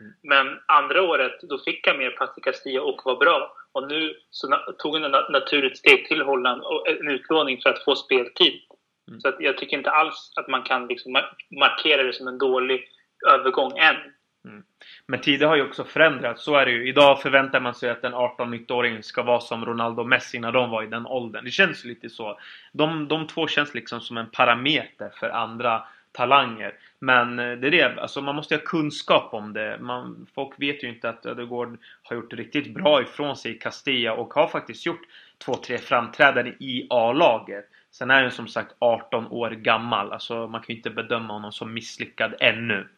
Mm. 0.00 0.12
Men 0.22 0.58
andra 0.66 1.02
året, 1.02 1.40
då 1.42 1.58
fick 1.58 1.86
han 1.86 1.98
mer 1.98 2.10
plats 2.10 2.38
i 2.38 2.40
Castilla 2.40 2.82
och 2.82 3.00
var 3.04 3.16
bra. 3.16 3.52
Och 3.72 3.88
nu 3.88 4.16
så 4.30 4.56
tog 4.78 4.96
han 4.96 5.14
ett 5.14 5.28
naturligt 5.28 5.78
steg 5.78 6.08
till 6.08 6.22
Holland 6.22 6.62
och 6.62 6.88
en 6.88 7.08
utlåning 7.08 7.60
för 7.62 7.70
att 7.70 7.84
få 7.84 7.96
speltid. 7.96 8.60
Mm. 9.08 9.20
Så 9.20 9.28
att 9.28 9.36
jag 9.38 9.58
tycker 9.58 9.76
inte 9.76 9.90
alls 9.90 10.32
att 10.36 10.48
man 10.48 10.62
kan 10.62 10.86
liksom 10.86 11.12
markera 11.50 12.02
det 12.02 12.12
som 12.12 12.28
en 12.28 12.38
dålig 12.38 12.88
övergång 13.26 13.78
än. 13.78 13.96
Mm. 14.44 14.62
Men 15.06 15.20
tider 15.20 15.46
har 15.46 15.56
ju 15.56 15.62
också 15.62 15.84
förändrats, 15.84 16.44
så 16.44 16.56
är 16.56 16.66
det 16.66 16.72
ju. 16.72 16.88
Idag 16.88 17.22
förväntar 17.22 17.60
man 17.60 17.74
sig 17.74 17.90
att 17.90 18.04
en 18.04 18.14
18-19-åring 18.14 19.02
ska 19.02 19.22
vara 19.22 19.40
som 19.40 19.64
Ronaldo 19.64 20.02
och 20.02 20.08
Messi 20.08 20.38
när 20.38 20.52
de 20.52 20.70
var 20.70 20.82
i 20.82 20.86
den 20.86 21.06
åldern. 21.06 21.44
Det 21.44 21.50
känns 21.50 21.84
lite 21.84 22.10
så. 22.10 22.38
De, 22.72 23.08
de 23.08 23.26
två 23.26 23.46
känns 23.46 23.74
liksom 23.74 24.00
som 24.00 24.16
en 24.16 24.30
parameter 24.30 25.10
för 25.20 25.30
andra 25.30 25.82
talanger. 26.12 26.74
Men 26.98 27.38
eh, 27.38 27.52
det 27.52 27.66
är 27.66 27.70
det, 27.70 28.00
alltså 28.00 28.20
man 28.20 28.36
måste 28.36 28.54
ha 28.54 28.60
kunskap 28.60 29.34
om 29.34 29.52
det. 29.52 29.78
Man, 29.80 30.26
folk 30.34 30.60
vet 30.60 30.84
ju 30.84 30.88
inte 30.88 31.08
att 31.08 31.26
Ödegård 31.26 31.78
har 32.02 32.16
gjort 32.16 32.32
riktigt 32.32 32.74
bra 32.74 33.02
ifrån 33.02 33.36
sig 33.36 33.52
i 33.52 33.58
Castilla 33.58 34.12
och 34.12 34.34
har 34.34 34.48
faktiskt 34.48 34.86
gjort 34.86 35.02
två, 35.44 35.54
tre 35.54 35.78
framträdanden 35.78 36.54
i 36.60 36.86
A-laget. 36.90 37.64
Sen 37.90 38.10
är 38.10 38.22
han 38.22 38.30
som 38.30 38.48
sagt 38.48 38.74
18 38.78 39.26
år 39.26 39.50
gammal. 39.50 40.12
Alltså 40.12 40.46
man 40.46 40.60
kan 40.60 40.66
ju 40.68 40.76
inte 40.76 40.90
bedöma 40.90 41.32
honom 41.34 41.52
som 41.52 41.74
misslyckad 41.74 42.34
ännu. 42.40 42.88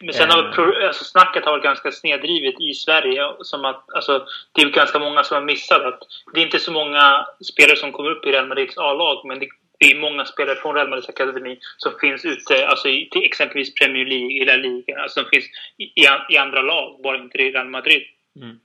Men 0.00 0.14
sen 0.14 0.30
har 0.30 0.42
eh. 0.42 0.86
alltså, 0.86 1.04
snacket 1.04 1.44
har 1.44 1.52
varit 1.52 1.64
ganska 1.64 1.92
snedrivet 1.92 2.60
i 2.60 2.74
Sverige. 2.74 3.22
Som 3.40 3.64
att, 3.64 3.94
alltså, 3.94 4.26
det 4.52 4.62
är 4.62 4.70
ganska 4.70 4.98
många 4.98 5.24
som 5.24 5.34
har 5.34 5.42
missat 5.42 5.82
att 5.82 6.00
det 6.34 6.40
är 6.40 6.44
inte 6.44 6.58
så 6.58 6.72
många 6.72 7.26
spelare 7.52 7.76
som 7.76 7.92
kommer 7.92 8.10
upp 8.10 8.26
i 8.26 8.32
Real 8.32 8.48
Madrids 8.48 8.78
A-lag. 8.78 9.26
Men 9.26 9.38
det, 9.38 9.48
det, 9.78 9.92
är 9.92 10.00
många 10.00 10.24
spelare 10.24 10.56
från 10.56 10.74
Real 10.74 10.88
Madrids 10.88 11.08
akademi 11.08 11.58
som 11.76 11.92
finns 12.00 12.24
ute, 12.24 12.66
alltså 12.66 12.88
i 12.88 13.08
till 13.10 13.24
exempelvis 13.24 13.74
Premier 13.74 14.06
League, 14.06 14.32
i 14.32 14.44
La 14.44 14.56
Liga. 14.56 15.02
Alltså 15.02 15.22
de 15.22 15.28
finns 15.28 15.44
i, 15.78 16.04
i 16.34 16.36
andra 16.36 16.62
lag, 16.62 17.00
bara 17.02 17.16
inte 17.16 17.38
i 17.38 17.52
Real 17.52 17.68
Madrid. 17.68 18.02
Mm. 18.42 18.56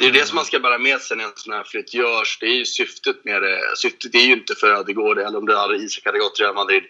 Det 0.00 0.06
är 0.06 0.12
det 0.12 0.26
som 0.26 0.36
man 0.36 0.44
ska 0.44 0.58
bära 0.58 0.78
med 0.78 1.00
sig 1.00 1.16
när 1.16 1.24
en 1.24 1.30
sån 1.34 1.52
här 1.52 1.64
flytt 1.64 1.94
görs. 1.94 2.38
Det 2.40 2.46
är 2.46 2.54
ju 2.54 2.64
syftet 2.64 3.24
med 3.24 3.42
det. 3.42 3.60
Syftet 3.76 4.14
är 4.14 4.18
ju 4.18 4.32
inte 4.32 4.54
för 4.54 4.70
Ödegård 4.70 5.18
eller 5.18 5.38
om 5.38 5.46
det 5.46 5.56
hade 5.56 5.76
Isak 5.76 6.04
hade 6.04 6.18
gått 6.18 6.34
till 6.34 6.44
Real 6.44 6.54
Madrid. 6.54 6.82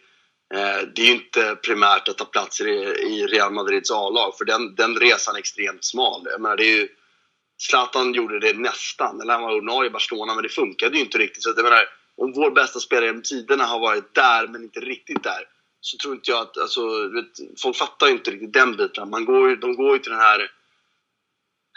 Eh, 0.55 0.87
det 0.95 1.03
är 1.03 1.07
ju 1.07 1.13
inte 1.13 1.57
primärt 1.63 2.09
att 2.09 2.19
ta 2.19 2.25
plats 2.25 2.61
i 2.61 3.27
Real 3.27 3.53
Madrids 3.53 3.91
A-lag, 3.91 4.39
för 4.39 4.45
den, 4.45 4.75
den 4.75 4.97
resan 4.97 5.35
är 5.35 5.39
extremt 5.39 5.85
smal. 5.85 6.27
Jag 6.31 6.41
menar, 6.41 6.57
det 6.57 6.65
är 6.65 6.77
ju, 6.77 6.89
Zlatan 7.61 8.15
gjorde 8.15 8.41
det 8.41 8.53
nästan, 8.53 9.21
eller 9.21 9.33
han 9.33 9.43
var 9.43 9.53
ordinarie 9.53 9.87
i 9.87 9.93
Barcelona, 9.93 10.35
men 10.35 10.43
det 10.43 10.49
funkade 10.49 10.97
ju 10.97 11.05
inte 11.05 11.19
riktigt. 11.19 11.43
Så 11.43 11.53
jag 11.57 11.65
menar, 11.65 11.85
om 12.17 12.33
vår 12.33 12.51
bästa 12.51 12.81
spelare 12.81 13.07
genom 13.07 13.23
tiderna 13.23 13.65
har 13.65 13.81
varit 13.81 14.15
där, 14.15 14.47
men 14.47 14.63
inte 14.63 14.81
riktigt 14.81 15.23
där, 15.23 15.45
så 15.81 15.97
tror 15.97 16.15
inte 16.15 16.31
jag 16.31 16.41
att... 16.41 16.59
Alltså, 16.59 17.09
vet, 17.09 17.61
folk 17.63 17.77
fattar 17.77 18.07
ju 18.07 18.13
inte 18.13 18.31
riktigt 18.31 18.53
den 18.53 18.77
biten. 18.77 19.11
Man 19.11 19.25
går 19.25 19.49
ju, 19.51 19.57
de 19.57 19.77
går 19.77 19.93
ju 19.93 19.99
till 19.99 20.13
den 20.13 20.21
här... 20.21 20.51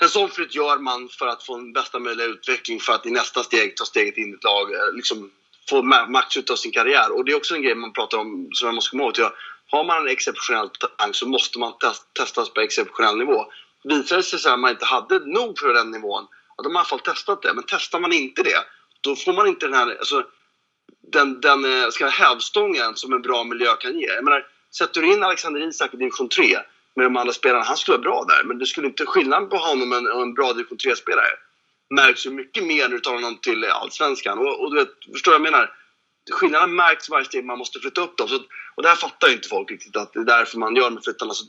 En 0.01 0.09
sån 0.09 0.29
flytt 0.29 0.55
gör 0.55 0.77
man 0.77 1.09
för 1.09 1.27
att 1.27 1.43
få 1.43 1.55
en 1.55 1.73
bästa 1.73 1.99
möjliga 1.99 2.27
utveckling 2.27 2.79
för 2.79 2.93
att 2.93 3.05
i 3.05 3.11
nästa 3.11 3.43
steg 3.43 3.77
ta 3.77 3.85
steget 3.85 4.17
in 4.17 4.31
i 4.31 4.33
ett 4.33 4.43
lag. 4.43 4.73
Eh, 4.73 4.93
liksom, 4.93 5.31
få 5.69 5.81
max 5.81 6.37
ut 6.37 6.49
av 6.49 6.55
sin 6.55 6.71
karriär. 6.71 7.11
Och 7.11 7.25
det 7.25 7.31
är 7.31 7.37
också 7.37 7.55
en 7.55 7.61
grej 7.61 7.75
man 7.75 7.93
pratar 7.93 8.17
om 8.17 8.49
som 8.51 8.65
jag 8.67 8.75
måste 8.75 8.89
komma 8.89 9.03
ihåg. 9.03 9.31
Har 9.71 9.83
man 9.83 10.01
en 10.01 10.07
exceptionell 10.07 10.69
talang 10.69 11.13
så 11.13 11.27
måste 11.27 11.59
man 11.59 11.73
testas 12.19 12.53
på 12.53 12.61
exceptionell 12.61 13.17
nivå. 13.17 13.45
Visar 13.83 14.17
det 14.17 14.23
sig 14.23 14.51
att 14.51 14.59
man 14.59 14.71
inte 14.71 14.85
hade 14.85 15.19
nog 15.19 15.59
för 15.59 15.73
den 15.73 15.91
nivån, 15.91 16.27
ja, 16.57 16.63
då 16.63 16.69
har 16.69 16.73
man 16.73 16.79
i 16.79 16.79
alla 16.79 16.85
fall 16.85 16.99
testat 16.99 17.41
det. 17.41 17.53
Men 17.53 17.63
testar 17.67 17.99
man 17.99 18.13
inte 18.13 18.43
det, 18.43 18.63
då 19.01 19.15
får 19.15 19.33
man 19.33 19.47
inte 19.47 19.65
den 19.65 19.75
här... 19.75 19.95
Alltså, 19.99 20.23
den, 21.11 21.41
den 21.41 21.65
eh, 21.65 21.89
ska 21.89 22.07
hävstången 22.07 22.95
som 22.95 23.13
en 23.13 23.21
bra 23.21 23.43
miljö 23.43 23.75
kan 23.75 23.99
ge. 23.99 24.07
Jag 24.07 24.23
menar, 24.23 24.45
sätter 24.77 25.01
du 25.01 25.13
in 25.13 25.23
Alexander 25.23 25.67
Isak 25.67 25.93
i 25.93 25.97
division 25.97 26.29
3 26.29 26.57
med 26.95 27.05
de 27.05 27.17
andra 27.17 27.33
spelarna, 27.33 27.63
han 27.63 27.77
skulle 27.77 27.97
vara 27.97 28.03
bra 28.03 28.25
där. 28.27 28.43
Men 28.43 28.59
det 28.59 28.65
skulle 28.65 28.87
inte 28.87 29.05
skillnaden 29.05 29.49
på 29.49 29.57
honom 29.57 29.91
och 30.13 30.21
en 30.21 30.33
bra 30.33 30.53
division 30.53 30.77
3-spelare 30.77 31.27
märks 31.91 32.25
ju 32.25 32.29
mycket 32.29 32.63
mer 32.63 32.87
när 32.87 32.95
du 32.95 32.99
tar 32.99 33.13
honom 33.13 33.37
till 33.37 33.65
Allsvenskan. 33.65 34.39
Och, 34.39 34.63
och 34.63 34.71
du 34.71 34.79
vet, 34.79 34.89
förstår 35.11 35.31
vad 35.31 35.35
jag 35.35 35.51
menar? 35.51 35.73
Skillnaden 36.31 36.75
märks 36.75 37.09
varje 37.09 37.25
steg 37.25 37.45
man 37.45 37.57
måste 37.57 37.79
flytta 37.79 38.01
upp 38.01 38.17
dem. 38.17 38.27
Så, 38.27 38.39
och 38.75 38.83
det 38.83 38.89
här 38.89 38.95
fattar 38.95 39.27
ju 39.27 39.33
inte 39.33 39.47
folk 39.47 39.71
riktigt, 39.71 39.97
att 39.97 40.13
det 40.13 40.19
är 40.19 40.23
därför 40.23 40.57
man 40.57 40.75
gör 40.75 40.89
med 40.89 41.03
flyttarna. 41.03 41.33
Så, 41.33 41.45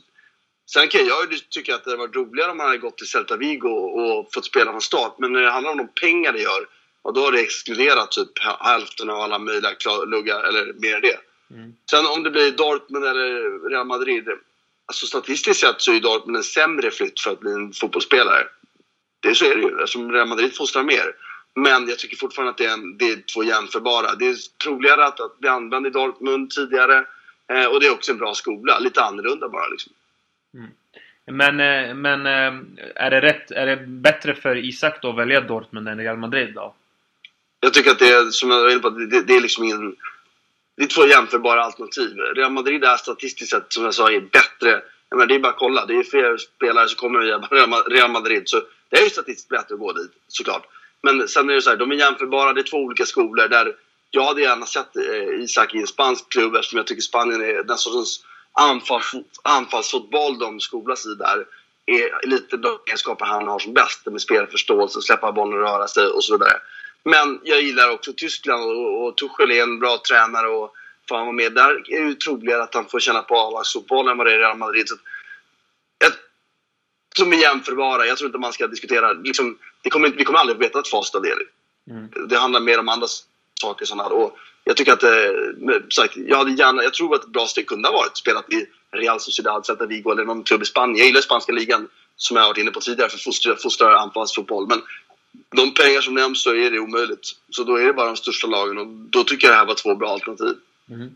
sen 0.71 0.87
kan 0.87 1.05
jag 1.05 1.33
ju 1.33 1.37
tycka 1.37 1.75
att 1.75 1.83
det 1.83 1.89
hade 1.89 2.01
varit 2.01 2.15
roligare 2.15 2.51
om 2.51 2.57
man 2.57 2.65
hade 2.65 2.77
gått 2.77 2.97
till 2.97 3.07
Celta 3.07 3.37
Vigo 3.37 3.69
och, 3.69 4.19
och 4.19 4.33
fått 4.33 4.45
spela 4.45 4.71
från 4.71 4.81
start. 4.81 5.15
Men 5.17 5.33
när 5.33 5.41
det 5.41 5.51
handlar 5.51 5.71
om 5.71 5.77
de 5.77 5.87
pengar 6.01 6.33
det 6.33 6.41
gör, 6.41 6.67
och 7.01 7.13
då 7.13 7.21
har 7.21 7.31
det 7.31 7.41
exkluderat 7.41 8.11
typ 8.11 8.39
hälften 8.59 9.09
av 9.09 9.19
alla 9.21 9.39
möjliga 9.39 9.71
luggar, 10.07 10.43
eller 10.43 10.73
mer 10.73 10.95
än 10.95 11.01
det. 11.01 11.19
Mm. 11.51 11.73
Sen 11.89 12.05
om 12.05 12.23
det 12.23 12.31
blir 12.31 12.51
Dortmund 12.51 13.05
eller 13.05 13.69
Real 13.69 13.87
Madrid. 13.87 14.27
Alltså 14.85 15.05
statistiskt 15.05 15.59
sett 15.59 15.81
så 15.81 15.93
är 15.93 15.99
Dortmund 15.99 16.37
en 16.37 16.43
sämre 16.43 16.91
flytt 16.91 17.19
för 17.19 17.31
att 17.31 17.39
bli 17.39 17.51
en 17.51 17.73
fotbollsspelare. 17.73 18.47
Det, 19.23 19.35
så 19.35 19.45
är 19.45 19.55
det 19.55 19.61
ju, 19.61 19.67
eftersom 19.67 20.11
Real 20.11 20.27
Madrid 20.27 20.55
fostrar 20.55 20.83
mer. 20.83 21.15
Men 21.55 21.87
jag 21.89 21.99
tycker 21.99 22.17
fortfarande 22.17 22.51
att 22.51 22.57
det 22.57 22.65
är, 22.65 22.73
en, 22.73 22.97
det 22.97 23.05
är 23.05 23.21
två 23.33 23.43
jämförbara. 23.43 24.15
Det 24.15 24.25
är 24.25 24.35
troligare 24.63 25.05
att, 25.05 25.19
att 25.19 25.39
bli 25.39 25.49
använd 25.49 25.87
i 25.87 25.89
Dortmund 25.89 26.49
tidigare. 26.49 27.05
Eh, 27.53 27.65
och 27.65 27.79
det 27.79 27.87
är 27.87 27.91
också 27.91 28.11
en 28.11 28.17
bra 28.17 28.33
skola. 28.33 28.79
Lite 28.79 29.03
annorlunda 29.03 29.49
bara 29.49 29.67
liksom. 29.67 29.93
Mm. 30.53 30.69
Men, 31.25 31.59
eh, 31.59 31.95
men 31.95 32.25
eh, 32.25 32.53
är, 32.95 33.11
det 33.11 33.21
rätt, 33.21 33.51
är 33.51 33.65
det 33.65 33.77
bättre 33.87 34.35
för 34.35 34.55
Isak 34.55 35.01
då 35.01 35.09
att 35.09 35.17
välja 35.17 35.41
Dortmund 35.41 35.87
än 35.87 35.97
Real 35.97 36.17
Madrid 36.17 36.53
då? 36.53 36.73
Jag 37.59 37.73
tycker 37.73 37.91
att 37.91 37.99
det 37.99 38.09
är, 38.09 38.29
som 38.31 38.51
jag 38.51 38.61
var 38.61 38.69
inne 38.69 38.79
på, 38.79 38.89
det, 38.89 39.21
det 39.21 39.35
är 39.35 39.41
liksom 39.41 39.63
ingen... 39.63 39.95
Det 40.75 40.83
är 40.83 40.87
två 40.87 41.05
jämförbara 41.05 41.63
alternativ. 41.63 42.17
Real 42.35 42.51
Madrid 42.51 42.83
är 42.83 42.97
statistiskt 42.97 43.51
sett, 43.51 43.73
som 43.73 43.83
jag 43.83 43.93
sa, 43.93 44.11
är 44.11 44.19
bättre. 44.19 44.81
Jag 45.09 45.17
menar, 45.17 45.27
det 45.27 45.35
är 45.35 45.39
bara 45.39 45.49
att 45.51 45.57
kolla. 45.57 45.85
Det 45.85 45.93
är 45.93 46.03
fler 46.03 46.37
spelare 46.37 46.87
som 46.87 46.95
kommer 46.95 47.19
via 47.19 47.37
Real 47.87 48.11
Madrid. 48.11 48.43
Så 48.45 48.61
det 48.93 48.99
är 48.99 49.03
ju 49.03 49.09
statistiskt 49.09 49.49
bättre 49.49 49.73
att 49.73 49.79
gå 49.79 49.91
dit, 49.93 50.11
såklart. 50.27 50.65
Men 51.01 51.27
sen 51.27 51.49
är 51.49 51.53
det 51.53 51.61
så 51.61 51.69
här, 51.69 51.77
de 51.77 51.91
är 51.91 51.95
jämförbara. 51.95 52.53
Det 52.53 52.61
är 52.61 52.63
två 52.63 52.77
olika 52.77 53.05
skolor 53.05 53.47
där 53.47 53.75
jag 54.11 54.23
hade 54.23 54.41
gärna 54.41 54.65
sett 54.65 54.95
eh, 54.95 55.43
Isak 55.43 55.75
i 55.75 55.77
en 55.77 55.87
spansk 55.87 56.29
klubb 56.29 56.55
eftersom 56.55 56.77
jag 56.77 56.87
tycker 56.87 57.01
Spanien 57.01 57.41
är 57.41 57.63
den 57.63 57.77
sortens 57.77 58.25
anfalls, 58.51 59.11
anfallsfotboll 59.43 60.39
de 60.39 60.59
skolas 60.59 61.05
i 61.05 61.15
där 61.15 61.45
är 61.85 62.27
lite 62.27 62.57
de 62.57 62.79
egenskaper 62.87 63.25
han 63.25 63.47
har 63.47 63.59
som 63.59 63.73
bäst 63.73 64.05
med 64.05 64.21
spelförståelse, 64.21 65.01
släppa 65.01 65.31
bollen, 65.31 65.59
röra 65.59 65.87
sig 65.87 66.07
och 66.07 66.23
så 66.23 66.33
vidare. 66.33 66.57
Men 67.03 67.39
jag 67.43 67.61
gillar 67.61 67.89
också 67.89 68.13
Tyskland 68.13 68.63
och, 68.63 69.03
och 69.03 69.17
Tuchel 69.17 69.51
är 69.51 69.63
en 69.63 69.79
bra 69.79 69.97
tränare 70.07 70.47
och 70.47 70.73
får 71.09 71.15
han 71.15 71.25
vara 71.25 71.35
med 71.35 71.53
där 71.53 71.69
är 71.71 72.01
det 72.01 72.09
ju 72.09 72.15
troligare 72.15 72.63
att 72.63 72.73
han 72.73 72.85
får 72.85 72.99
känna 72.99 73.21
på 73.21 73.35
A-lagsfotboll 73.35 74.07
än 74.09 74.17
vad 74.17 74.27
det 74.27 74.33
är 74.33 74.35
i 74.35 74.39
Real 74.39 74.57
Madrid. 74.57 74.89
Så 74.89 74.95
som 77.17 77.33
är 77.33 77.37
jämförbara. 77.37 78.05
Jag 78.05 78.17
tror 78.17 78.27
inte 78.27 78.37
man 78.37 78.53
ska 78.53 78.67
diskutera... 78.67 79.13
Liksom, 79.13 79.57
kommer, 79.89 80.09
vi 80.09 80.23
kommer 80.23 80.39
aldrig 80.39 80.57
veta 80.57 80.83
facit 80.91 81.15
av 81.15 81.21
det. 81.21 81.35
Mm. 81.91 82.09
Det 82.29 82.37
handlar 82.37 82.59
mer 82.59 82.79
om 82.79 82.89
andra 82.89 83.07
saker. 83.61 83.85
Sådana, 83.85 84.09
och 84.09 84.37
jag 84.63 84.77
tycker 84.77 84.93
att, 84.93 85.03
eh, 85.03 85.09
sagt, 85.89 86.17
jag, 86.17 86.37
hade 86.37 86.51
gärna, 86.51 86.83
jag 86.83 86.93
tror 86.93 87.15
att 87.15 87.23
ett 87.23 87.29
bra 87.29 87.47
steg 87.47 87.67
kunde 87.67 87.89
ha 87.89 87.97
varit 87.97 88.17
spelat 88.17 88.53
i 88.53 88.65
Real 88.91 89.19
Sociedad, 89.19 89.65
Celta 89.65 89.85
Vigo 89.85 90.11
eller 90.11 90.25
någon 90.25 90.43
klubb 90.43 90.61
i 90.61 90.65
Spanien. 90.65 90.97
Jag 90.97 91.07
gillar 91.07 91.21
spanska 91.21 91.51
ligan, 91.51 91.87
som 92.15 92.37
jag 92.37 92.43
har 92.43 92.49
varit 92.49 92.57
inne 92.57 92.71
på 92.71 92.79
tidigare, 92.79 93.09
för 93.09 93.17
fostrar, 93.17 93.55
fostrar 93.55 93.93
anfallsfotboll. 93.93 94.67
Men 94.67 94.81
de 95.55 95.73
pengar 95.73 96.01
som 96.01 96.13
nämns 96.13 96.43
så 96.43 96.55
är 96.55 96.71
det 96.71 96.79
omöjligt. 96.79 97.31
Så 97.49 97.63
då 97.63 97.75
är 97.75 97.85
det 97.85 97.93
bara 97.93 98.07
de 98.07 98.17
största 98.17 98.47
lagen 98.47 98.77
och 98.77 98.87
då 98.87 99.23
tycker 99.23 99.47
jag 99.47 99.53
det 99.53 99.57
här 99.57 99.65
var 99.65 99.75
två 99.75 99.95
bra 99.95 100.09
alternativ. 100.09 100.55
Mm. 100.89 101.15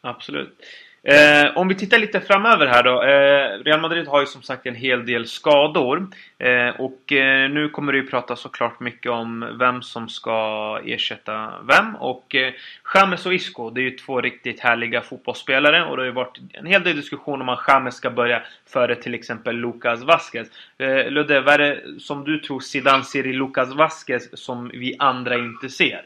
Absolut. 0.00 0.58
Eh, 1.06 1.56
om 1.56 1.68
vi 1.68 1.74
tittar 1.74 1.98
lite 1.98 2.20
framöver 2.20 2.66
här 2.66 2.82
då. 2.82 3.02
Eh, 3.02 3.64
Real 3.64 3.80
Madrid 3.80 4.08
har 4.08 4.20
ju 4.20 4.26
som 4.26 4.42
sagt 4.42 4.66
en 4.66 4.74
hel 4.74 5.06
del 5.06 5.26
skador. 5.26 6.06
Eh, 6.38 6.68
och 6.68 7.12
eh, 7.12 7.50
nu 7.50 7.68
kommer 7.68 7.92
det 7.92 7.98
ju 7.98 8.06
prata 8.06 8.36
såklart 8.36 8.80
mycket 8.80 9.12
om 9.12 9.56
vem 9.58 9.82
som 9.82 10.08
ska 10.08 10.80
ersätta 10.84 11.52
vem. 11.68 11.96
Och 11.96 12.34
eh, 12.34 12.52
James 12.94 13.26
och 13.26 13.34
Isco, 13.34 13.70
det 13.70 13.80
är 13.80 13.82
ju 13.82 13.96
två 13.96 14.20
riktigt 14.20 14.60
härliga 14.60 15.00
fotbollsspelare. 15.00 15.84
Och 15.84 15.96
det 15.96 16.02
har 16.02 16.06
ju 16.06 16.12
varit 16.12 16.38
en 16.52 16.66
hel 16.66 16.82
del 16.82 16.96
diskussion 16.96 17.40
om 17.40 17.48
att 17.48 17.64
James 17.68 17.94
ska 17.94 18.10
börja 18.10 18.42
före 18.66 18.94
till 18.94 19.14
exempel 19.14 19.56
Lucas 19.56 20.02
Vasquez. 20.02 20.48
Eh, 20.78 21.10
Ludde, 21.10 21.40
vad 21.40 21.54
är 21.54 21.58
det 21.58 22.00
som 22.00 22.24
du 22.24 22.38
tror 22.38 22.60
Zidane 22.60 23.04
ser 23.04 23.26
i 23.26 23.32
Lucas 23.32 23.74
Vasquez 23.74 24.44
som 24.44 24.68
vi 24.68 24.96
andra 24.98 25.34
inte 25.34 25.68
ser? 25.68 26.04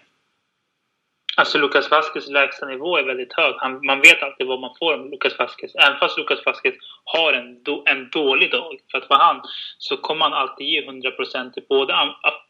Alltså 1.39 1.59
Lucas 1.59 1.91
Vasquez 1.91 2.29
lägsta 2.29 2.67
nivå 2.67 2.97
är 2.97 3.03
väldigt 3.03 3.33
hög. 3.33 3.55
Han, 3.59 3.87
man 3.87 4.01
vet 4.01 4.23
alltid 4.23 4.47
vad 4.47 4.61
man 4.61 4.75
får 4.79 4.93
av 4.93 5.11
Lucas 5.11 5.39
Vasquez. 5.39 5.75
Även 5.75 5.99
fast 5.99 6.19
Lucas 6.19 6.47
Vasquez 6.47 6.75
har 7.05 7.33
en, 7.33 7.63
do, 7.63 7.83
en 7.87 8.11
dålig 8.11 8.51
dag, 8.51 8.79
för 8.91 8.99
att 8.99 9.11
vara 9.11 9.23
han, 9.23 9.43
så 9.79 9.97
kommer 9.97 10.25
han 10.25 10.33
alltid 10.33 10.67
ge 10.67 10.83
100% 10.83 11.53
i 11.57 11.65
både 11.69 11.95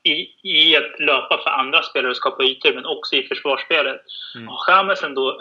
i, 0.03 0.12
i 0.42 0.77
att 0.77 1.01
löpa 1.01 1.40
för 1.44 1.51
andra 1.51 1.83
spelare 1.83 2.11
och 2.11 2.16
skapa 2.16 2.44
ytor, 2.44 2.74
men 2.74 2.87
också 2.87 3.16
i 3.16 3.22
försvarsspelet. 3.22 4.01
Mm. 4.37 4.48
James 4.68 5.03
en, 5.03 5.14
då, 5.14 5.40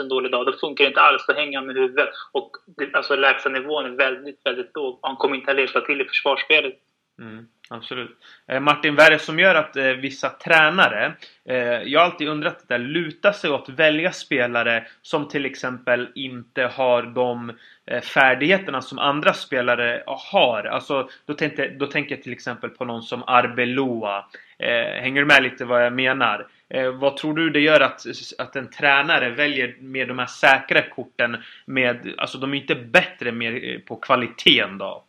en 0.00 0.08
dålig 0.08 0.32
dag, 0.32 0.46
då 0.46 0.52
funkar 0.52 0.84
det 0.84 0.88
inte 0.88 1.00
alls. 1.00 1.24
Då 1.26 1.32
hänger 1.34 1.58
han 1.58 1.66
med 1.66 1.76
huvudet. 1.76 2.08
Och 2.32 2.50
det, 2.76 2.94
alltså 2.94 3.16
lägsta 3.16 3.48
nivån 3.48 3.84
är 3.84 3.90
väldigt, 3.90 4.40
väldigt 4.44 4.70
låg. 4.74 4.98
Han 5.02 5.16
kommer 5.16 5.36
inte 5.36 5.50
att 5.50 5.58
hjälpa 5.58 5.80
till 5.80 6.00
i 6.00 6.04
försvarsspelet. 6.04 6.74
Mm. 7.18 7.46
Absolut. 7.70 8.18
Eh, 8.46 8.60
Martin, 8.60 8.94
vad 8.94 9.06
är 9.06 9.10
det 9.10 9.18
som 9.18 9.38
gör 9.38 9.54
att 9.54 9.76
eh, 9.76 9.84
vissa 9.84 10.28
tränare, 10.28 11.12
eh, 11.48 11.56
jag 11.56 12.00
har 12.00 12.04
alltid 12.04 12.28
undrat 12.28 12.58
det 12.58 12.74
där, 12.74 12.78
lutar 12.78 13.32
sig 13.32 13.50
åt 13.50 13.68
att 13.68 13.78
välja 13.78 14.12
spelare 14.12 14.86
som 15.02 15.28
till 15.28 15.46
exempel 15.46 16.08
inte 16.14 16.62
har 16.62 17.02
de 17.02 17.52
eh, 17.86 18.00
färdigheterna 18.00 18.82
som 18.82 18.98
andra 18.98 19.32
spelare 19.32 20.02
har. 20.06 20.64
Alltså, 20.64 21.08
då, 21.26 21.34
tänkte, 21.34 21.68
då 21.68 21.86
tänker 21.86 22.14
jag 22.14 22.22
till 22.22 22.32
exempel 22.32 22.70
på 22.70 22.84
någon 22.84 23.02
som 23.02 23.22
Arbeloa. 23.26 24.24
Eh, 24.58 25.02
hänger 25.02 25.20
du 25.20 25.26
med 25.26 25.42
lite 25.42 25.64
vad 25.64 25.84
jag 25.84 25.92
menar? 25.92 26.46
Eh, 26.68 26.90
vad 26.90 27.16
tror 27.16 27.34
du 27.34 27.50
det 27.50 27.60
gör 27.60 27.80
att, 27.80 28.00
att 28.38 28.56
en 28.56 28.70
tränare 28.70 29.30
väljer 29.30 29.76
med 29.80 30.08
de 30.08 30.18
här 30.18 30.26
säkra 30.26 30.82
korten 30.82 31.36
med, 31.66 32.14
alltså 32.18 32.38
de 32.38 32.54
är 32.54 32.58
inte 32.58 32.74
bättre 32.74 33.32
mer 33.32 33.74
eh, 33.74 33.78
på 33.78 33.96
kvaliteten 33.96 34.78
då? 34.78 35.04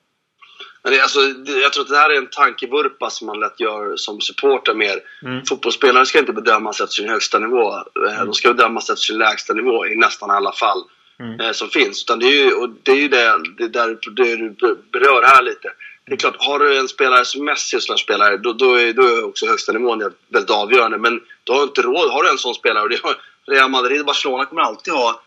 Men 0.85 0.93
det, 0.93 1.01
alltså, 1.01 1.19
jag 1.63 1.73
tror 1.73 1.83
att 1.83 1.89
det 1.89 1.97
här 1.97 2.09
är 2.09 2.17
en 2.17 2.29
tankevurpa 2.29 3.09
som 3.09 3.27
man 3.27 3.39
lätt 3.39 3.59
gör 3.59 3.97
som 3.97 4.21
supporter 4.21 4.73
mer. 4.73 4.99
Mm. 5.21 5.45
Fotbollsspelare 5.45 6.05
ska 6.05 6.19
inte 6.19 6.33
bedömas 6.33 6.81
efter 6.81 6.93
sin 6.93 7.09
högsta 7.09 7.39
nivå. 7.39 7.73
Eh, 7.73 8.13
mm. 8.13 8.25
De 8.25 8.33
ska 8.33 8.53
bedömas 8.53 8.89
efter 8.89 9.03
sin 9.03 9.17
lägsta 9.17 9.53
nivå 9.53 9.87
i 9.87 9.95
nästan 9.95 10.31
alla 10.31 10.51
fall 10.51 10.83
mm. 11.19 11.39
eh, 11.39 11.51
som 11.51 11.69
finns. 11.69 12.03
Utan 12.03 12.19
det 12.19 12.25
är 12.25 12.45
ju, 12.45 12.53
och 12.53 12.69
det, 12.83 12.91
är 12.91 12.95
ju 12.95 13.07
det, 13.07 13.37
det, 13.57 13.67
där, 13.67 13.97
det 14.15 14.35
du 14.35 14.77
berör 14.91 15.23
här 15.23 15.41
lite. 15.41 15.71
Det 16.05 16.13
är 16.13 16.17
klart, 16.17 16.35
har 16.39 16.59
du 16.59 16.77
en 16.77 16.87
spelare 16.87 17.25
som 17.25 17.45
Messi 17.45 17.77
och 17.77 17.99
spelare, 17.99 18.37
då, 18.37 18.53
då, 18.53 18.75
är, 18.75 18.93
då 18.93 19.03
är 19.03 19.25
också 19.25 19.45
högsta 19.45 19.71
nivån 19.71 20.11
väldigt 20.29 20.51
avgörande. 20.51 20.97
Men 20.97 21.21
du 21.43 21.51
har 21.51 21.63
inte 21.63 21.81
råd. 21.81 22.11
Har 22.11 22.23
du 22.23 22.29
en 22.29 22.37
sån 22.37 22.55
spelare, 22.55 22.83
och 22.83 22.89
det 22.89 23.03
har, 23.03 23.15
Real 23.47 23.69
Madrid 23.69 23.99
och 23.99 24.05
Barcelona 24.05 24.45
kommer 24.45 24.61
alltid 24.61 24.93
ha 24.93 25.21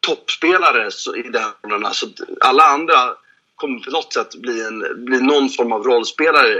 toppspelare 0.00 0.88
i 1.16 1.22
den 1.22 1.94
Så 1.94 2.06
alla 2.40 2.62
andra 2.62 3.16
kommer 3.60 3.78
på 3.78 3.90
något 3.90 4.12
sätt 4.12 4.34
bli, 4.34 4.66
en, 4.66 5.04
bli 5.04 5.20
någon 5.20 5.48
form 5.48 5.72
av 5.72 5.82
rollspelare. 5.82 6.56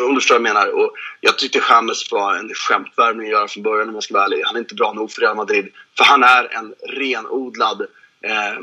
Om 0.00 0.14
du 0.14 0.20
förstår 0.20 0.38
vad 0.38 0.48
jag 0.48 0.54
menar. 0.54 0.68
Och 0.68 0.92
jag 1.20 1.38
tyckte 1.38 1.62
James 1.68 2.12
var 2.12 2.34
en 2.34 2.54
skämtvärvning 2.54 3.26
att 3.26 3.32
göra 3.32 3.48
från 3.48 3.62
början 3.62 3.88
om 3.88 3.94
jag 3.94 4.02
ska 4.02 4.14
vara 4.14 4.24
ärlig. 4.24 4.42
Han 4.44 4.56
är 4.56 4.60
inte 4.60 4.74
bra 4.74 4.92
nog 4.92 5.10
för 5.12 5.20
Real 5.20 5.36
Madrid. 5.36 5.68
För 5.96 6.04
han 6.04 6.22
är 6.22 6.56
en 6.56 6.74
renodlad 6.88 7.80
eh, 8.22 8.58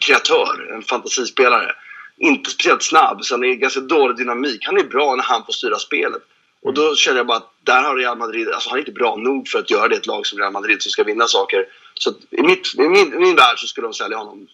kreatör, 0.00 0.74
en 0.74 0.82
fantasispelare. 0.82 1.72
inte 2.16 2.50
speciellt 2.50 2.82
snabb, 2.82 3.24
så 3.24 3.34
han 3.34 3.44
är 3.44 3.54
ganska 3.54 3.80
dålig 3.80 4.16
dynamik. 4.16 4.66
Han 4.66 4.78
är 4.78 4.84
bra 4.84 5.14
när 5.14 5.24
han 5.24 5.44
får 5.44 5.52
styra 5.52 5.78
spelet. 5.78 6.22
Och 6.62 6.74
då 6.74 6.96
känner 6.96 7.16
jag 7.16 7.26
bara 7.26 7.36
att 7.36 7.52
där 7.64 7.82
har 7.82 7.96
Real 7.96 8.18
Madrid, 8.18 8.48
alltså 8.48 8.68
han 8.68 8.78
är 8.78 8.80
inte 8.80 8.92
bra 8.92 9.16
nog 9.16 9.48
för 9.48 9.58
att 9.58 9.70
göra 9.70 9.88
det 9.88 9.96
ett 9.96 10.06
lag 10.06 10.26
som 10.26 10.38
Real 10.38 10.52
Madrid 10.52 10.82
som 10.82 10.90
ska 10.90 11.04
vinna 11.04 11.26
saker. 11.26 11.66
Så 11.94 12.10
i, 12.30 12.42
mitt, 12.42 12.74
i, 12.78 12.88
min, 12.88 13.14
i 13.14 13.18
min 13.18 13.36
värld 13.36 13.58
så 13.58 13.66
skulle 13.66 13.86
de 13.86 13.94
sälja 13.94 14.16
honom 14.16 14.48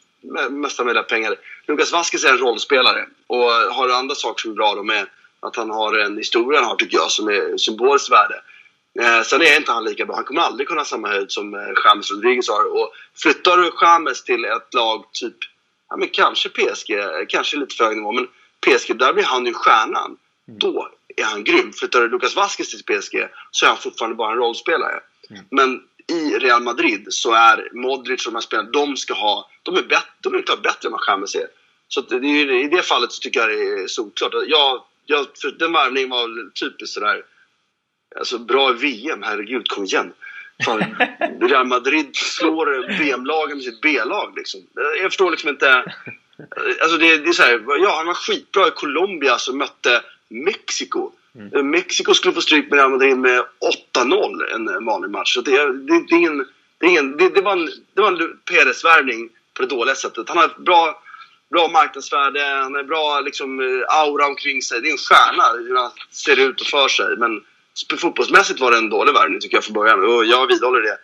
mesta 0.50 0.84
möjliga 0.84 1.02
pengar. 1.02 1.36
Lucas 1.66 1.92
Vasquez 1.92 2.24
är 2.24 2.32
en 2.32 2.38
rollspelare 2.38 3.06
och 3.26 3.44
har 3.50 3.88
andra 3.88 4.14
saker 4.14 4.42
som 4.42 4.50
är 4.50 4.54
bra. 4.54 4.74
De 4.74 4.90
är 4.90 5.06
att 5.40 5.56
han 5.56 5.70
har 5.70 5.98
en 5.98 6.18
historia 6.18 6.60
han 6.60 6.68
har 6.68 6.76
tycker 6.76 6.96
jag 6.96 7.10
som 7.10 7.28
är 7.28 7.56
symboliskt 7.56 8.10
värde. 8.10 8.42
Eh, 9.00 9.22
sen 9.22 9.42
är 9.42 9.56
inte 9.56 9.72
han 9.72 9.84
lika 9.84 10.06
bra. 10.06 10.16
Han 10.16 10.24
kommer 10.24 10.40
aldrig 10.40 10.68
kunna 10.68 10.80
ha 10.80 10.84
samma 10.84 11.08
höjd 11.08 11.30
som 11.30 11.54
eh, 11.54 11.60
James 11.84 12.10
Rodriguez 12.10 12.48
har. 12.48 12.82
Och 12.82 12.92
flyttar 13.16 13.56
du 13.56 13.72
James 13.82 14.24
till 14.24 14.44
ett 14.44 14.74
lag 14.74 15.04
typ, 15.12 15.36
ja 15.88 15.96
men 15.96 16.08
kanske 16.08 16.48
PSG, 16.48 16.94
kanske 17.28 17.56
lite 17.56 17.74
för 17.74 17.84
hög 17.84 17.96
nivå, 17.96 18.12
men 18.12 18.26
PSG, 18.60 18.98
där 18.98 19.12
blir 19.12 19.24
han 19.24 19.46
ju 19.46 19.52
stjärnan. 19.54 20.16
Mm. 20.48 20.58
Då 20.58 20.88
är 21.16 21.24
han 21.24 21.44
grym. 21.44 21.72
Flyttar 21.72 22.00
du 22.00 22.08
Lucas 22.08 22.36
Vasquez 22.36 22.70
till 22.70 23.00
PSG 23.00 23.28
så 23.50 23.66
är 23.66 23.70
han 23.70 23.78
fortfarande 23.78 24.16
bara 24.16 24.32
en 24.32 24.38
rollspelare. 24.38 25.00
Mm. 25.30 25.44
Men 25.50 25.82
i 26.12 26.38
Real 26.38 26.62
Madrid 26.62 27.06
så 27.08 27.32
är 27.32 27.68
Modric 27.72 28.26
och 28.26 28.32
de 28.32 28.36
här 28.36 28.42
spelarna, 28.42 28.70
de 28.70 28.96
ska 28.96 29.14
ha, 29.14 29.50
de 29.62 29.76
är, 29.76 29.82
bättre, 29.82 30.08
de 30.20 30.34
är 30.34 30.42
klart 30.42 30.62
bättre 30.62 30.86
än 30.86 30.92
vad 30.92 31.04
James 31.08 31.34
är. 31.34 31.46
Så 31.88 32.00
det 32.00 32.16
är, 32.16 32.64
i 32.64 32.68
det 32.68 32.82
fallet 32.82 33.12
så 33.12 33.20
tycker 33.20 33.40
jag 33.40 33.48
det 33.48 33.82
är 33.82 33.86
solklart. 33.86 34.32
Jag, 34.46 34.82
jag, 35.06 35.26
för 35.42 35.50
den 35.50 35.72
värvningen 35.72 36.10
var 36.10 36.50
typiskt 36.50 36.94
sådär, 36.94 37.22
alltså 38.18 38.38
bra 38.38 38.70
i 38.70 38.72
VM, 38.72 39.22
herregud 39.22 39.68
kom 39.68 39.84
igen. 39.84 40.12
Fan, 40.64 40.80
Real 41.40 41.66
Madrid 41.66 42.16
slår 42.16 42.98
VM-lagen 42.98 43.56
med 43.56 43.64
sitt 43.64 43.80
B-lag 43.80 44.32
liksom. 44.36 44.60
Jag 44.74 45.10
förstår 45.10 45.30
liksom 45.30 45.50
inte. 45.50 45.84
Alltså 46.82 46.96
det, 46.98 47.16
det 47.16 47.28
är 47.28 47.32
så 47.32 47.42
här, 47.42 47.62
ja 47.82 47.96
han 47.96 48.06
var 48.06 48.14
skitbra 48.14 48.68
i 48.68 48.70
Colombia 48.70 49.38
som 49.38 49.58
mötte 49.58 50.02
Mexiko. 50.28 51.12
Mm. 51.34 51.54
Eh, 51.54 51.62
Mexiko 51.62 52.14
skulle 52.14 52.34
få 52.34 52.40
stryk 52.40 52.70
med 52.70 52.78
Real 52.78 52.90
Madrid 52.90 53.16
med 53.16 53.44
8-0 53.94 54.54
en 54.54 54.68
eh, 54.68 54.80
vanlig 54.80 55.10
match. 55.10 55.34
Så 55.34 55.40
det, 55.40 55.72
det, 55.72 56.06
det, 56.08 56.14
ingen, 56.16 56.46
det, 56.78 56.86
ingen, 56.86 57.16
det, 57.16 57.28
det 57.28 57.40
var 57.40 57.52
en, 57.52 57.70
det 57.94 58.00
var 58.00 58.12
en 58.12 58.38
Perez-värvning 58.50 59.28
på 59.54 59.62
det 59.62 59.68
dåliga 59.68 59.94
sättet. 59.94 60.28
Han 60.28 60.38
har 60.38 60.44
ett 60.44 60.56
bra, 60.56 61.02
bra 61.50 61.68
marknadsvärde, 61.68 62.40
han 62.40 62.74
har 62.74 62.82
bra 62.82 63.20
liksom, 63.20 63.60
eh, 63.60 63.96
aura 64.00 64.26
omkring 64.26 64.62
sig. 64.62 64.80
Det 64.80 64.88
är 64.88 64.92
en 64.92 64.98
stjärna 64.98 65.44
hur 65.68 65.76
han 65.76 65.90
ser 66.10 66.40
ut 66.40 66.60
och 66.60 66.66
för 66.66 66.88
sig. 66.88 67.16
Men 67.16 67.40
fotbollsmässigt 67.98 68.60
var 68.60 68.70
det 68.70 68.78
en 68.78 68.90
dålig 68.90 69.12
värvning 69.12 69.40
tycker 69.40 69.56
jag 69.56 69.64
från 69.64 69.74
början 69.74 70.04
och 70.04 70.24
jag 70.24 70.46
vidhåller 70.46 70.80
det. 70.80 70.98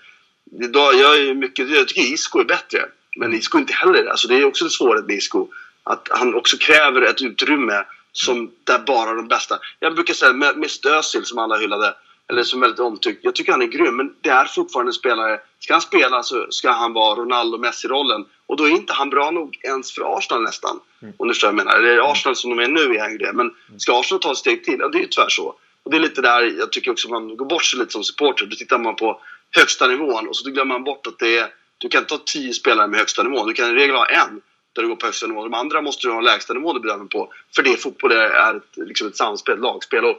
Jag, 0.70 1.16
är 1.18 1.34
mycket, 1.34 1.70
jag 1.70 1.88
tycker 1.88 2.12
Isco 2.12 2.40
är 2.40 2.44
bättre, 2.44 2.86
men 3.16 3.34
Isco 3.34 3.58
är 3.58 3.60
inte 3.60 3.72
heller 3.72 4.02
det. 4.02 4.10
Alltså 4.10 4.28
det 4.28 4.34
är 4.34 4.44
också 4.44 4.64
en 4.64 4.70
svårighet 4.70 5.06
med 5.06 5.16
Isco. 5.16 5.48
Att 5.84 6.08
han 6.10 6.34
också 6.34 6.56
kräver 6.58 7.02
ett 7.02 7.22
utrymme 7.22 7.84
som 8.16 8.50
där 8.64 8.78
bara 8.78 9.14
de 9.14 9.28
bästa. 9.28 9.58
Jag 9.78 9.94
brukar 9.94 10.14
säga 10.14 10.32
med, 10.32 10.56
med 10.56 10.70
Özil 10.86 11.24
som 11.24 11.38
alla 11.38 11.58
hyllade, 11.58 11.94
eller 12.28 12.42
som 12.42 12.60
väldigt 12.60 12.80
omtyckt. 12.80 13.24
Jag 13.24 13.34
tycker 13.34 13.52
han 13.52 13.62
är 13.62 13.66
grym, 13.66 13.96
men 13.96 14.14
det 14.20 14.28
är 14.28 14.44
fortfarande 14.44 14.90
en 14.90 14.94
spelare. 14.94 15.40
Ska 15.58 15.74
han 15.74 15.80
spela 15.80 16.22
så 16.22 16.46
ska 16.50 16.70
han 16.70 16.92
vara 16.92 17.14
Ronaldo 17.20 17.58
Messi-rollen. 17.58 18.24
Och 18.46 18.56
då 18.56 18.64
är 18.64 18.70
inte 18.70 18.92
han 18.92 19.10
bra 19.10 19.30
nog 19.30 19.60
ens 19.62 19.92
för 19.92 20.18
Arsenal 20.18 20.42
nästan. 20.42 20.80
Mm. 21.02 21.14
Om 21.18 21.28
du 21.28 21.34
förstår 21.34 21.48
vad 21.48 21.58
jag 21.58 21.66
menar. 21.66 21.78
Eller 21.78 22.12
Arsenal 22.12 22.36
som 22.36 22.50
de 22.50 22.58
är 22.58 22.68
nu 22.68 22.80
är 22.80 23.00
han 23.00 23.18
det. 23.18 23.32
Men 23.32 23.50
ska 23.78 24.00
Arsenal 24.00 24.20
ta 24.20 24.32
ett 24.32 24.38
steg 24.38 24.64
till? 24.64 24.76
Ja, 24.78 24.88
det 24.88 24.98
är 24.98 25.02
ju 25.02 25.08
tyvärr 25.08 25.28
så. 25.28 25.54
Och 25.82 25.90
det 25.90 25.96
är 25.96 26.00
lite 26.00 26.22
där 26.22 26.42
jag 26.58 26.72
tycker 26.72 26.90
också 26.90 27.08
man 27.08 27.36
går 27.36 27.46
bort 27.46 27.64
sig 27.64 27.78
lite 27.78 27.92
som 27.92 28.04
supporter. 28.04 28.46
Då 28.46 28.56
tittar 28.56 28.78
man 28.78 28.96
på 28.96 29.20
högsta 29.50 29.86
nivån 29.86 30.28
och 30.28 30.36
så 30.36 30.50
glömmer 30.50 30.74
man 30.74 30.84
bort 30.84 31.06
att 31.06 31.18
det 31.18 31.38
är, 31.38 31.48
du 31.78 31.88
kan 31.88 32.00
inte 32.00 32.14
ha 32.14 32.20
tio 32.26 32.52
spelare 32.52 32.86
med 32.86 32.98
högsta 32.98 33.22
nivån. 33.22 33.46
Du 33.46 33.54
kan 33.54 33.70
i 33.70 33.74
regel 33.74 33.96
ha 33.96 34.06
en 34.06 34.40
där 34.74 34.82
du 34.82 34.88
går 34.88 34.96
på 34.96 35.06
högsta 35.06 35.26
nivå. 35.26 35.42
De 35.42 35.54
andra 35.54 35.82
måste 35.82 36.06
du 36.06 36.12
ha 36.12 36.20
lägsta 36.20 36.54
nivå 36.54 36.72
du 36.72 36.80
bedömer 36.80 37.04
på. 37.04 37.32
För 37.56 37.62
det 37.62 37.76
fotboll 37.76 38.12
är 38.12 38.56
ett, 38.56 38.76
liksom 38.76 39.08
ett 39.08 39.16
samspel, 39.16 39.54
ett 39.54 39.60
lagspel. 39.60 40.04
Och 40.04 40.16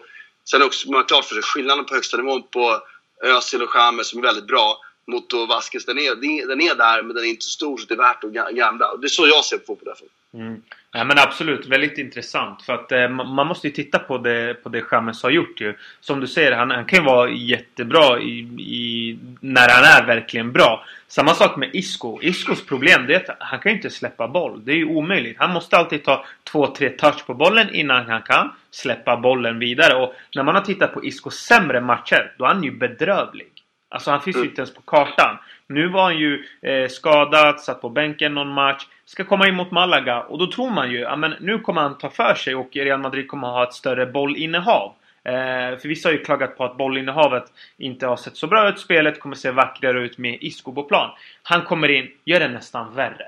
sen 0.50 0.64
också 0.64 0.90
man 0.90 0.96
har 0.96 1.08
klart 1.08 1.26
för 1.26 1.36
sig 1.36 1.44
skillnaden 1.44 1.86
på 1.86 1.94
högsta 1.94 2.18
nivån 2.18 2.44
på 2.44 2.82
Özil 3.24 3.62
och 3.62 3.70
Chamez 3.70 4.08
som 4.08 4.20
är 4.20 4.24
väldigt 4.24 4.48
bra 4.48 4.78
mot 5.08 5.34
Vasquez. 5.34 5.86
Den 5.86 5.98
är, 5.98 6.16
den 6.48 6.62
är 6.62 6.76
där 6.76 7.04
men 7.04 7.16
den 7.16 7.26
är 7.26 7.30
inte 7.30 7.46
så 7.46 7.52
stor 7.52 7.78
så 7.78 7.86
det 7.86 7.94
är 7.94 7.98
värt 7.98 8.24
att 8.24 8.56
gamla. 8.56 8.98
Det 8.98 9.08
är 9.08 9.10
så 9.10 9.28
jag 9.28 9.46
ser 9.46 9.58
på 9.58 9.66
fotboll 9.66 9.86
därför. 9.86 10.08
Mm. 10.36 10.62
Ja, 10.92 11.04
men 11.04 11.20
absolut, 11.20 11.68
väldigt 11.68 11.98
intressant. 11.98 12.62
För 12.62 12.74
att 12.74 12.92
eh, 12.92 13.10
man 13.10 13.48
måste 13.48 13.68
ju 13.68 13.74
titta 13.74 14.00
på 14.00 14.18
det, 14.18 14.64
på 14.64 14.70
det 14.70 14.82
Chamez 14.82 15.24
har 15.24 15.30
gjort 15.30 15.62
ju. 15.62 15.76
Som 16.00 16.20
du 16.20 16.28
säger, 16.28 16.52
han, 16.52 16.72
han 16.72 16.86
kan 16.86 17.00
ju 17.00 17.06
vara 17.06 17.30
jättebra 17.30 18.20
i, 18.20 18.40
i, 18.60 19.20
när 19.40 19.70
han 19.70 19.84
är 19.84 20.06
verkligen 20.08 20.52
bra. 20.52 20.86
Samma 21.08 21.34
sak 21.34 21.58
med 21.58 21.70
Isco. 21.74 22.20
Iscos 22.22 22.66
problem 22.66 23.08
det 23.08 23.16
är 23.16 23.32
att 23.32 23.38
han 23.40 23.60
kan 23.60 23.72
ju 23.72 23.76
inte 23.76 23.90
släppa 23.90 24.28
boll. 24.28 24.66
Det 24.66 24.72
är 24.72 24.76
ju 24.76 24.86
omöjligt. 24.86 25.38
Han 25.40 25.54
måste 25.54 25.78
alltid 25.78 26.04
ta 26.04 26.26
två, 26.44 26.68
tre 26.68 26.90
touch 26.90 27.26
på 27.26 27.34
bollen 27.34 27.76
innan 27.76 28.06
han 28.06 28.22
kan 28.22 28.52
släppa 28.72 29.18
bollen 29.18 29.60
vidare. 29.60 29.96
Och 30.04 30.14
när 30.36 30.44
man 30.44 30.56
har 30.56 30.62
tittat 30.62 30.94
på 30.94 31.06
Iscos 31.06 31.36
sämre 31.36 31.82
matcher, 31.82 32.34
då 32.38 32.46
är 32.46 32.48
han 32.48 32.64
ju 32.64 32.72
bedrövlig. 32.72 33.55
Alltså 33.96 34.12
han 34.12 34.22
finns 34.22 34.38
ju 34.38 34.44
inte 34.44 34.62
ens 34.62 34.74
på 34.74 34.82
kartan. 34.82 35.38
Nu 35.68 35.88
var 35.88 36.04
han 36.04 36.18
ju 36.18 36.46
eh, 36.62 36.90
skadad, 36.90 37.62
satt 37.62 37.82
på 37.82 37.90
bänken 37.90 38.34
någon 38.34 38.54
match. 38.54 38.88
Ska 39.06 39.24
komma 39.24 39.48
in 39.48 39.56
mot 39.56 39.72
Malaga 39.72 40.22
och 40.22 40.38
då 40.38 40.48
tror 40.52 40.70
man 40.70 40.92
ju 40.92 41.06
att 41.06 41.40
nu 41.40 41.60
kommer 41.60 41.82
han 41.82 41.98
ta 41.98 42.10
för 42.10 42.36
sig 42.36 42.56
och 42.56 42.70
Real 42.74 43.00
Madrid 43.00 43.28
kommer 43.28 43.48
ha 43.48 43.64
ett 43.64 43.74
större 43.74 44.06
bollinnehav. 44.06 44.94
Eh, 45.24 45.78
för 45.80 45.88
vissa 45.88 46.10
har 46.10 46.14
ju 46.14 46.24
klagat 46.24 46.58
på 46.58 46.64
att 46.66 46.78
bollinnehavet 46.78 47.46
inte 47.78 48.08
har 48.08 48.18
sett 48.18 48.38
så 48.38 48.48
bra 48.48 48.70
ut. 48.70 48.80
Spelet 48.80 49.20
kommer 49.20 49.36
se 49.36 49.52
vackrare 49.52 50.06
ut 50.06 50.18
med 50.18 50.38
Isco 50.42 50.74
på 50.74 50.84
plan. 50.84 51.10
Han 51.44 51.62
kommer 51.62 51.92
in, 51.92 52.12
gör 52.26 52.40
det 52.40 52.48
nästan 52.48 52.96
värre. 52.96 53.28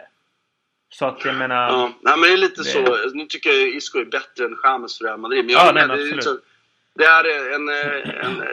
Så 0.89 1.05
att 1.05 1.25
jag 1.25 1.35
menar... 1.35 1.67
Ja, 1.67 1.91
nej, 2.01 2.13
men 2.17 2.29
det 2.29 2.33
är 2.33 2.37
lite 2.37 2.61
det... 2.61 2.69
så. 2.69 3.09
Nu 3.13 3.25
tycker 3.25 3.49
jag 3.49 3.67
Isco 3.67 3.99
är 3.99 4.05
bättre 4.05 4.45
än 4.45 4.57
James 4.63 4.97
för 4.97 5.05
Real 5.05 5.19
Madrid. 5.19 5.45
Men 5.45 5.53
jag 5.53 5.67
ja, 5.67 5.71
nej, 5.71 5.87
det, 5.87 5.93
absolut. 5.93 6.43
det 6.95 7.03
är 7.03 7.55
en, 7.55 7.69
en, 8.25 8.43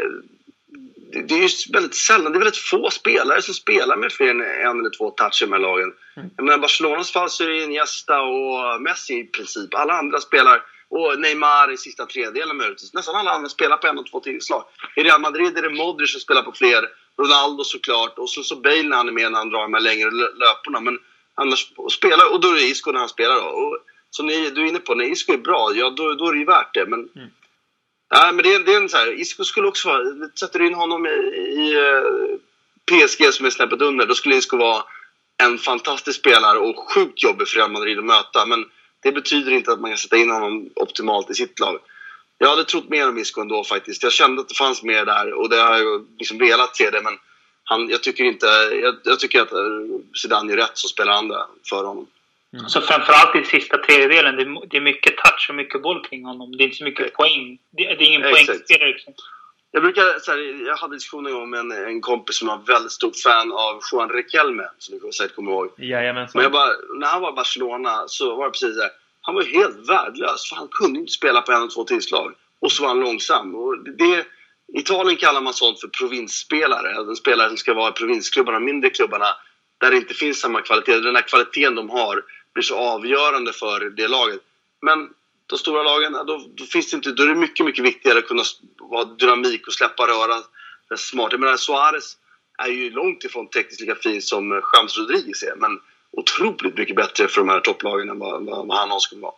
det 1.23 1.35
är 1.35 1.39
ju 1.39 1.49
väldigt 1.73 1.95
sällan, 1.95 2.33
det 2.33 2.39
är 2.39 2.41
väldigt 2.41 2.57
få 2.57 2.91
spelare 2.91 3.43
som 3.43 3.55
spelar 3.55 3.97
med 3.97 4.13
fler 4.13 4.31
än 4.31 4.41
en 4.41 4.81
eller 4.81 4.97
två 4.99 5.11
touch 5.11 5.43
i 5.43 5.45
de 5.45 5.53
här 5.53 5.61
lagen. 5.61 5.93
Mm. 6.17 6.31
Jag 6.37 6.45
menar, 6.45 6.59
Barcelonas 6.59 7.13
fall 7.13 7.31
så 7.31 7.45
är 7.45 7.49
det 7.49 7.63
Iniesta 7.63 8.23
och 8.23 8.83
Messi 8.83 9.15
i 9.15 9.25
princip. 9.25 9.75
Alla 9.75 9.95
andra 9.95 10.21
spelar, 10.21 10.63
och 10.89 11.21
Neymar 11.21 11.73
i 11.73 11.77
sista 11.77 12.07
tredjedelen 12.07 12.57
möjligtvis. 12.57 12.95
Nästan 12.95 13.17
alla 13.17 13.31
andra 13.31 13.49
spelar 13.49 13.77
på 13.77 13.87
en 13.87 13.99
och 13.99 14.11
två 14.11 14.21
tillslag. 14.21 14.65
I 14.97 15.03
Real 15.03 15.21
Madrid 15.21 15.59
är 15.59 15.63
det 15.63 15.71
Modric 15.71 16.13
som 16.13 16.21
spelar 16.21 16.43
på 16.43 16.53
fler, 16.53 16.89
Ronaldo 17.19 17.65
såklart, 17.65 18.19
och 18.19 18.31
så, 18.31 18.43
så 18.43 18.57
Bale 18.57 18.83
när 18.83 18.97
han 18.97 19.09
är 19.09 19.13
med 19.13 19.33
när 19.33 19.39
han 19.39 19.51
drar 19.51 19.63
de 19.63 19.75
här 19.75 19.81
längre 19.81 20.11
löporna. 20.11 20.81
Men 20.81 20.99
annars 21.35 21.73
spelar, 21.93 22.33
och 22.33 22.41
då 22.41 22.49
är 22.49 22.55
det 22.55 22.63
Isco 22.63 22.93
när 22.93 23.01
han 23.01 23.09
spelar 23.09 23.35
då. 23.35 23.47
Och, 23.47 23.79
så 24.11 24.23
ni, 24.23 24.51
du 24.51 24.63
är 24.63 24.67
inne 24.67 24.79
på, 24.79 24.95
när 24.95 25.05
Isco 25.05 25.33
är 25.33 25.39
bra, 25.39 25.73
ja 25.75 25.91
då, 25.91 26.15
då 26.15 26.29
är 26.29 26.33
det 26.33 26.39
ju 26.39 26.45
värt 26.45 26.75
det. 26.75 26.87
Men 26.87 27.09
mm. 27.17 27.29
Ja, 28.17 28.33
men 28.33 28.43
det 28.43 28.55
är, 28.55 28.59
det 28.59 28.73
är 28.73 28.81
en 28.81 28.89
så 28.89 28.97
här, 28.97 29.21
Isco 29.21 29.45
skulle 29.45 29.69
också 29.69 29.89
vara... 29.89 30.29
Sätter 30.41 30.59
du 30.59 30.67
in 30.67 30.75
honom 30.75 31.07
i, 31.07 31.11
i 31.11 31.75
eh, 31.75 32.39
PSG 32.85 33.35
som 33.35 33.47
är 33.47 33.51
snäppet 33.51 33.83
under, 33.83 34.07
då 34.07 34.15
skulle 34.15 34.37
Isco 34.37 34.57
vara 34.57 34.85
en 35.43 35.59
fantastisk 35.59 36.21
spelare 36.21 36.59
och 36.59 36.93
sjukt 36.93 37.23
jobbig 37.23 37.49
för 37.49 37.57
Real 37.57 37.71
Madrid 37.71 37.99
att 37.99 38.05
möta. 38.05 38.47
Men 38.47 38.65
det 39.03 39.13
betyder 39.13 39.53
inte 39.53 39.73
att 39.73 39.81
man 39.81 39.91
kan 39.91 39.99
sätta 39.99 40.17
in 40.17 40.31
honom 40.31 40.71
optimalt 40.77 41.31
i 41.31 41.35
sitt 41.35 41.61
lag. 41.61 41.79
Jag 42.39 42.49
hade 42.49 42.65
trott 42.65 42.89
mer 42.89 43.09
om 43.09 43.19
Isco 43.19 43.41
ändå 43.41 43.65
faktiskt. 43.65 44.03
Jag 44.03 44.13
kände 44.13 44.41
att 44.41 44.49
det 44.49 44.55
fanns 44.55 44.83
mer 44.83 45.05
där 45.05 45.33
och 45.33 45.49
det 45.49 45.57
har 45.57 45.79
jag 45.79 46.07
liksom 46.19 46.39
velat 46.39 46.77
se 46.77 46.91
det. 46.91 47.01
Men 47.03 47.19
han, 47.65 47.89
jag 47.89 48.03
tycker 48.03 48.25
inte... 48.25 48.47
Jag, 48.83 48.95
jag 49.05 49.21
tycker 49.21 49.43
att 49.43 49.53
eh, 49.53 49.59
Zidane 50.23 50.51
gör 50.51 50.57
rätt 50.57 50.79
som 50.79 50.89
spelar 50.89 51.13
andra 51.13 51.47
för 51.69 51.85
honom. 51.85 52.07
Mm. 52.55 52.69
Så 52.69 52.81
framförallt 52.81 53.37
i 53.37 53.45
sista 53.45 53.79
tredjedelen, 53.79 54.37
det, 54.37 54.67
det 54.71 54.77
är 54.77 54.81
mycket 54.81 55.17
touch 55.17 55.47
och 55.49 55.55
mycket 55.55 55.83
boll 55.83 56.05
kring 56.05 56.25
honom. 56.25 56.57
Det 56.57 56.63
är 56.63 56.65
inte 56.65 56.77
så 56.77 56.85
mycket 56.85 57.13
poäng. 57.13 57.59
Det, 57.71 57.85
det 57.85 58.05
är 58.05 58.09
ingen 58.09 58.23
poängspelare 58.23 58.89
liksom. 58.89 59.15
Jag 59.71 59.83
brukar, 59.83 60.19
så 60.21 60.31
här, 60.31 60.67
jag 60.67 60.77
hade 60.77 60.97
diskussioner 60.97 61.31
en 61.31 61.37
gång 61.37 61.51
med 61.51 61.61
en, 61.61 61.73
en 61.73 62.01
kompis 62.01 62.39
som 62.39 62.49
var 62.49 62.61
väldigt 62.67 62.93
stort 62.93 63.17
fan 63.17 63.53
av 63.53 63.81
Juan 63.93 64.09
Riquelme, 64.09 64.69
som 64.79 64.99
du 64.99 65.13
säkert 65.13 65.37
kommer 65.37 65.53
ihåg. 65.53 65.71
Jajamensan. 65.77 66.33
Men 66.35 66.43
jag 66.43 66.53
bara, 66.53 66.73
när 66.99 67.07
han 67.07 67.23
var 67.23 67.33
i 67.33 67.35
Barcelona 67.35 68.05
så 68.07 68.37
var 68.37 68.45
det 68.45 68.51
precis 68.51 68.77
så 68.77 68.89
han 69.21 69.35
var 69.35 69.43
helt 69.43 69.89
värdelös, 69.89 70.49
för 70.49 70.57
han 70.57 70.69
kunde 70.69 71.01
inte 71.01 71.13
spela 71.13 71.43
på 71.43 71.53
en 71.53 71.63
och 71.63 71.75
två 71.75 71.85
tillslag. 71.85 72.35
Och 72.61 72.73
så 72.73 72.83
var 72.83 72.89
han 72.89 73.01
långsam. 73.01 73.55
Och 73.55 73.79
det, 73.79 74.27
I 74.75 74.79
Italien 74.79 75.17
kallar 75.17 75.41
man 75.41 75.55
sånt 75.55 75.81
för 75.81 75.89
provinsspelare. 75.89 77.11
En 77.11 77.17
spelare 77.17 77.49
som 77.49 77.57
ska 77.57 77.75
vara 77.75 77.89
i 77.89 77.93
provinsklubbarna, 77.93 78.59
mindre 78.61 78.91
klubbarna, 78.91 79.27
där 79.79 79.91
det 79.91 79.97
inte 79.97 80.15
finns 80.15 80.41
samma 80.41 80.61
kvalitet. 80.61 81.01
Den 81.01 81.17
här 81.17 81.23
kvaliteten 81.23 81.75
de 81.75 81.91
har 81.91 82.23
blir 82.55 82.63
så 82.63 82.77
avgörande 82.77 83.53
för 83.53 83.91
det 83.91 84.09
laget. 84.09 84.41
Men 84.83 85.11
de 85.47 85.59
stora 85.59 85.83
lagen, 85.83 86.13
då, 86.13 86.47
då, 86.55 86.65
finns 86.65 86.91
det 86.91 86.97
inte, 86.97 87.13
då 87.13 87.23
är 87.23 87.29
det 87.29 87.35
mycket, 87.35 87.67
mycket 87.67 87.85
viktigare 87.85 88.19
att 88.19 88.29
kunna 88.29 88.43
vara 88.79 89.05
dynamik 89.05 89.67
och 89.67 89.73
släppa 89.73 90.07
röra 90.07 90.43
smart. 90.97 91.33
Jag 91.33 91.41
menar, 91.41 91.57
Suarez 91.57 92.17
är 92.59 92.69
ju 92.69 92.91
långt 92.91 93.25
ifrån 93.25 93.49
tekniskt 93.49 93.81
lika 93.81 93.95
fin 93.95 94.23
som 94.23 94.53
eh, 94.53 94.59
James 94.77 94.99
Rodriguez 94.99 95.43
är, 95.43 95.57
men 95.57 95.81
otroligt 96.11 96.79
mycket 96.79 96.97
bättre 96.97 97.29
för 97.29 97.41
de 97.41 97.49
här 97.49 97.61
topplagen 97.61 98.11
än 98.11 98.19
vad, 98.19 98.45
vad, 98.45 98.67
vad 98.67 98.79
han 98.79 98.89
någonsin 98.89 99.07
skulle 99.07 99.23
vara. 99.23 99.35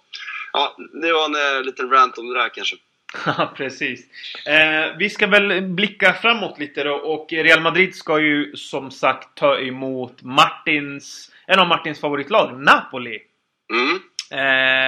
Ja, 0.52 0.76
det 1.02 1.12
var 1.12 1.24
en 1.24 1.56
eh, 1.58 1.62
liten 1.62 1.90
rant 1.90 2.18
om 2.18 2.28
det 2.28 2.38
där 2.38 2.48
kanske. 2.48 2.76
Ja, 3.26 3.52
precis. 3.56 4.00
Eh, 4.46 4.96
vi 4.98 5.10
ska 5.10 5.26
väl 5.26 5.62
blicka 5.62 6.14
framåt 6.14 6.58
lite 6.58 6.84
då 6.84 6.94
och 6.94 7.26
Real 7.30 7.60
Madrid 7.60 7.94
ska 7.94 8.20
ju 8.20 8.56
som 8.56 8.90
sagt 8.90 9.38
ta 9.38 9.58
emot 9.58 10.22
Martins, 10.22 11.30
en 11.46 11.58
av 11.58 11.68
Martins 11.68 12.00
favoritlag, 12.00 12.62
Napoli. 12.62 13.18
Mm. 13.72 13.96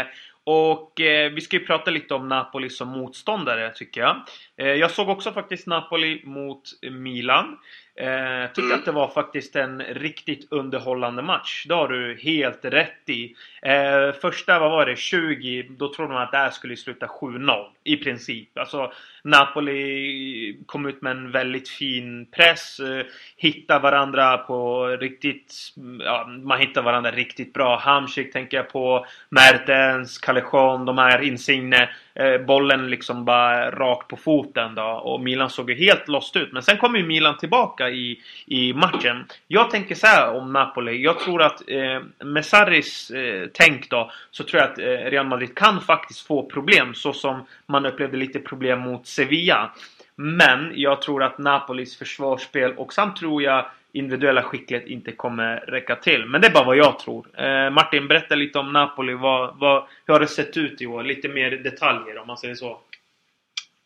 Eh, 0.00 0.06
och 0.44 1.00
eh, 1.00 1.32
vi 1.32 1.40
ska 1.40 1.56
ju 1.56 1.66
prata 1.66 1.90
lite 1.90 2.14
om 2.14 2.28
Napoli 2.28 2.70
som 2.70 2.88
motståndare 2.88 3.70
tycker 3.74 4.00
jag. 4.00 4.16
Eh, 4.56 4.66
jag 4.66 4.90
såg 4.90 5.08
också 5.08 5.32
faktiskt 5.32 5.66
Napoli 5.66 6.22
mot 6.24 6.62
Milan. 6.90 7.58
Eh, 7.96 8.46
tyckte 8.46 8.62
Mm. 8.62 8.78
att 8.78 8.84
det 8.84 8.92
var 8.92 9.08
faktiskt 9.08 9.56
en 9.56 9.82
riktigt 9.82 10.52
underhållande 10.52 11.22
match. 11.22 11.64
Det 11.68 11.74
har 11.74 11.88
du 11.88 12.18
helt 12.22 12.64
rätt 12.64 13.08
i. 13.08 13.34
Eh, 13.62 14.12
första, 14.20 14.58
vad 14.58 14.70
var 14.70 14.86
det, 14.86 14.96
20, 14.96 15.62
då 15.62 15.94
trodde 15.94 16.12
man 16.12 16.22
att 16.22 16.32
det 16.32 16.38
här 16.38 16.50
skulle 16.50 16.76
sluta 16.76 17.06
7-0 17.06 17.66
i 17.84 17.96
princip. 17.96 18.58
Alltså 18.58 18.92
Napoli 19.24 20.58
kom 20.66 20.86
ut 20.86 21.02
med 21.02 21.12
en 21.12 21.30
väldigt 21.30 21.68
fin 21.68 22.26
press. 22.26 22.80
Eh, 22.80 23.06
Hittade 23.36 23.80
varandra 23.80 24.38
på 24.38 24.86
riktigt, 24.86 25.54
mm, 25.76 26.00
ja, 26.00 26.26
man 26.42 26.58
hittar 26.58 26.82
varandra 26.82 27.10
riktigt 27.10 27.52
bra. 27.52 27.78
Hamsik 27.78 28.32
tänker 28.32 28.56
jag 28.56 28.68
på. 28.68 29.06
Mertens, 29.28 30.18
Callejon, 30.18 30.84
de 30.84 30.98
här 30.98 31.22
Insigne. 31.22 31.88
Eh, 32.14 32.38
bollen 32.38 32.90
liksom 32.90 33.24
bara 33.24 33.70
rakt 33.70 34.08
på 34.08 34.16
foten 34.16 34.74
då. 34.74 34.82
Och 34.82 35.20
Milan 35.20 35.50
såg 35.50 35.70
ju 35.70 35.76
helt 35.76 36.08
lost 36.08 36.36
ut. 36.36 36.52
Men 36.52 36.62
sen 36.62 36.76
kom 36.76 36.96
ju 36.96 37.06
Milan 37.06 37.36
tillbaka 37.38 37.88
i, 37.90 38.20
i 38.46 38.72
matchen. 38.72 39.24
Jag 39.48 39.70
tänker 39.70 39.94
så 39.94 40.06
här 40.06 40.34
om 40.34 40.52
Napoli. 40.52 41.02
Jag 41.02 41.18
tror 41.18 41.42
att 41.42 41.70
eh, 41.70 42.00
med 42.24 42.44
Sarris 42.44 43.10
eh, 43.10 43.48
tänk 43.52 43.90
då. 43.90 44.10
Så 44.30 44.44
tror 44.44 44.62
jag 44.62 44.70
att 44.70 44.78
eh, 44.78 45.10
Real 45.10 45.26
Madrid 45.26 45.54
kan 45.54 45.80
faktiskt 45.80 46.26
få 46.26 46.42
problem. 46.50 46.94
Så 46.94 47.12
som 47.12 47.46
man 47.66 47.86
upplevde 47.86 48.16
lite 48.16 48.38
problem 48.38 48.80
mot 48.80 49.06
Sevilla. 49.08 49.72
Men 50.16 50.72
jag 50.74 51.02
tror 51.02 51.22
att 51.22 51.38
Napolis 51.38 51.96
försvarsspel 51.96 52.72
och 52.76 52.92
samt 52.92 53.16
tror 53.16 53.42
jag 53.42 53.66
individuella 53.92 54.42
skicklighet 54.42 54.86
inte 54.86 55.12
kommer 55.12 55.56
räcka 55.56 55.96
till. 55.96 56.26
Men 56.26 56.40
det 56.40 56.46
är 56.46 56.52
bara 56.52 56.64
vad 56.64 56.76
jag 56.76 56.98
tror. 56.98 57.40
Eh, 57.40 57.70
Martin, 57.70 58.08
berätta 58.08 58.34
lite 58.34 58.58
om 58.58 58.72
Napoli. 58.72 59.14
Vad, 59.14 59.58
vad, 59.58 59.86
hur 60.06 60.14
har 60.14 60.20
det 60.20 60.26
sett 60.26 60.56
ut 60.56 60.82
i 60.82 60.86
år? 60.86 61.04
Lite 61.04 61.28
mer 61.28 61.50
detaljer 61.50 62.18
om 62.18 62.26
man 62.26 62.38
säger 62.38 62.54
så. 62.54 62.80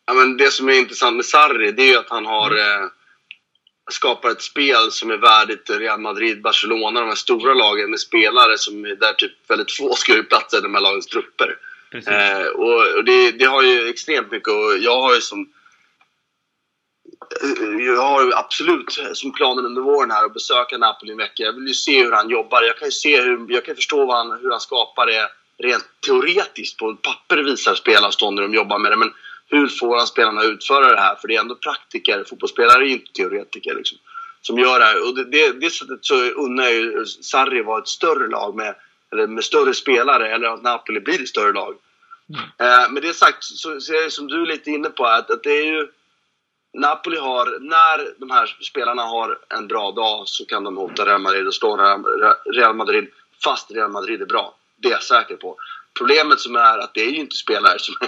Ja, 0.05 0.13
men 0.13 0.37
det 0.37 0.51
som 0.51 0.69
är 0.69 0.79
intressant 0.79 1.15
med 1.15 1.25
Sarri, 1.25 1.71
det 1.71 1.83
är 1.83 1.91
ju 1.91 1.97
att 1.97 2.09
han 2.09 2.25
har 2.25 2.51
eh, 2.51 2.87
skapat 3.91 4.31
ett 4.31 4.41
spel 4.41 4.91
som 4.91 5.11
är 5.11 5.17
värdigt 5.17 5.69
Real 5.69 5.99
Madrid, 5.99 6.41
Barcelona, 6.41 6.99
de 6.99 7.07
här 7.07 7.15
stora 7.15 7.53
lagen 7.53 7.89
med 7.89 7.99
spelare 7.99 8.57
som 8.57 8.85
är 8.85 8.95
där 8.95 9.13
typ 9.13 9.49
väldigt 9.49 9.71
få 9.71 9.95
ska 9.95 10.15
ju 10.15 10.23
platsa 10.23 10.57
i 10.57 10.61
de 10.61 10.73
här 10.73 10.81
lagens 10.81 11.07
trupper. 11.07 11.57
Eh, 11.93 12.47
och 12.47 12.97
och 12.97 13.03
det, 13.03 13.31
det 13.31 13.45
har 13.45 13.63
ju 13.63 13.89
extremt 13.89 14.31
mycket 14.31 14.47
och 14.47 14.77
jag 14.79 15.01
har 15.01 15.15
ju 15.15 15.21
som 15.21 15.41
eh, 17.41 17.85
jag 17.85 18.01
har 18.01 18.23
ju 18.23 18.33
absolut 18.33 18.99
som 19.13 19.31
planen 19.31 19.65
under 19.65 19.81
våren 19.81 20.11
här 20.11 20.25
att 20.25 20.33
besöka 20.33 20.77
Napoli 20.77 21.11
en 21.11 21.17
vecka. 21.17 21.43
Jag 21.43 21.53
vill 21.53 21.67
ju 21.67 21.73
se 21.73 22.03
hur 22.03 22.11
han 22.11 22.29
jobbar. 22.29 22.61
Jag 22.61 22.77
kan 22.77 22.87
ju 22.87 22.91
se 22.91 23.21
hur, 23.21 23.45
jag 23.49 23.65
kan 23.65 23.75
förstå 23.75 24.05
vad 24.05 24.17
han, 24.17 24.39
hur 24.41 24.51
han 24.51 24.59
skapar 24.59 25.05
det 25.05 25.29
rent 25.57 25.85
teoretiskt. 26.05 26.77
På 26.77 26.95
papper 26.95 27.37
visar 27.37 27.75
spelarstånd 27.75 28.35
när 28.35 28.43
de 28.43 28.53
jobbar 28.53 28.79
med 28.79 28.91
det. 28.91 28.97
Men 28.97 29.13
hur 29.47 29.67
får 29.67 29.97
han 29.97 30.07
spelarna 30.07 30.41
att 30.41 30.47
utföra 30.47 30.89
det 30.95 30.99
här? 30.99 31.15
För 31.15 31.27
det 31.27 31.35
är 31.35 31.39
ändå 31.39 31.55
praktiker. 31.55 32.23
Fotbollsspelare 32.29 32.83
är 32.83 32.85
ju 32.85 32.93
inte 32.93 33.11
teoretiker 33.11 33.75
liksom. 33.75 33.97
Som 34.41 34.59
gör 34.59 34.79
det 34.79 34.85
här. 34.85 35.07
Och 35.07 35.15
det, 35.15 35.23
det, 35.23 35.51
det 35.59 35.69
sättet 35.69 35.99
så 36.01 36.15
unnar 36.15 36.63
jag 36.63 36.73
ju 36.73 37.05
Sarri 37.05 37.61
var 37.61 37.79
ett 37.79 37.87
större 37.87 38.27
lag 38.27 38.55
med, 38.55 38.75
eller 39.13 39.27
med 39.27 39.43
större 39.43 39.73
spelare. 39.73 40.35
Eller 40.35 40.47
att 40.47 40.63
Napoli 40.63 40.99
blir 40.99 41.21
ett 41.21 41.29
större 41.29 41.53
lag. 41.53 41.75
Eh, 42.59 42.91
med 42.91 43.03
det 43.03 43.13
sagt 43.13 43.43
så, 43.43 43.79
så 43.79 43.93
är 43.93 44.03
det 44.03 44.11
som 44.11 44.27
du 44.27 44.41
är 44.41 44.45
lite 44.45 44.71
inne 44.71 44.89
på 44.89 45.05
att, 45.05 45.31
att 45.31 45.43
det 45.43 45.51
är 45.51 45.65
ju 45.65 45.87
Napoli 46.73 47.17
har, 47.17 47.59
när 47.59 48.19
de 48.19 48.31
här 48.31 48.57
spelarna 48.61 49.03
har 49.03 49.39
en 49.49 49.67
bra 49.67 49.91
dag 49.91 50.23
så 50.25 50.45
kan 50.45 50.63
de 50.63 50.77
hota 50.77 51.05
Real 51.05 51.21
Madrid 51.21 51.47
och 51.47 51.55
slå 51.55 51.77
Real- 52.45 52.75
Madrid 52.75 53.07
fast 53.43 53.71
Real 53.71 53.91
Madrid 53.91 54.21
är 54.21 54.25
bra. 54.25 54.55
Det 54.75 54.87
är 54.87 54.91
jag 54.91 55.03
säker 55.03 55.35
på. 55.35 55.57
Problemet 55.97 56.39
som 56.39 56.55
är 56.55 56.77
att 56.77 56.93
det 56.93 57.01
är 57.01 57.09
ju 57.09 57.17
inte 57.17 57.35
spelare 57.35 57.79
som... 57.79 57.95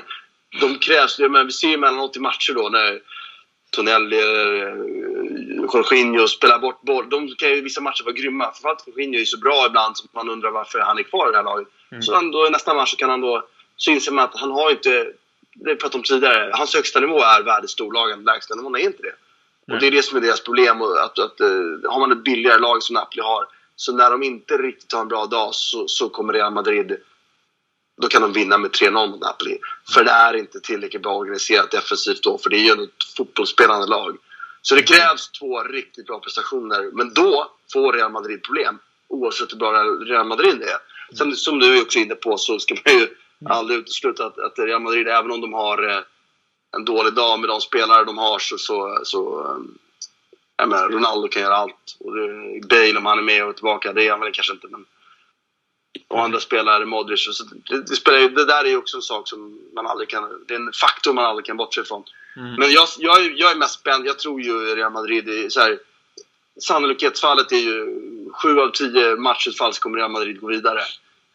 De 0.61 0.79
krävs, 0.79 1.19
men 1.19 1.45
vi 1.45 1.51
ser 1.51 1.67
ju 1.67 1.73
emellanåt 1.73 2.17
i 2.17 2.19
matcher 2.19 2.53
då 2.53 2.69
när 2.69 2.99
Tonelli 3.69 4.19
eller 4.19 4.67
eh, 4.67 4.73
Jorginho 5.73 6.27
spelar 6.27 6.59
bort 6.59 6.81
boll. 6.81 7.09
De 7.09 7.35
kan 7.35 7.49
ju 7.49 7.61
vissa 7.61 7.81
matcher 7.81 8.03
vara 8.03 8.13
grymma. 8.13 8.43
Framförallt 8.43 8.87
Jorginho 8.87 9.19
är 9.19 9.25
så 9.25 9.37
bra 9.37 9.65
ibland 9.67 9.97
så 9.97 10.07
man 10.11 10.29
undrar 10.29 10.51
varför 10.51 10.79
han 10.79 10.97
är 10.97 11.03
kvar 11.03 11.29
i 11.29 11.31
det 11.31 11.37
här 11.37 11.43
laget. 11.43 11.67
Så 12.01 12.15
han 12.15 12.31
då, 12.31 12.47
i 12.47 12.49
nästa 12.49 12.73
match 12.73 12.95
kan 12.95 13.09
han 13.09 13.21
då... 13.21 13.47
Så 13.77 13.91
inser 13.91 14.11
man 14.11 14.23
att 14.25 14.39
han 14.39 14.51
har 14.51 14.71
inte... 14.71 15.11
Det 15.53 15.75
pratat 15.75 15.95
om 15.95 16.03
tidigare. 16.03 16.51
Hans 16.53 16.75
högsta 16.75 16.99
nivå 16.99 17.19
är 17.19 17.43
världens 17.43 17.71
storlagen. 17.71 18.23
Lägsta 18.23 18.55
nivån 18.55 18.75
är 18.75 18.79
inte 18.79 19.03
det. 19.03 19.15
Och 19.73 19.79
det 19.79 19.87
är 19.87 19.91
det 19.91 20.03
som 20.03 20.17
är 20.17 20.21
deras 20.21 20.43
problem. 20.43 20.81
och 20.81 21.03
Att, 21.03 21.19
att, 21.19 21.39
eh, 21.39 21.47
har 21.91 21.99
man 21.99 22.11
ett 22.11 22.23
billigare 22.23 22.59
lag 22.59 22.83
som 22.83 22.93
Napoli 22.93 23.21
har, 23.21 23.45
så 23.75 23.95
när 23.95 24.11
de 24.11 24.23
inte 24.23 24.57
riktigt 24.57 24.93
har 24.93 25.01
en 25.01 25.07
bra 25.07 25.25
dag 25.25 25.55
så, 25.55 25.87
så 25.87 26.09
kommer 26.09 26.33
Real 26.33 26.53
Madrid 26.53 26.97
då 28.01 28.07
kan 28.07 28.21
de 28.21 28.33
vinna 28.33 28.57
med 28.57 28.71
3-0 28.71 29.09
mot 29.09 29.21
Napoli. 29.21 29.57
För 29.93 30.03
det 30.03 30.11
är 30.11 30.33
inte 30.33 30.59
tillräckligt 30.59 31.01
bra 31.01 31.15
organiserat 31.15 31.71
defensivt 31.71 32.23
då, 32.23 32.37
för 32.37 32.49
det 32.49 32.57
är 32.57 32.75
ju 32.75 32.83
ett 32.83 33.03
fotbollsspelande 33.17 33.87
lag. 33.87 34.17
Så 34.67 34.75
det 34.75 34.83
krävs 34.83 35.31
två 35.31 35.63
riktigt 35.63 36.05
bra 36.05 36.19
prestationer, 36.19 36.91
men 36.93 37.13
då 37.13 37.51
får 37.73 37.93
Real 37.93 38.11
Madrid 38.11 38.43
problem. 38.43 38.79
Oavsett 39.07 39.53
hur 39.53 39.57
bra 39.57 39.71
Real 39.83 40.27
Madrid 40.27 40.61
är. 40.61 40.77
Sen 41.17 41.35
som 41.35 41.59
du 41.59 41.77
är 41.77 41.81
också 41.81 41.99
inne 41.99 42.15
på 42.15 42.37
så 42.37 42.59
ska 42.59 42.75
man 42.85 42.99
ju 42.99 43.07
aldrig 43.49 43.79
utesluta 43.79 44.25
att, 44.25 44.39
att 44.39 44.59
Real 44.59 44.81
Madrid, 44.81 45.07
även 45.07 45.31
om 45.31 45.41
de 45.41 45.53
har 45.53 45.89
eh, 45.89 45.99
en 46.77 46.85
dålig 46.85 47.13
dag 47.13 47.39
med 47.39 47.49
de 47.49 47.61
spelare 47.61 48.03
de 48.03 48.17
har, 48.17 48.39
så, 48.39 48.57
så, 48.57 48.99
så 49.03 49.41
eh, 49.43 49.57
jag 50.57 50.69
menar, 50.69 50.89
Ronaldo 50.89 51.27
kan 51.27 51.41
göra 51.41 51.55
allt. 51.55 51.97
Och 51.99 52.15
det, 52.15 52.67
Bale, 52.67 52.97
om 52.97 53.05
han 53.05 53.17
är 53.17 53.23
med 53.23 53.45
och 53.45 53.55
tillbaka, 53.55 53.93
det 53.93 54.07
är 54.07 54.11
han 54.11 54.19
väl 54.19 54.33
kanske 54.33 54.53
inte. 54.53 54.67
Men, 54.67 54.85
och 56.07 56.23
andra 56.23 56.39
spelare, 56.39 56.85
Modric. 56.85 57.37
Så 57.37 57.43
det, 57.69 57.81
det, 57.81 57.95
spelar, 57.95 58.29
det 58.29 58.45
där 58.45 58.65
är 58.65 58.69
ju 58.69 58.77
också 58.77 58.97
en 58.97 59.01
sak 59.01 59.27
som 59.27 59.59
man 59.73 59.87
aldrig 59.87 60.09
kan... 60.09 60.45
Det 60.47 60.53
är 60.53 60.59
en 60.59 60.73
faktor 60.73 61.13
man 61.13 61.25
aldrig 61.25 61.45
kan 61.45 61.57
bortse 61.57 61.81
ifrån. 61.81 62.03
Mm. 62.37 62.55
Men 62.55 62.71
jag, 62.71 62.87
jag, 62.97 63.25
är- 63.25 63.33
jag 63.39 63.51
är 63.51 63.55
mest 63.55 63.79
spänd. 63.79 64.07
Jag 64.07 64.19
tror 64.19 64.41
ju 64.41 64.75
Real 64.75 64.91
Madrid 64.91 65.29
är 65.29 65.49
så 65.49 65.59
här, 65.59 65.79
Sannolikhetsfallet 66.61 67.51
är 67.51 67.57
ju 67.57 67.85
7 68.33 68.59
av 68.59 68.69
10 68.71 69.15
matchutfall 69.15 69.73
så 69.73 69.81
kommer 69.81 69.97
Real 69.97 70.11
Madrid 70.11 70.41
gå 70.41 70.47
vidare. 70.47 70.81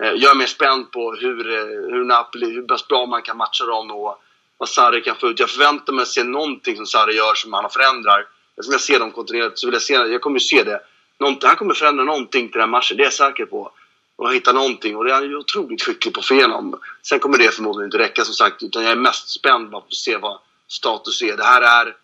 Eh, 0.03 0.11
jag 0.13 0.31
är 0.31 0.35
mer 0.35 0.47
spänd 0.47 0.91
på 0.91 1.13
hur, 1.15 1.51
eh, 1.51 1.65
hur 1.65 2.05
Napoli, 2.05 2.51
hur 2.51 2.67
bra 2.89 3.07
man 3.07 3.23
kan 3.23 3.37
matcha 3.37 3.65
dem 3.67 3.91
och 3.91 4.23
vad 4.59 4.69
Sarri 4.69 5.01
kan 5.03 5.17
få 5.17 5.29
ut. 5.29 5.41
Jag 5.41 5.51
förväntar 5.51 5.93
mig 5.93 6.03
att 6.03 6.09
se 6.09 6.25
någonting 6.25 6.77
som 6.77 6.87
Sarri 6.87 7.17
gör 7.17 7.35
som 7.35 7.53
han 7.53 7.71
förändrar. 7.71 8.27
Eftersom 8.57 8.73
jag 8.73 8.81
ser 8.81 8.99
dem 8.99 9.11
kontinuerligt 9.11 9.59
så 9.59 9.67
vill 9.67 9.73
jag 9.75 9.83
se, 9.83 9.95
jag 9.95 10.21
kommer 10.21 10.37
ju 10.37 10.45
se 10.45 10.65
det. 10.65 10.81
Någonting, 11.19 11.47
han 11.49 11.57
kommer 11.57 11.75
förändra 11.75 12.05
någonting 12.05 12.49
till 12.49 12.53
den 12.53 12.61
här 12.61 12.67
matchen, 12.69 12.97
det 12.97 13.03
är 13.03 13.05
jag 13.05 13.13
säker 13.13 13.47
på. 13.47 13.73
Och 14.17 14.35
hitta 14.35 14.53
någonting. 14.53 14.97
Och 14.97 15.05
det 15.05 15.11
är 15.11 15.15
han 15.15 15.25
ju 15.25 15.37
otroligt 15.37 15.83
skicklig 15.83 16.15
på 16.15 16.21
att 16.21 16.27
få 16.27 16.35
igenom. 16.35 16.81
Sen 17.03 17.19
kommer 17.19 17.39
det 17.39 17.55
förmodligen 17.55 17.87
inte 17.87 17.99
räcka 17.99 18.25
som 18.25 18.35
sagt. 18.35 18.63
Utan 18.63 18.83
jag 18.83 18.93
är 18.93 18.97
mest 18.97 19.29
spänd 19.29 19.71
bara 19.71 19.81
på 19.81 19.87
att 19.87 19.95
se 19.95 20.17
vad 20.17 20.39
status 20.73 21.23
är. 21.23 21.37
Det 21.37 21.45
här 21.45 21.87
är 21.87 21.97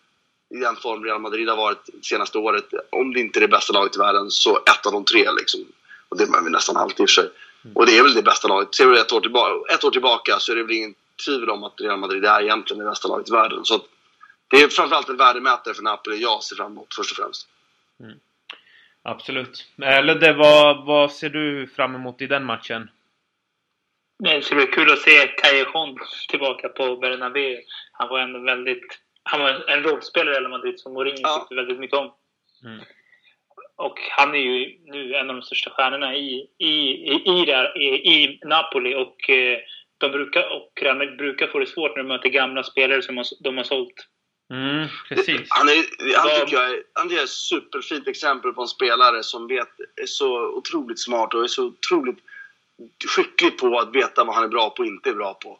i 0.49 0.59
den 0.59 0.75
form 0.75 1.03
Real 1.03 1.21
Madrid 1.21 1.49
har 1.49 1.57
varit 1.57 1.85
det 1.85 2.05
senaste 2.05 2.37
året. 2.37 2.65
Om 2.89 3.13
det 3.13 3.19
inte 3.19 3.39
är 3.39 3.41
det 3.41 3.47
bästa 3.47 3.73
laget 3.73 3.95
i 3.95 3.99
världen 3.99 4.31
så 4.31 4.57
ett 4.57 4.85
av 4.85 4.91
de 4.91 5.05
tre 5.05 5.31
liksom. 5.31 5.65
Och 6.09 6.17
det 6.17 6.23
är 6.23 6.43
vi 6.43 6.49
nästan 6.49 6.77
alltid 6.77 6.99
i 6.99 7.05
och 7.05 7.09
för 7.09 7.21
sig. 7.21 7.29
Och 7.73 7.85
det 7.85 7.97
är 7.97 8.03
väl 8.03 8.13
det 8.13 8.23
bästa 8.23 8.47
laget. 8.47 8.75
Ser 8.75 8.85
vi 8.85 8.99
ett 8.99 9.11
år, 9.11 9.21
tillbaka, 9.21 9.73
ett 9.73 9.83
år 9.83 9.91
tillbaka 9.91 10.39
så 10.39 10.51
är 10.51 10.55
det 10.55 10.63
väl 10.63 10.75
ingen 10.75 10.95
tvivel 11.25 11.49
om 11.49 11.63
att 11.63 11.81
Real 11.81 11.99
Madrid 11.99 12.25
är 12.25 12.41
egentligen 12.41 12.83
det 12.83 12.89
bästa 12.89 13.07
laget 13.07 13.29
i 13.29 13.31
världen. 13.31 13.65
Så 13.65 13.81
det 14.47 14.57
är 14.57 14.67
framförallt 14.67 15.09
en 15.09 15.17
värdemätare 15.17 15.73
för 15.73 15.83
Napoli 15.83 16.17
jag 16.17 16.43
ser 16.43 16.55
fram 16.55 16.71
emot 16.71 16.95
först 16.95 17.11
och 17.11 17.17
främst. 17.17 17.47
Absolut. 19.03 19.65
Eh, 19.81 20.03
Ludde, 20.03 20.33
vad, 20.33 20.85
vad 20.85 21.11
ser 21.11 21.29
du 21.29 21.67
fram 21.67 21.95
emot 21.95 22.21
i 22.21 22.27
den 22.27 22.45
matchen? 22.45 22.89
Det 24.19 24.41
ska 24.41 24.55
bli 24.55 24.67
kul 24.67 24.91
att 24.91 24.99
se 24.99 25.27
Callejon 25.27 25.97
tillbaka 26.29 26.69
på 26.69 26.95
Bernabéu. 26.95 27.61
Han 27.97 28.09
var 28.09 28.19
ändå 28.19 28.39
väldigt... 28.39 28.99
Han 29.23 29.39
var 29.41 29.69
en 29.69 29.83
rollspelare 29.83 30.35
i 30.35 30.39
Real 30.39 30.49
Madrid 30.49 30.79
som 30.79 30.93
Mourinho 30.93 31.19
Ja. 31.23 31.39
tyckte 31.39 31.55
väldigt 31.55 31.79
mycket 31.79 31.97
om. 31.97 32.13
Mm. 32.63 32.79
Och 33.75 33.99
han 34.11 34.35
är 34.35 34.39
ju 34.39 34.77
nu 34.85 35.15
en 35.15 35.29
av 35.29 35.35
de 35.35 35.41
största 35.41 35.69
stjärnorna 35.69 36.15
i, 36.15 36.47
i, 36.57 36.73
i, 37.11 37.41
i, 37.41 37.45
där, 37.45 37.77
i, 37.81 37.87
i 37.87 38.39
Napoli. 38.45 38.95
Och 38.95 39.29
eh, 39.29 39.57
de 39.97 40.11
brukar, 40.11 40.55
och 40.55 40.71
Real 40.81 40.97
Madrid 40.97 41.17
brukar 41.17 41.47
få 41.47 41.59
det 41.59 41.67
svårt 41.67 41.95
när 41.95 42.03
de 42.03 42.07
möter 42.07 42.29
gamla 42.29 42.63
spelare 42.63 43.01
som 43.01 43.17
har, 43.17 43.25
de 43.43 43.57
har 43.57 43.63
sålt. 43.63 44.07
Mm, 44.53 44.87
precis. 45.09 45.47
Han, 45.49 45.69
är, 45.69 45.83
han 46.17 46.39
tycker 46.39 46.57
jag 46.57 46.71
är, 46.71 46.83
han 46.93 47.11
är 47.11 47.23
ett 47.23 47.29
superfint 47.29 48.07
exempel 48.07 48.53
på 48.53 48.61
en 48.61 48.67
spelare 48.67 49.23
som 49.23 49.47
vet, 49.47 49.69
är 50.01 50.05
så 50.05 50.47
otroligt 50.47 50.99
smart 50.99 51.33
och 51.33 51.43
är 51.43 51.47
så 51.47 51.65
otroligt 51.65 52.19
skicklig 53.07 53.57
på 53.57 53.79
att 53.79 53.95
veta 53.95 54.23
vad 54.23 54.35
han 54.35 54.43
är 54.43 54.47
bra 54.47 54.69
på 54.69 54.79
och 54.79 54.87
inte 54.87 55.09
är 55.09 55.13
bra 55.13 55.33
på. 55.33 55.59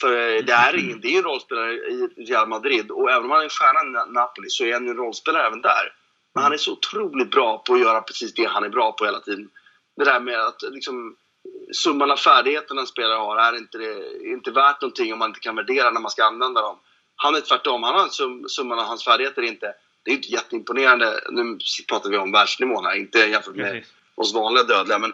För 0.00 0.12
eh, 0.12 0.44
det 0.44 0.52
är 0.52 0.76
ingen, 0.76 1.00
det 1.00 1.14
är 1.14 1.18
en 1.18 1.24
rollspelare 1.24 1.72
i 1.72 2.08
Real 2.16 2.48
Madrid 2.48 2.90
och 2.90 3.10
även 3.10 3.24
om 3.24 3.30
han 3.30 3.40
är 3.40 3.44
en 3.44 3.50
stjärna 3.50 3.80
i 3.80 3.92
Na- 3.92 4.12
Napoli 4.12 4.48
så 4.48 4.64
är 4.64 4.72
han 4.72 4.88
en 4.88 4.96
rollspelare 4.96 5.46
även 5.46 5.60
där. 5.60 5.92
Men 6.34 6.42
han 6.42 6.52
är 6.52 6.56
så 6.56 6.72
otroligt 6.72 7.30
bra 7.30 7.62
på 7.66 7.74
att 7.74 7.80
göra 7.80 8.00
precis 8.00 8.34
det 8.34 8.44
han 8.44 8.64
är 8.64 8.68
bra 8.68 8.92
på 8.92 9.04
hela 9.04 9.20
tiden. 9.20 9.50
Det 9.96 10.04
där 10.04 10.20
med 10.20 10.40
att 10.40 10.62
liksom 10.62 11.16
summan 11.72 12.10
av 12.10 12.16
färdigheterna 12.16 12.80
en 12.80 12.86
spelare 12.86 13.18
har 13.18 13.36
är 13.36 13.56
inte, 13.56 13.78
det, 13.78 14.18
inte 14.28 14.50
värt 14.50 14.80
någonting 14.80 15.12
om 15.12 15.18
man 15.18 15.30
inte 15.30 15.40
kan 15.40 15.56
värdera 15.56 15.90
när 15.90 16.00
man 16.00 16.10
ska 16.10 16.24
använda 16.24 16.60
dem. 16.60 16.78
Han 17.16 17.34
är 17.34 17.40
tvärtom. 17.40 17.82
Han 17.82 17.94
har 17.94 18.08
sum, 18.08 18.48
summan 18.48 18.78
av 18.78 18.84
hans 18.84 19.04
färdigheter 19.04 19.42
är 19.42 19.46
inte... 19.46 19.74
Det 20.02 20.10
är 20.10 20.14
inte 20.14 20.32
jätteimponerande. 20.32 21.20
Nu 21.30 21.58
pratar 21.88 22.10
vi 22.10 22.16
om 22.16 22.32
världsnivån 22.32 22.84
här, 22.84 22.94
inte 22.94 23.18
jämfört 23.18 23.54
med 23.56 23.72
precis. 23.72 23.92
oss 24.14 24.34
vanliga 24.34 24.64
dödliga. 24.64 24.98
Men 24.98 25.12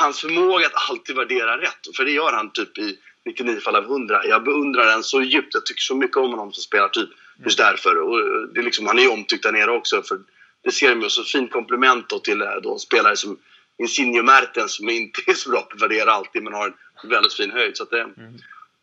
hans 0.00 0.20
förmåga 0.20 0.66
att 0.66 0.90
alltid 0.90 1.16
värdera 1.16 1.60
rätt, 1.60 1.96
för 1.96 2.04
det 2.04 2.10
gör 2.10 2.32
han 2.32 2.50
typ 2.50 2.78
i 2.78 2.98
99 3.26 3.60
fall 3.60 3.76
av 3.76 3.84
100. 3.84 4.26
Jag 4.26 4.44
beundrar 4.44 4.86
den 4.86 5.02
så 5.02 5.22
djupt. 5.22 5.54
Jag 5.54 5.66
tycker 5.66 5.80
så 5.80 5.96
mycket 5.96 6.16
om 6.16 6.30
honom 6.30 6.52
som 6.52 6.62
spelar 6.62 6.88
typ 6.88 7.08
just 7.44 7.58
därför. 7.58 8.00
Och 8.00 8.18
det 8.54 8.60
är 8.60 8.64
liksom, 8.64 8.86
han 8.86 8.98
är 8.98 9.02
ju 9.02 9.08
omtyckt 9.08 9.42
där 9.42 9.52
nere 9.52 9.70
också. 9.70 10.02
För 10.02 10.18
det 10.64 10.72
ser 10.72 10.88
de 10.88 11.02
ju 11.02 11.08
så 11.08 11.24
fint 11.24 11.52
komplement 11.52 12.08
då 12.08 12.18
till 12.18 12.42
eh, 12.42 12.48
då 12.62 12.78
spelare 12.78 13.16
som 13.16 13.38
Insigne 13.78 14.22
Mertens 14.22 14.76
som 14.76 14.88
inte 14.88 15.20
är 15.26 15.34
så 15.34 15.50
bra 15.50 15.62
på 15.62 15.74
att 15.74 15.82
värdera 15.82 16.12
alltid 16.12 16.42
men 16.42 16.52
har 16.52 16.74
en 17.02 17.10
väldigt 17.10 17.34
fin 17.34 17.50
höjd. 17.50 17.76
Så 17.76 17.82
att 17.82 17.90
det, 17.90 18.00
mm. 18.00 18.34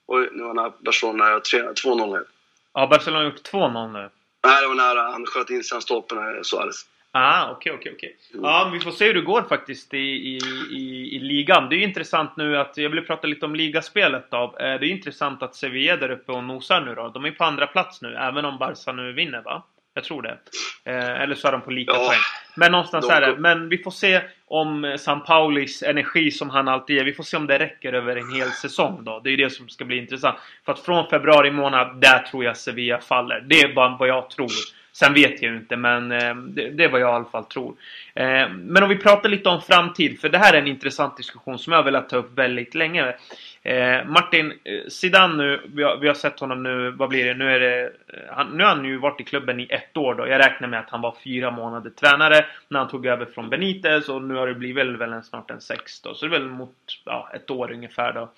Oj, 0.08 0.30
nu 0.32 0.44
har 0.44 0.84
Barcelona 0.84 1.40
2-0 1.40 2.12
nu. 2.12 2.26
Ja, 2.74 2.88
Barcelona 2.88 3.20
har 3.20 3.26
gjort 3.26 3.52
2-0 3.52 3.94
nu. 3.94 4.10
Nej, 4.46 4.62
det 4.62 4.68
var 4.68 4.76
nära. 4.76 5.02
Han 5.02 5.26
sköt 5.26 5.50
in 5.50 5.64
sig 5.64 5.82
stolpen, 5.82 6.44
Suarez. 6.44 6.86
Ah, 7.16 7.52
okej, 7.52 7.72
okay, 7.72 7.72
okej, 7.74 7.94
okay, 7.94 8.10
okej. 8.10 8.40
Okay. 8.40 8.50
Ja, 8.50 8.70
vi 8.74 8.80
får 8.80 8.92
se 8.92 9.06
hur 9.06 9.14
det 9.14 9.22
går 9.22 9.42
faktiskt 9.42 9.94
i, 9.94 9.98
i, 9.98 10.40
i, 10.72 11.16
i 11.16 11.20
ligan. 11.20 11.70
Det 11.70 11.76
är 11.76 11.78
ju 11.78 11.84
intressant 11.84 12.38
nu 12.38 12.58
att, 12.58 12.78
jag 12.78 12.90
vill 12.90 13.06
prata 13.06 13.28
lite 13.28 13.46
om 13.46 13.56
ligaspelet 13.56 14.32
då. 14.32 14.44
Eh, 14.44 14.50
det 14.60 14.66
är 14.66 14.84
intressant 14.84 15.44
att 15.44 15.56
Sevilla 15.56 15.94
är 15.94 15.98
där 15.98 16.12
uppe 16.12 16.32
och 16.32 16.44
nosar 16.44 16.82
nu 16.82 16.96
då. 16.96 17.08
De 17.08 17.26
är 17.26 17.32
på 17.32 17.44
andra 17.44 17.68
plats 17.68 18.02
nu, 18.02 18.16
även 18.16 18.46
om 18.46 18.58
Barca 18.58 18.92
nu 18.92 19.12
vinner 19.12 19.42
va? 19.42 19.64
Jag 19.94 20.04
tror 20.04 20.22
det. 20.22 20.38
Eh, 20.86 21.22
eller 21.22 21.36
så 21.36 21.48
är 21.48 21.52
de 21.52 21.62
på 21.62 21.72
lika 21.72 21.94
ja, 21.94 22.08
poäng. 22.08 22.20
Men 22.56 22.72
någonstans 22.72 23.10
är 23.10 23.22
det. 23.22 23.36
Men 23.38 23.70
vi 23.70 23.78
får 23.78 23.92
se 23.92 24.22
om 24.46 24.98
San 25.00 25.24
Paulis 25.24 25.84
energi 25.84 26.32
som 26.32 26.50
han 26.50 26.68
alltid 26.68 26.98
är. 26.98 27.04
Vi 27.06 27.14
får 27.14 27.24
se 27.24 27.38
om 27.38 27.48
det 27.48 27.60
räcker 27.60 27.94
över 27.94 28.16
en 28.16 28.36
hel 28.36 28.52
säsong 28.52 29.04
då. 29.04 29.22
Det 29.24 29.30
är 29.30 29.38
det 29.38 29.50
som 29.50 29.70
ska 29.70 29.86
bli 29.86 29.98
intressant. 29.98 30.38
För 30.66 30.72
att 30.72 30.80
från 30.80 31.10
februari 31.10 31.52
månad, 31.52 32.02
där 32.02 32.20
tror 32.20 32.44
jag 32.44 32.58
Sevilla 32.58 33.00
faller. 33.00 33.44
Det 33.48 33.62
är 33.62 33.74
bara 33.74 33.98
vad 34.00 34.08
jag 34.08 34.30
tror. 34.30 34.52
Sen 34.94 35.14
vet 35.14 35.42
jag 35.42 35.52
ju 35.52 35.58
inte, 35.58 35.76
men 35.76 36.12
eh, 36.12 36.36
det, 36.36 36.70
det 36.70 36.84
är 36.84 36.90
vad 36.90 37.02
jag 37.02 37.10
i 37.10 37.14
alla 37.14 37.26
fall 37.26 37.46
tror. 37.46 37.76
Eh, 38.14 38.50
men 38.50 38.84
om 38.84 38.90
vi 38.90 38.98
pratar 38.98 39.30
lite 39.30 39.50
om 39.50 39.62
framtid, 39.62 40.20
för 40.20 40.30
det 40.30 40.38
här 40.38 40.54
är 40.54 40.58
en 40.58 40.68
intressant 40.68 41.18
diskussion 41.18 41.60
som 41.60 41.74
jag 41.74 41.80
har 41.80 41.84
velat 41.84 42.10
ta 42.10 42.18
upp 42.18 42.38
väldigt 42.38 42.76
länge. 42.76 43.16
Eh, 43.64 44.06
Martin, 44.06 44.54
Zidane 44.88 45.36
nu, 45.36 45.62
vi 45.74 45.84
har, 45.84 45.98
vi 45.98 46.08
har, 46.08 46.14
sett 46.14 46.40
honom 46.40 46.64
nu, 46.64 46.92
vad 46.92 47.10
blir 47.10 47.26
det? 47.26 47.34
Nu, 47.34 47.56
är 47.56 47.60
det 47.60 47.92
han, 48.30 48.48
nu 48.58 48.64
har 48.64 48.76
han 48.76 48.86
ju 48.86 48.98
varit 48.98 49.22
i 49.22 49.24
klubben 49.24 49.60
i 49.60 49.68
ett 49.70 49.98
år 49.98 50.16
då. 50.16 50.28
Jag 50.28 50.40
räknar 50.40 50.68
med 50.68 50.80
att 50.80 50.90
han 50.90 51.02
var 51.02 51.16
fyra 51.24 51.52
månader 51.52 51.90
tränare 51.90 52.46
när 52.68 52.80
han 52.80 52.90
tog 52.90 53.06
över 53.06 53.26
från 53.26 53.50
Benitez 53.50 54.10
och 54.10 54.22
nu 54.22 54.34
har 54.34 54.48
det 54.48 54.54
blivit 54.54 54.78
väl, 54.78 54.98
väl 54.98 55.24
snart 55.24 55.52
en 55.52 55.62
sex 55.62 56.02
då. 56.02 56.14
Så 56.14 56.26
det 56.26 56.36
är 56.36 56.40
väl 56.40 56.50
mot 56.50 56.76
ja, 57.06 57.30
ett 57.34 57.52
år 57.52 57.72
ungefär 57.72 58.14
då. 58.14 58.30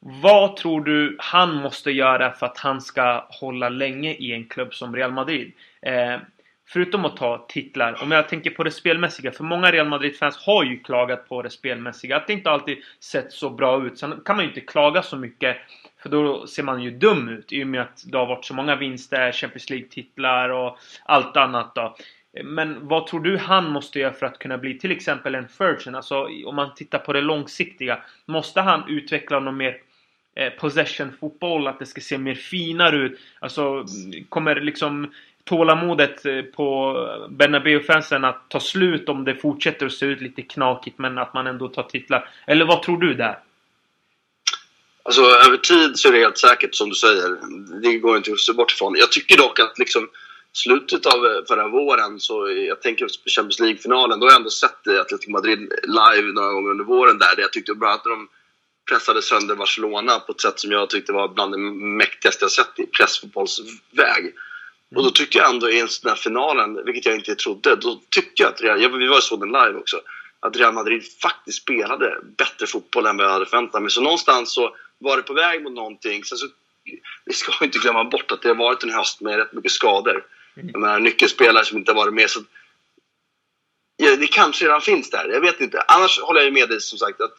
Vad 0.00 0.56
tror 0.56 0.80
du 0.80 1.16
han 1.18 1.54
måste 1.54 1.90
göra 1.90 2.32
för 2.32 2.46
att 2.46 2.58
han 2.58 2.80
ska 2.80 3.26
hålla 3.28 3.68
länge 3.68 4.12
i 4.12 4.32
en 4.32 4.44
klubb 4.44 4.74
som 4.74 4.96
Real 4.96 5.12
Madrid? 5.12 5.52
Eh, 5.82 6.20
förutom 6.68 7.04
att 7.04 7.16
ta 7.16 7.46
titlar, 7.48 8.02
om 8.02 8.10
jag 8.10 8.28
tänker 8.28 8.50
på 8.50 8.64
det 8.64 8.70
spelmässiga. 8.70 9.32
För 9.32 9.44
många 9.44 9.72
Real 9.72 9.88
Madrid-fans 9.88 10.36
har 10.36 10.64
ju 10.64 10.78
klagat 10.78 11.28
på 11.28 11.42
det 11.42 11.50
spelmässiga. 11.50 12.16
Att 12.16 12.26
det 12.26 12.32
inte 12.32 12.50
alltid 12.50 12.78
sett 13.00 13.32
så 13.32 13.50
bra 13.50 13.86
ut. 13.86 13.98
Sen 13.98 14.20
kan 14.24 14.36
man 14.36 14.44
ju 14.44 14.48
inte 14.48 14.60
klaga 14.60 15.02
så 15.02 15.16
mycket. 15.16 15.56
För 16.02 16.08
då 16.08 16.46
ser 16.46 16.62
man 16.62 16.82
ju 16.82 16.90
dum 16.90 17.28
ut 17.28 17.52
i 17.52 17.64
och 17.64 17.68
med 17.68 17.80
att 17.80 18.04
det 18.06 18.18
har 18.18 18.26
varit 18.26 18.44
så 18.44 18.54
många 18.54 18.76
vinster, 18.76 19.32
Champions 19.32 19.70
League-titlar 19.70 20.48
och 20.48 20.78
allt 21.04 21.36
annat 21.36 21.74
då. 21.74 21.96
Men 22.44 22.88
vad 22.88 23.06
tror 23.06 23.20
du 23.20 23.36
han 23.36 23.70
måste 23.70 23.98
göra 23.98 24.12
för 24.12 24.26
att 24.26 24.38
kunna 24.38 24.58
bli 24.58 24.78
till 24.78 24.90
exempel 24.90 25.34
en 25.34 25.48
Ferguson? 25.48 25.94
Alltså 25.94 26.28
om 26.46 26.56
man 26.56 26.74
tittar 26.74 26.98
på 26.98 27.12
det 27.12 27.20
långsiktiga. 27.20 27.98
Måste 28.26 28.60
han 28.60 28.88
utveckla 28.88 29.40
någon 29.40 29.56
mer 29.56 29.78
eh, 30.34 30.52
possession-fotboll? 30.52 31.66
Att 31.66 31.78
det 31.78 31.86
ska 31.86 32.00
se 32.00 32.18
mer 32.18 32.34
finare 32.34 32.96
ut? 32.96 33.20
Alltså 33.38 33.84
kommer 34.28 34.60
liksom 34.60 35.12
tålamodet 35.44 36.26
eh, 36.26 36.42
på 36.42 36.94
Bernabéu-fansen 37.28 38.24
att 38.24 38.48
ta 38.48 38.60
slut 38.60 39.08
om 39.08 39.24
det 39.24 39.34
fortsätter 39.34 39.86
att 39.86 39.92
se 39.92 40.06
ut 40.06 40.20
lite 40.20 40.42
knakigt 40.42 40.98
men 40.98 41.18
att 41.18 41.34
man 41.34 41.46
ändå 41.46 41.68
tar 41.68 41.82
titlar? 41.82 42.28
Eller 42.46 42.64
vad 42.64 42.82
tror 42.82 42.98
du 42.98 43.14
där? 43.14 43.38
Alltså 45.02 45.22
över 45.22 45.56
tid 45.56 45.98
så 45.98 46.08
är 46.08 46.12
det 46.12 46.18
helt 46.18 46.38
säkert 46.38 46.74
som 46.74 46.88
du 46.88 46.94
säger. 46.94 47.36
Det 47.82 47.98
går 47.98 48.16
inte 48.16 48.32
att 48.32 48.40
se 48.40 48.52
bort 48.52 48.72
ifrån. 48.72 48.94
Jag 48.96 49.12
tycker 49.12 49.36
dock 49.36 49.60
att 49.60 49.78
liksom 49.78 50.08
slutet 50.56 51.06
av 51.06 51.26
eh, 51.26 51.44
förra 51.48 51.68
våren, 51.68 52.20
så 52.20 52.50
jag 52.50 52.82
tänker 52.82 53.04
på 53.04 53.30
Champions 53.30 53.60
League-finalen, 53.60 54.20
då 54.20 54.26
har 54.26 54.30
jag 54.30 54.38
ändå 54.38 54.50
sett 54.50 54.88
Atletico 54.88 55.30
Madrid 55.30 55.58
live 55.82 56.32
några 56.32 56.52
gånger 56.52 56.70
under 56.70 56.84
våren 56.84 57.18
där. 57.18 57.34
Jag 57.38 57.52
tyckte 57.52 57.74
bland 57.74 57.92
annat 57.92 58.06
att 58.06 58.12
de 58.12 58.28
pressade 58.90 59.22
sönder 59.22 59.54
Barcelona 59.54 60.18
på 60.18 60.32
ett 60.32 60.40
sätt 60.40 60.60
som 60.60 60.72
jag 60.72 60.90
tyckte 60.90 61.12
var 61.12 61.28
bland 61.28 61.52
det 61.52 61.58
mäktigaste 61.58 62.44
jag 62.44 62.52
sett 62.52 62.78
i 62.78 62.86
pressfotbollsväg. 62.86 64.34
Och 64.96 65.02
då 65.02 65.10
tyckte 65.10 65.38
jag 65.38 65.50
ändå 65.50 65.70
i 65.70 65.80
den 65.80 65.88
här 66.04 66.14
finalen, 66.14 66.84
vilket 66.84 67.06
jag 67.06 67.14
inte 67.14 67.34
trodde, 67.34 67.76
då 67.76 68.00
tyckte 68.10 68.42
jag 68.42 68.52
att 68.52 68.60
Real, 68.60 68.98
vi 68.98 69.06
var 69.06 69.20
såg 69.20 69.40
den 69.40 69.48
live 69.48 69.78
också, 69.78 70.00
att 70.40 70.56
Real 70.56 70.74
Madrid 70.74 71.02
faktiskt 71.22 71.62
spelade 71.62 72.18
bättre 72.38 72.66
fotboll 72.66 73.06
än 73.06 73.16
vad 73.16 73.26
jag 73.26 73.30
hade 73.30 73.46
förväntat 73.46 73.82
mig. 73.82 73.90
Så 73.90 74.00
någonstans 74.00 74.54
så 74.54 74.76
var 74.98 75.16
det 75.16 75.22
på 75.22 75.34
väg 75.34 75.62
mot 75.62 75.72
någonting. 75.72 76.24
Sen 76.24 76.38
så, 76.38 76.46
vi 77.24 77.32
ska 77.32 77.64
inte 77.64 77.78
glömma 77.78 78.04
bort 78.04 78.32
att 78.32 78.42
det 78.42 78.48
har 78.48 78.54
varit 78.54 78.82
en 78.82 78.92
höst 78.92 79.20
med 79.20 79.36
rätt 79.36 79.52
mycket 79.52 79.72
skador. 79.72 80.24
Mm. 80.56 80.70
Jag 80.72 80.80
menar, 80.80 80.98
nyckelspelare 80.98 81.64
som 81.64 81.78
inte 81.78 81.90
har 81.92 81.96
varit 81.96 82.14
med. 82.14 82.30
Så, 82.30 82.40
ja, 83.96 84.16
det 84.16 84.26
kanske 84.26 84.64
redan 84.64 84.80
finns 84.80 85.10
där, 85.10 85.28
jag 85.28 85.40
vet 85.40 85.60
inte. 85.60 85.80
Annars 85.88 86.20
håller 86.20 86.40
jag 86.40 86.52
med 86.52 86.68
dig 86.68 86.80
som 86.80 86.98
sagt 86.98 87.20
att 87.20 87.36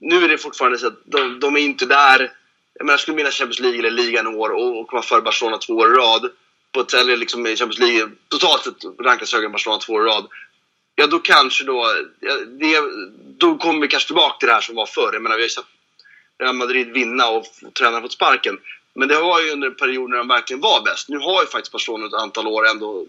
nu 0.00 0.24
är 0.24 0.28
det 0.28 0.38
fortfarande 0.38 0.78
så 0.78 0.86
att 0.86 1.02
de, 1.04 1.40
de 1.40 1.56
är 1.56 1.60
inte 1.60 1.86
där. 1.86 2.32
Jag 2.74 2.86
menar, 2.86 2.98
skulle 2.98 3.16
vinna 3.16 3.30
Champions 3.30 3.60
League 3.60 3.78
eller 3.78 3.90
ligan 3.90 4.26
i 4.26 4.36
år 4.36 4.50
och, 4.50 4.80
och 4.80 4.88
komma 4.88 5.02
före 5.02 5.22
Barcelona 5.22 5.58
två 5.58 5.72
år 5.72 5.94
i 5.94 5.96
rad. 5.96 6.30
På 6.72 6.80
ett, 6.80 6.94
eller 6.94 7.16
liksom 7.16 7.46
i 7.46 7.56
Champions 7.56 7.78
League 7.78 8.10
totalt 8.28 8.64
sett 8.64 9.00
rankas 9.00 9.32
högre 9.32 9.46
än 9.46 9.52
Barcelona 9.52 9.80
två 9.80 9.92
år 9.92 10.06
i 10.06 10.10
rad. 10.10 10.28
Ja, 10.94 11.06
då 11.06 11.18
kanske 11.18 11.64
då... 11.64 11.94
Ja, 12.20 12.34
det, 12.34 12.82
då 13.38 13.58
kommer 13.58 13.80
vi 13.80 13.88
kanske 13.88 14.06
tillbaka 14.06 14.38
till 14.38 14.48
det 14.48 14.54
här 14.54 14.60
som 14.60 14.74
var 14.74 14.86
förr. 14.86 15.10
Jag 15.12 15.22
menar, 15.22 15.36
vi 15.36 15.42
har 15.42 15.46
ju 15.46 15.50
sett 15.50 15.64
Real 16.38 16.54
Madrid 16.54 16.92
vinna 16.92 17.28
och 17.28 17.46
tränaren 17.78 18.02
fått 18.02 18.12
sparken. 18.12 18.58
Men 18.98 19.08
det 19.08 19.20
var 19.20 19.40
ju 19.40 19.50
under 19.50 19.68
en 19.68 19.74
period 19.74 20.10
när 20.10 20.16
de 20.16 20.28
verkligen 20.28 20.60
var 20.60 20.82
bäst. 20.82 21.08
Nu 21.08 21.18
har 21.18 21.42
ju 21.42 21.46
faktiskt 21.46 21.72
Barcelona 21.72 22.06
ett 22.06 22.12
antal 22.12 22.46
år 22.46 22.68
ändå 22.68 23.06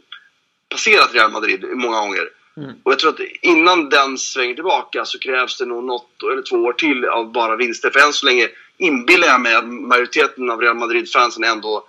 passerat 0.69 1.13
Real 1.13 1.31
Madrid 1.31 1.65
många 1.73 1.99
gånger. 1.99 2.29
Mm. 2.57 2.71
Och 2.83 2.91
jag 2.91 2.99
tror 2.99 3.09
att 3.09 3.19
innan 3.41 3.89
den 3.89 4.17
svänger 4.17 4.53
tillbaka 4.53 5.05
så 5.05 5.19
krävs 5.19 5.57
det 5.57 5.65
nog 5.65 5.83
något 5.83 6.23
eller 6.31 6.41
två 6.41 6.55
år 6.55 6.73
till 6.73 7.05
av 7.05 7.31
bara 7.31 7.55
vinster. 7.55 7.89
För 7.89 7.99
än 7.99 8.13
så 8.13 8.25
länge 8.25 8.47
inbillar 8.77 9.27
jag 9.27 9.41
mig 9.41 9.55
att 9.55 9.67
majoriteten 9.67 10.49
av 10.49 10.61
Real 10.61 10.75
Madrid-fansen 10.75 11.43
ändå 11.43 11.87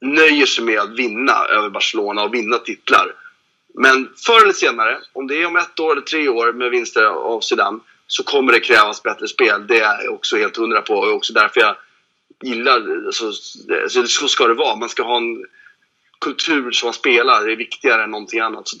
nöjer 0.00 0.46
sig 0.46 0.64
med 0.64 0.78
att 0.78 0.98
vinna 0.98 1.44
över 1.44 1.70
Barcelona 1.70 2.22
och 2.22 2.34
vinna 2.34 2.58
titlar. 2.58 3.14
Men 3.74 4.08
förr 4.26 4.42
eller 4.42 4.52
senare, 4.52 4.98
om 5.12 5.26
det 5.26 5.42
är 5.42 5.46
om 5.46 5.56
ett 5.56 5.80
år 5.80 5.92
eller 5.92 6.02
tre 6.02 6.28
år 6.28 6.52
med 6.52 6.70
vinster 6.70 7.04
av 7.04 7.40
Zidane, 7.40 7.78
så 8.06 8.22
kommer 8.22 8.52
det 8.52 8.60
krävas 8.60 9.02
bättre 9.02 9.28
spel. 9.28 9.66
Det 9.66 9.80
är 9.80 10.04
jag 10.04 10.14
också 10.14 10.36
helt 10.36 10.56
hundra 10.56 10.82
på 10.82 10.94
och 10.94 11.14
också 11.14 11.32
därför 11.32 11.60
jag 11.60 11.76
gillar, 12.42 13.06
alltså, 13.06 13.26
alltså, 13.82 14.06
så 14.06 14.28
ska 14.28 14.46
det 14.46 14.54
vara. 14.54 14.76
Man 14.76 14.88
ska 14.88 15.02
ha 15.02 15.16
en 15.16 15.44
kultur 16.20 16.70
som 16.70 16.86
man 16.86 16.94
spelar, 16.94 17.46
det 17.46 17.52
är 17.52 17.56
viktigare 17.56 18.04
än 18.04 18.10
någonting 18.10 18.40
annat. 18.40 18.68
Så 18.68 18.76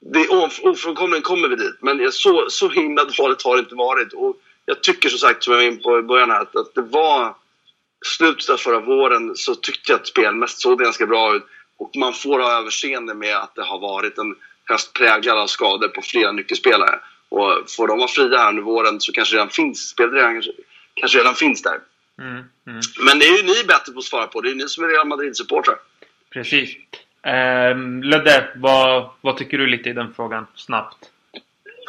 det 0.00 0.28
ofrånkomligen 0.62 1.22
kommer 1.22 1.48
vi 1.48 1.56
dit, 1.56 1.76
men 1.80 2.12
så, 2.12 2.46
så 2.50 2.68
himla 2.68 3.04
dåligt 3.04 3.42
har 3.42 3.56
det 3.56 3.60
inte 3.60 3.74
varit. 3.74 4.12
Och 4.12 4.36
jag 4.66 4.82
tycker 4.82 5.08
som 5.08 5.18
sagt, 5.18 5.44
som 5.44 5.52
jag 5.52 5.60
var 5.60 5.66
inne 5.66 5.82
på 5.82 5.98
i 5.98 6.02
början 6.02 6.30
här, 6.30 6.40
att, 6.40 6.56
att 6.56 6.74
det 6.74 6.82
var 6.82 7.34
slutet 8.06 8.50
av 8.50 8.56
förra 8.56 8.80
våren 8.80 9.36
så 9.36 9.54
tyckte 9.54 9.92
jag 9.92 10.00
att 10.00 10.06
spelmässigt 10.06 10.60
såg 10.60 10.78
det 10.78 10.84
ganska 10.84 11.06
bra 11.06 11.36
ut. 11.36 11.42
Och 11.76 11.90
man 11.96 12.12
får 12.12 12.38
ha 12.38 12.58
överseende 12.58 13.14
med 13.14 13.36
att 13.36 13.54
det 13.54 13.62
har 13.62 13.78
varit 13.78 14.18
en 14.18 14.34
höst 14.64 14.92
präglad 14.92 15.38
av 15.38 15.46
skador 15.46 15.88
på 15.88 16.02
flera 16.02 16.32
nyckelspelare. 16.32 17.00
Och 17.28 17.70
får 17.76 17.88
de 17.88 17.98
vara 17.98 18.08
fria 18.08 18.38
här 18.38 18.48
under 18.48 18.62
våren 18.62 19.00
så 19.00 19.12
kanske 19.12 19.36
redan 19.36 19.50
finns, 19.50 19.88
spelet 19.88 20.22
kanske, 20.22 20.52
kanske 20.94 21.18
redan 21.18 21.34
finns 21.34 21.62
där. 21.62 21.80
Mm, 22.18 22.32
mm. 22.66 22.80
Men 23.06 23.18
det 23.18 23.24
är 23.24 23.36
ju 23.36 23.42
ni 23.42 23.64
bättre 23.68 23.92
på 23.92 23.98
att 23.98 24.04
svara 24.04 24.26
på. 24.26 24.40
Det 24.40 24.48
är 24.48 24.50
ju 24.50 24.56
ni 24.56 24.68
som 24.68 24.84
är 24.84 24.88
Real 24.88 25.06
Madrid-supportrar. 25.06 25.76
Precis. 26.30 26.76
Um, 27.72 28.02
Ludde, 28.02 28.48
vad, 28.56 29.10
vad 29.20 29.36
tycker 29.36 29.58
du 29.58 29.66
lite 29.66 29.88
i 29.88 29.92
den 29.92 30.14
frågan? 30.14 30.46
Snabbt. 30.54 30.96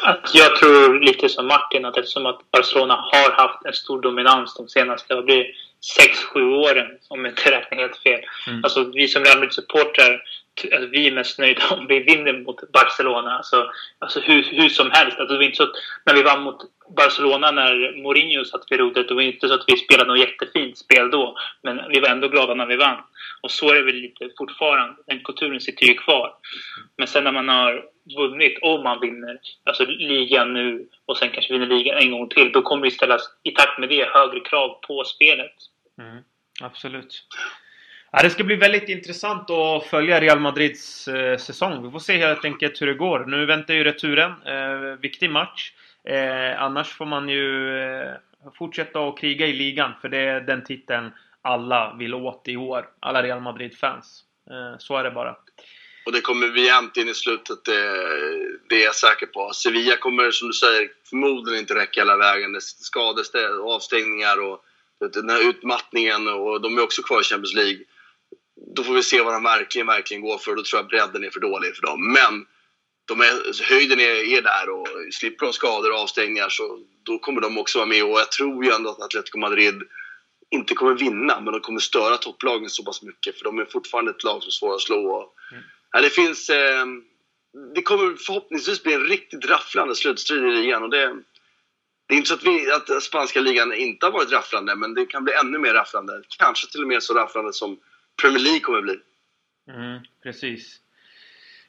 Att 0.01 0.31
jag 0.33 0.55
tror 0.55 0.99
lite 0.99 1.29
som 1.29 1.47
Martin 1.47 1.85
att 1.85 1.97
eftersom 1.97 2.25
att 2.25 2.51
Barcelona 2.51 2.95
har 2.95 3.31
haft 3.31 3.65
en 3.65 3.73
stor 3.73 4.01
dominans 4.01 4.55
de 4.55 4.67
senaste, 4.67 5.15
vad 5.15 5.25
blir 5.25 5.45
6-7 6.35 6.53
åren 6.53 6.87
om 7.07 7.25
jag 7.25 7.31
inte 7.31 7.51
räknar 7.51 7.77
helt 7.77 7.97
fel. 7.97 8.21
Mm. 8.47 8.63
Alltså 8.63 8.91
vi 8.93 9.07
som 9.07 9.23
Real 9.23 9.39
Madrid-supportrar 9.39 10.21
alltså, 10.73 10.89
vi 10.89 11.07
är 11.07 11.11
mest 11.11 11.39
nöjda 11.39 11.61
om 11.69 11.87
vi 11.87 11.99
vinner 11.99 12.33
mot 12.33 12.71
Barcelona. 12.71 13.37
Alltså, 13.37 13.71
alltså 13.99 14.19
hur, 14.19 14.43
hur 14.43 14.69
som 14.69 14.91
helst. 14.91 15.19
Alltså, 15.19 15.33
det 15.33 15.37
var 15.37 15.43
inte 15.43 15.57
så 15.57 15.63
att, 15.63 15.75
när 16.05 16.13
vi 16.13 16.23
vann 16.23 16.43
mot 16.43 16.57
Barcelona 16.95 17.51
när 17.51 18.01
Mourinho 18.03 18.45
satt 18.45 18.65
vid 18.69 18.79
rodret, 18.79 19.07
det 19.07 19.13
var 19.13 19.21
inte 19.21 19.47
så 19.47 19.53
att 19.53 19.63
vi 19.67 19.77
spelade 19.77 20.09
något 20.09 20.19
jättefint 20.19 20.77
spel 20.77 21.11
då. 21.11 21.37
Men 21.61 21.81
vi 21.89 21.99
var 21.99 22.09
ändå 22.09 22.27
glada 22.27 22.53
när 22.53 22.65
vi 22.65 22.75
vann. 22.75 23.03
Och 23.41 23.51
så 23.51 23.69
är 23.69 23.75
det 23.75 23.83
väl 23.83 23.95
lite 23.95 24.29
fortfarande. 24.37 24.95
Den 25.07 25.19
kulturen 25.19 25.61
sitter 25.61 25.85
ju 25.85 25.93
kvar. 25.93 26.33
Men 26.97 27.07
sen 27.07 27.23
när 27.23 27.31
man 27.31 27.49
har 27.49 27.85
vunnit, 28.17 28.57
om 28.61 28.83
man 28.83 28.99
vinner, 28.99 29.39
alltså 29.63 29.85
ligan 29.85 30.53
nu 30.53 30.87
och 31.05 31.17
sen 31.17 31.29
kanske 31.29 31.53
vinner 31.53 31.67
ligan 31.67 31.97
en 31.97 32.11
gång 32.11 32.29
till, 32.29 32.51
då 32.51 32.61
kommer 32.61 32.85
det 32.85 32.91
ställas 32.91 33.21
i 33.43 33.51
takt 33.51 33.79
med 33.79 33.89
det 33.89 34.09
högre 34.09 34.39
krav 34.39 34.79
på 34.87 35.03
spelet. 35.03 35.55
Mm, 35.99 36.23
absolut. 36.61 37.23
Ja, 38.11 38.23
det 38.23 38.29
ska 38.29 38.43
bli 38.43 38.55
väldigt 38.55 38.89
intressant 38.89 39.49
att 39.49 39.85
följa 39.85 40.21
Real 40.21 40.39
Madrids 40.39 41.07
eh, 41.07 41.37
säsong. 41.37 41.83
Vi 41.83 41.91
får 41.91 41.99
se 41.99 42.17
helt 42.17 42.45
enkelt 42.45 42.81
hur 42.81 42.87
det 42.87 42.93
går. 42.93 43.25
Nu 43.25 43.45
väntar 43.45 43.73
ju 43.73 43.83
returen. 43.83 44.31
Eh, 44.45 44.99
viktig 45.01 45.29
match. 45.29 45.71
Eh, 46.03 46.61
annars 46.61 46.93
får 46.93 47.05
man 47.05 47.29
ju 47.29 47.77
eh, 47.79 48.13
fortsätta 48.57 49.07
att 49.07 49.17
kriga 49.17 49.47
i 49.47 49.53
ligan, 49.53 49.91
för 50.01 50.09
det 50.09 50.17
är 50.17 50.41
den 50.41 50.63
titeln 50.63 51.11
alla 51.41 51.95
vill 51.99 52.13
åt 52.13 52.47
i 52.47 52.57
år. 52.57 52.89
Alla 52.99 53.23
Real 53.23 53.41
Madrid-fans. 53.41 54.23
Eh, 54.49 54.77
så 54.79 54.97
är 54.97 55.03
det 55.03 55.11
bara. 55.11 55.35
Och 56.05 56.11
det 56.11 56.21
kommer 56.21 56.47
vi 56.47 56.65
jämt 56.65 56.97
in 56.97 57.09
i 57.09 57.13
slutet, 57.13 57.65
det, 57.65 57.81
det 58.69 58.75
är 58.75 58.85
jag 58.85 58.95
säker 58.95 59.25
på. 59.25 59.51
Sevilla 59.53 59.97
kommer, 59.97 60.31
som 60.31 60.47
du 60.47 60.53
säger, 60.53 60.89
förmodligen 61.09 61.59
inte 61.59 61.75
räcka 61.75 62.01
hela 62.01 62.17
vägen. 62.17 62.53
Det 62.53 62.61
skador, 62.61 63.23
avstängningar 63.75 64.41
och 64.41 64.65
den 65.13 65.29
här 65.29 65.49
utmattningen 65.49 66.27
och 66.27 66.61
de 66.61 66.77
är 66.77 66.83
också 66.83 67.01
kvar 67.01 67.21
i 67.21 67.23
Champions 67.23 67.53
League. 67.53 67.79
Då 68.75 68.83
får 68.83 68.93
vi 68.93 69.03
se 69.03 69.21
vad 69.21 69.33
de 69.33 69.43
verkligen, 69.43 69.87
verkligen 69.87 70.21
går 70.21 70.37
för. 70.37 70.55
Då 70.55 70.63
tror 70.63 70.81
jag 70.81 70.87
bredden 70.87 71.23
är 71.23 71.29
för 71.29 71.39
dålig 71.39 71.75
för 71.75 71.81
dem. 71.81 72.11
Men 72.11 72.45
de 73.05 73.21
är, 73.21 73.63
höjden 73.63 73.99
är, 73.99 74.37
är 74.37 74.41
där 74.41 74.69
och 74.69 74.87
slipper 75.13 75.45
de 75.45 75.53
skador 75.53 75.91
och 75.91 75.99
avstängningar 75.99 76.49
så 76.49 76.79
då 77.03 77.19
kommer 77.19 77.41
de 77.41 77.57
också 77.57 77.77
vara 77.79 77.87
med. 77.87 78.03
Och 78.03 78.19
jag 78.19 78.31
tror 78.31 78.65
ju 78.65 78.71
ändå 78.71 78.89
att 78.89 79.01
Atletico 79.01 79.37
Madrid 79.37 79.81
inte 80.51 80.73
kommer 80.73 80.93
vinna, 80.93 81.41
men 81.41 81.53
de 81.53 81.61
kommer 81.61 81.79
störa 81.79 82.17
topplagen 82.17 82.69
så 82.69 82.83
pass 82.83 83.01
mycket. 83.01 83.37
För 83.37 83.43
de 83.43 83.59
är 83.59 83.65
fortfarande 83.65 84.11
ett 84.11 84.23
lag 84.23 84.41
som 84.41 84.47
är 84.47 84.51
svåra 84.51 84.75
att 84.75 84.81
slå. 84.81 85.33
Mm. 85.51 85.63
ja, 85.91 86.01
det 86.01 86.09
finns... 86.09 86.49
Eh, 86.49 86.85
det 87.75 87.81
kommer 87.81 88.15
förhoppningsvis 88.15 88.83
bli 88.83 88.93
en 88.93 89.03
riktigt 89.03 89.45
rafflande 89.45 89.95
slutstrid 89.95 90.45
i 90.45 90.51
ligan. 90.51 90.83
Och 90.83 90.89
det, 90.89 91.15
det 92.07 92.13
är 92.13 92.17
inte 92.17 92.29
så 92.29 92.35
att, 92.35 92.43
vi, 92.43 92.71
att 92.71 93.03
spanska 93.03 93.39
ligan 93.39 93.73
inte 93.73 94.05
har 94.05 94.11
varit 94.11 94.31
rafflande, 94.31 94.75
men 94.75 94.93
det 94.93 95.05
kan 95.05 95.23
bli 95.23 95.33
ännu 95.33 95.57
mer 95.57 95.73
rafflande. 95.73 96.23
Kanske 96.37 96.71
till 96.71 96.81
och 96.81 96.87
med 96.87 97.03
så 97.03 97.13
rafflande 97.13 97.53
som 97.53 97.79
Premier 98.21 98.43
League 98.43 98.59
kommer 98.59 98.81
bli. 98.81 98.95
Mm, 99.69 99.99
precis. 100.23 100.79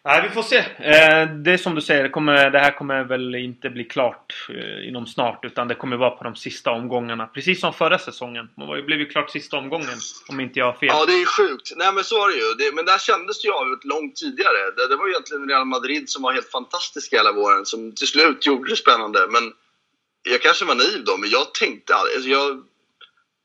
Nej, 0.05 0.23
vi 0.23 0.29
får 0.29 0.43
se. 0.43 0.57
Eh, 0.59 1.35
det 1.45 1.53
är 1.53 1.57
som 1.57 1.75
du 1.75 1.81
säger, 1.81 2.03
det, 2.03 2.09
kommer, 2.09 2.51
det 2.51 2.59
här 2.59 2.79
kommer 2.79 3.05
väl 3.05 3.35
inte 3.35 3.71
bli 3.71 3.85
klart 3.85 4.47
eh, 4.49 4.89
inom 4.89 5.07
snart. 5.07 5.45
Utan 5.45 5.69
det 5.69 5.75
kommer 5.75 5.97
vara 5.97 6.11
på 6.11 6.25
de 6.25 6.37
sista 6.37 6.71
omgångarna. 6.71 7.27
Precis 7.27 7.61
som 7.61 7.73
förra 7.73 7.99
säsongen. 7.99 8.49
Det 8.57 8.83
blev 8.83 8.99
ju 8.99 9.07
klart 9.07 9.31
sista 9.31 9.57
omgången. 9.57 9.99
Om 10.29 10.41
inte 10.41 10.59
jag 10.59 10.67
har 10.67 10.73
fel. 10.73 10.89
Ja, 10.93 11.07
det 11.07 11.13
är 11.13 11.27
sjukt. 11.27 11.73
Nej, 11.77 11.93
men 11.95 12.05
så 12.05 12.19
var 12.19 12.29
det 12.29 12.37
ju. 12.37 12.55
Det, 12.59 12.75
men 12.75 12.85
där 12.85 12.99
kändes 12.99 13.43
det 13.43 13.49
ju 13.49 13.53
avgjort 13.53 13.85
långt 13.85 14.17
tidigare. 14.17 14.71
Det, 14.77 14.89
det 14.89 14.97
var 14.97 15.07
ju 15.07 15.13
egentligen 15.13 15.49
Real 15.49 15.65
Madrid 15.65 16.11
som 16.11 16.23
var 16.23 16.33
helt 16.33 16.51
fantastiska 16.51 17.17
hela 17.17 17.33
våren. 17.33 17.67
Som 17.67 17.95
till 17.95 18.07
slut 18.07 18.47
gjorde 18.47 18.71
det 18.71 18.77
spännande. 18.77 19.27
Men 19.31 19.53
jag 20.23 20.43
kanske 20.43 20.65
var 20.65 20.75
naiv 20.75 21.05
då, 21.05 21.17
men 21.17 21.31
jag 21.31 21.55
tänkte 21.55 21.95
alltså 21.95 22.29
jag, 22.29 22.65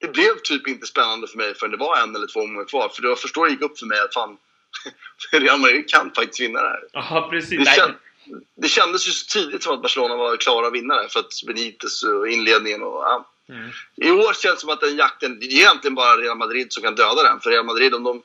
Det 0.02 0.08
blev 0.08 0.40
typ 0.44 0.68
inte 0.68 0.88
spännande 0.88 1.28
för 1.28 1.38
mig 1.38 1.56
förrän 1.56 1.72
det 1.72 1.78
var 1.78 1.98
en 1.98 2.16
eller 2.16 2.28
två 2.28 2.40
omgångar 2.40 2.68
kvar. 2.68 2.90
För 2.90 3.02
det 3.02 3.08
var 3.08 3.16
först 3.16 3.36
då 3.36 3.46
det 3.46 3.52
gick 3.52 3.62
upp 3.62 3.80
för 3.80 3.86
mig 3.86 4.00
att 4.00 4.14
fan, 4.14 4.38
Real 5.32 5.60
Madrid 5.60 5.90
kan 5.90 6.12
faktiskt 6.12 6.40
vinna 6.40 6.62
det 6.62 6.68
här. 6.68 6.84
Aha, 6.94 7.30
precis. 7.30 7.60
Det, 7.60 7.76
känd, 7.76 7.94
det 8.56 8.68
kändes 8.68 9.08
ju 9.08 9.12
så 9.12 9.26
tidigt 9.40 9.64
som 9.64 9.74
att 9.74 9.82
Barcelona 9.82 10.16
var 10.16 10.38
klara 10.38 10.70
vinnare 10.70 11.10
för 11.10 11.20
att 11.20 11.34
Benitez 11.48 12.04
och 12.04 12.28
inledningen 12.28 12.84
och... 12.84 13.04
Ja. 13.04 13.32
Mm. 13.50 13.70
I 13.96 14.12
år 14.12 14.34
känns 14.34 14.56
det 14.56 14.62
som 14.62 14.70
att 14.70 14.82
den 14.82 14.96
jakten, 14.96 15.40
det 15.40 15.46
är 15.46 15.52
egentligen 15.52 15.96
bara 15.96 16.18
Real 16.18 16.38
Madrid 16.38 16.74
som 16.74 16.84
kan 16.84 16.96
döda 16.96 17.24
den. 17.24 17.40
För 17.40 17.50
Real 17.50 17.66
Madrid, 17.66 17.94
om 17.94 18.04
de 18.04 18.24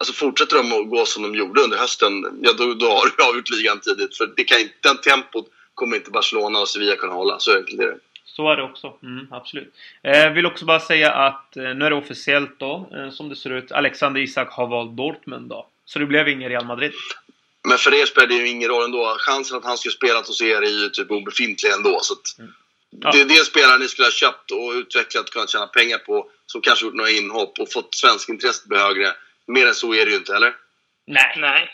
Alltså 0.00 0.12
fortsätter 0.12 0.56
de 0.56 0.72
att 0.72 0.90
gå 0.90 1.06
som 1.06 1.22
de 1.22 1.34
gjorde 1.34 1.60
under 1.60 1.78
hösten, 1.78 2.38
ja 2.42 2.52
då, 2.52 2.74
då 2.74 2.86
har 2.86 3.16
du 3.16 3.24
avgjort 3.24 3.50
ligan 3.50 3.80
tidigt. 3.80 4.16
För 4.16 4.26
det 4.36 4.44
kan, 4.44 4.58
den 4.80 4.96
tempot 4.96 5.46
kommer 5.74 5.96
inte 5.96 6.10
Barcelona 6.10 6.60
och 6.60 6.68
Sevilla 6.68 6.96
kunna 6.96 7.12
hålla. 7.12 7.38
Så 7.38 7.56
enkelt 7.56 7.80
är 7.80 7.86
det. 7.86 7.98
Så 8.36 8.50
är 8.50 8.56
det 8.56 8.62
också. 8.62 8.98
Mm, 9.02 9.26
absolut. 9.30 9.74
Eh, 10.02 10.30
vill 10.30 10.46
också 10.46 10.64
bara 10.64 10.80
säga 10.80 11.12
att 11.12 11.56
eh, 11.56 11.62
nu 11.62 11.84
är 11.84 11.90
det 11.90 11.96
officiellt 11.96 12.58
då, 12.58 12.90
eh, 12.96 13.10
som 13.10 13.28
det 13.28 13.36
ser 13.36 13.50
ut. 13.50 13.72
Alexander 13.72 14.20
Isak 14.20 14.50
har 14.50 14.66
valt 14.66 14.96
Dortmund 14.96 15.48
då. 15.48 15.66
Så 15.84 15.98
det 15.98 16.06
blev 16.06 16.28
ingen 16.28 16.48
Real 16.48 16.66
Madrid. 16.66 16.92
Men 17.68 17.78
för 17.78 17.94
er 17.94 18.06
spelar 18.06 18.28
det 18.28 18.34
ju 18.34 18.48
ingen 18.48 18.68
roll 18.68 18.84
ändå. 18.84 19.16
Chansen 19.18 19.56
att 19.56 19.64
han 19.64 19.78
skulle 19.78 19.92
spelat 19.92 20.26
hos 20.26 20.42
er 20.42 20.62
är 20.62 20.82
ju 20.82 20.88
typ 20.88 21.10
obefintlig 21.10 21.70
ändå. 21.70 21.98
Så 22.02 22.14
mm. 22.38 22.52
ja. 22.90 23.10
Det 23.12 23.20
är 23.20 23.24
det 23.24 23.44
spelare 23.44 23.78
ni 23.78 23.88
skulle 23.88 24.06
ha 24.06 24.12
köpt 24.12 24.50
och 24.50 24.72
utvecklat 24.74 25.24
och 25.24 25.32
kunnat 25.32 25.50
tjäna 25.50 25.66
pengar 25.66 25.98
på. 25.98 26.30
Som 26.46 26.60
kanske 26.60 26.84
gjort 26.84 26.94
några 26.94 27.10
inhopp 27.10 27.58
och 27.58 27.72
fått 27.72 27.94
svensk 27.94 28.28
intresse 28.28 28.68
bli 28.68 28.78
högre. 28.78 29.12
Mer 29.46 29.66
än 29.66 29.74
så 29.74 29.94
är 29.94 30.04
det 30.04 30.10
ju 30.10 30.16
inte, 30.16 30.36
eller? 30.36 30.52
Nej. 31.06 31.34
Nej. 31.36 31.70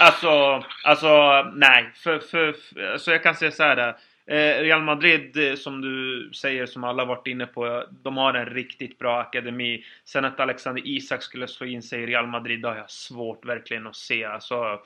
Alltså, 0.00 0.64
alltså 0.84 1.42
nej. 1.54 1.92
För, 2.02 2.18
för, 2.18 2.52
för, 2.52 2.92
alltså 2.92 3.10
jag 3.10 3.22
kan 3.22 3.36
säga 3.36 3.52
så 3.52 3.62
här. 3.62 3.88
Eh, 3.88 3.94
Eh, 4.32 4.62
Real 4.62 4.82
Madrid, 4.82 5.36
eh, 5.36 5.54
som 5.54 5.80
du 5.80 6.30
säger, 6.32 6.66
som 6.66 6.84
alla 6.84 7.04
varit 7.04 7.26
inne 7.26 7.46
på, 7.46 7.84
de 7.90 8.16
har 8.16 8.34
en 8.34 8.46
riktigt 8.46 8.98
bra 8.98 9.20
akademi. 9.20 9.84
Sen 10.04 10.24
att 10.24 10.40
Alexander 10.40 10.82
Isak 10.84 11.22
skulle 11.22 11.48
slå 11.48 11.66
in 11.66 11.82
sig 11.82 12.02
i 12.02 12.06
Real 12.06 12.26
Madrid, 12.26 12.62
det 12.62 12.68
har 12.68 12.76
jag 12.76 12.90
svårt 12.90 13.44
verkligen 13.44 13.86
att 13.86 13.96
se. 13.96 14.24
Alltså, 14.24 14.80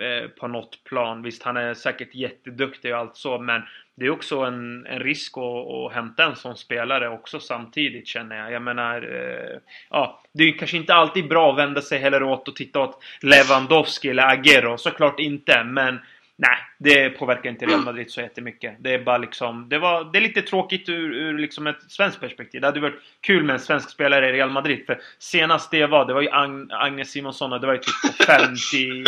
eh, 0.00 0.28
på 0.28 0.48
något 0.48 0.84
plan. 0.84 1.22
Visst, 1.22 1.42
han 1.42 1.56
är 1.56 1.74
säkert 1.74 2.14
jätteduktig 2.14 2.92
och 2.92 2.98
allt 2.98 3.16
så, 3.16 3.38
men 3.38 3.62
det 3.96 4.06
är 4.06 4.10
också 4.10 4.40
en, 4.40 4.86
en 4.86 5.00
risk 5.00 5.38
att, 5.38 5.70
att 5.70 5.92
hämta 5.92 6.24
en 6.24 6.36
sån 6.36 6.56
spelare 6.56 7.08
också 7.08 7.40
samtidigt 7.40 8.06
känner 8.06 8.36
jag. 8.36 8.52
Jag 8.52 8.62
menar, 8.62 9.02
eh, 9.02 9.58
ja, 9.90 10.22
det 10.32 10.44
är 10.44 10.58
kanske 10.58 10.76
inte 10.76 10.94
alltid 10.94 11.28
bra 11.28 11.52
att 11.52 11.58
vända 11.58 11.82
sig 11.82 11.98
heller 11.98 12.22
åt 12.22 12.48
och 12.48 12.56
titta 12.56 12.80
åt 12.80 13.02
Lewandowski 13.22 14.08
eller 14.08 14.36
Agüero, 14.36 14.76
såklart 14.76 15.20
inte, 15.20 15.64
men 15.64 15.98
Nej, 16.42 16.56
det 16.78 17.10
påverkar 17.10 17.50
inte 17.50 17.66
Real 17.66 17.84
Madrid 17.84 18.10
så 18.10 18.20
jättemycket. 18.20 18.76
Det 18.78 18.94
är 18.94 19.04
bara 19.04 19.18
liksom... 19.18 19.68
Det, 19.68 19.78
var, 19.78 20.04
det 20.12 20.18
är 20.18 20.22
lite 20.22 20.42
tråkigt 20.42 20.88
ur, 20.88 21.14
ur 21.14 21.38
liksom 21.38 21.66
ett 21.66 21.82
svenskt 21.88 22.20
perspektiv. 22.20 22.60
Det 22.60 22.66
hade 22.66 22.80
varit 22.80 23.00
kul 23.20 23.44
med 23.44 23.54
en 23.54 23.60
svensk 23.60 23.90
spelare 23.90 24.28
i 24.28 24.32
Real 24.32 24.50
Madrid. 24.50 24.86
För 24.86 25.00
senast 25.18 25.70
det 25.70 25.86
var, 25.86 26.06
det 26.06 26.14
var 26.14 26.20
ju 26.20 26.28
Ag 26.28 26.68
Agnes 26.70 27.10
Simonsson 27.10 27.52
och 27.52 27.60
det 27.60 27.66
var 27.66 27.74
ju 27.74 27.80
typ 27.80 28.18
på 28.18 28.24
50, 28.24 29.04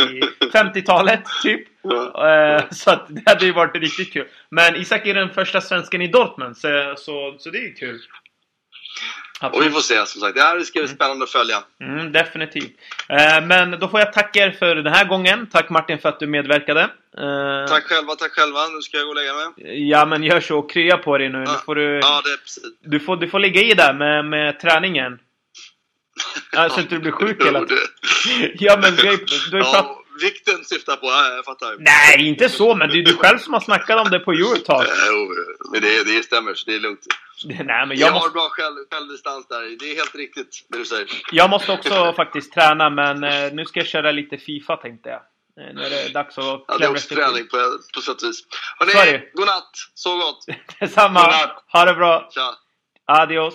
50-talet, 0.52 1.22
typ. 1.42 1.68
Uh, 1.84 2.70
så 2.70 2.90
att 2.90 3.06
det 3.08 3.22
hade 3.26 3.46
ju 3.46 3.52
varit 3.52 3.76
riktigt 3.76 4.12
kul. 4.12 4.26
Men 4.48 4.76
Isak 4.76 5.06
är 5.06 5.14
den 5.14 5.30
första 5.30 5.60
svensken 5.60 6.02
i 6.02 6.06
Dortmund, 6.06 6.56
så, 6.56 6.94
så, 6.96 7.36
så 7.38 7.50
det 7.50 7.58
är 7.58 7.62
ju 7.62 7.74
kul. 7.74 8.00
Absolut. 9.42 9.66
Och 9.66 9.70
vi 9.70 9.74
får 9.74 9.80
se 9.80 10.06
som 10.06 10.20
sagt. 10.20 10.34
Det 10.34 10.42
här 10.42 10.60
ska 10.60 10.78
bli 10.78 10.82
mm. 10.82 10.96
spännande 10.96 11.24
att 11.24 11.30
följa. 11.30 11.62
Mm, 11.80 12.12
definitivt. 12.12 12.72
Eh, 13.08 13.46
men 13.46 13.70
då 13.70 13.88
får 13.88 14.00
jag 14.00 14.12
tacka 14.12 14.46
er 14.46 14.50
för 14.50 14.74
den 14.74 14.92
här 14.92 15.04
gången. 15.04 15.46
Tack 15.46 15.70
Martin 15.70 15.98
för 15.98 16.08
att 16.08 16.20
du 16.20 16.26
medverkade. 16.26 16.80
Eh, 17.18 17.68
tack 17.68 17.84
själva, 17.84 18.14
tack 18.14 18.32
själva. 18.32 18.66
Nu 18.66 18.82
ska 18.82 18.96
jag 18.96 19.06
gå 19.06 19.10
och 19.10 19.16
lägga 19.16 19.34
mig. 19.34 19.88
Ja 19.90 20.06
men 20.06 20.22
gör 20.22 20.40
så. 20.40 20.62
Krya 20.62 20.98
på 20.98 21.18
dig 21.18 21.28
nu. 21.28 21.38
Ja, 21.38 21.52
nu 21.52 21.58
får 21.64 21.74
du, 21.74 22.00
ja, 22.02 22.22
det. 22.24 22.88
Du 22.90 23.00
får, 23.00 23.16
du 23.16 23.28
får 23.28 23.38
ligga 23.38 23.60
i 23.60 23.74
där 23.74 23.94
med, 23.94 24.24
med 24.24 24.60
träningen. 24.60 25.18
Ja, 26.52 26.68
så 26.70 26.80
inte 26.80 26.94
du 26.94 27.00
blir 27.00 27.12
sjuk 27.12 27.46
hela 27.46 27.60
tiden. 27.60 27.84
ja 28.54 28.78
men 28.82 28.96
du, 29.50 29.62
har 29.62 29.74
ja, 29.74 30.01
vikten 30.22 30.64
syftar 30.64 30.96
på, 30.96 31.06
ja, 31.06 31.34
jag 31.36 31.44
fattar. 31.44 31.76
Nej, 31.78 32.28
inte 32.28 32.48
så, 32.48 32.74
men 32.74 32.90
det 32.90 32.98
är 32.98 33.02
du 33.02 33.16
själv 33.16 33.38
som 33.38 33.52
har 33.52 33.60
snackat 33.60 34.06
om 34.06 34.10
det 34.10 34.18
på 34.18 34.32
Eurotalk. 34.32 34.88
Jo, 35.08 35.34
men 35.72 35.80
det, 35.80 36.04
det 36.04 36.22
stämmer, 36.22 36.54
så 36.54 36.70
det 36.70 36.76
är 36.76 36.80
lugnt. 36.80 37.06
Nej, 37.44 37.64
men 37.64 37.70
jag, 37.70 37.98
jag 37.98 38.12
måste... 38.12 38.28
har 38.28 38.32
bra 38.32 38.48
själv, 38.50 38.76
självdistans 38.90 39.48
där. 39.48 39.78
Det 39.78 39.90
är 39.92 39.96
helt 39.96 40.14
riktigt, 40.14 40.66
det 40.68 40.78
du 40.78 40.84
säger. 40.84 41.06
Jag 41.32 41.50
måste 41.50 41.72
också 41.72 42.12
faktiskt 42.16 42.52
träna, 42.52 42.90
men 42.90 43.24
eh, 43.24 43.52
nu 43.52 43.64
ska 43.64 43.80
jag 43.80 43.86
köra 43.86 44.12
lite 44.12 44.38
Fifa 44.38 44.76
tänkte 44.76 45.08
jag. 45.08 45.22
Eh, 45.60 45.74
nu 45.74 45.82
är 45.82 45.90
det 45.90 46.08
dags 46.12 46.38
att 46.38 46.64
Ja, 46.68 46.78
det 46.78 46.84
är 46.84 46.90
också 46.90 47.14
träning 47.14 47.46
på, 47.48 47.78
på 47.94 48.00
sätt 48.00 48.22
och 48.22 48.28
vis. 48.28 48.46
Hörrni, 48.78 49.30
godnatt! 49.32 49.70
Sov 49.94 50.18
gott! 50.18 50.46
Detsamma! 50.80 51.20
Godnatt. 51.20 51.64
Ha 51.72 51.84
det 51.84 51.94
bra! 51.94 52.28
Tja! 52.34 52.54
Adios! 53.06 53.54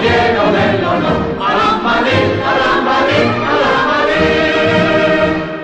Yeah. 0.00 0.47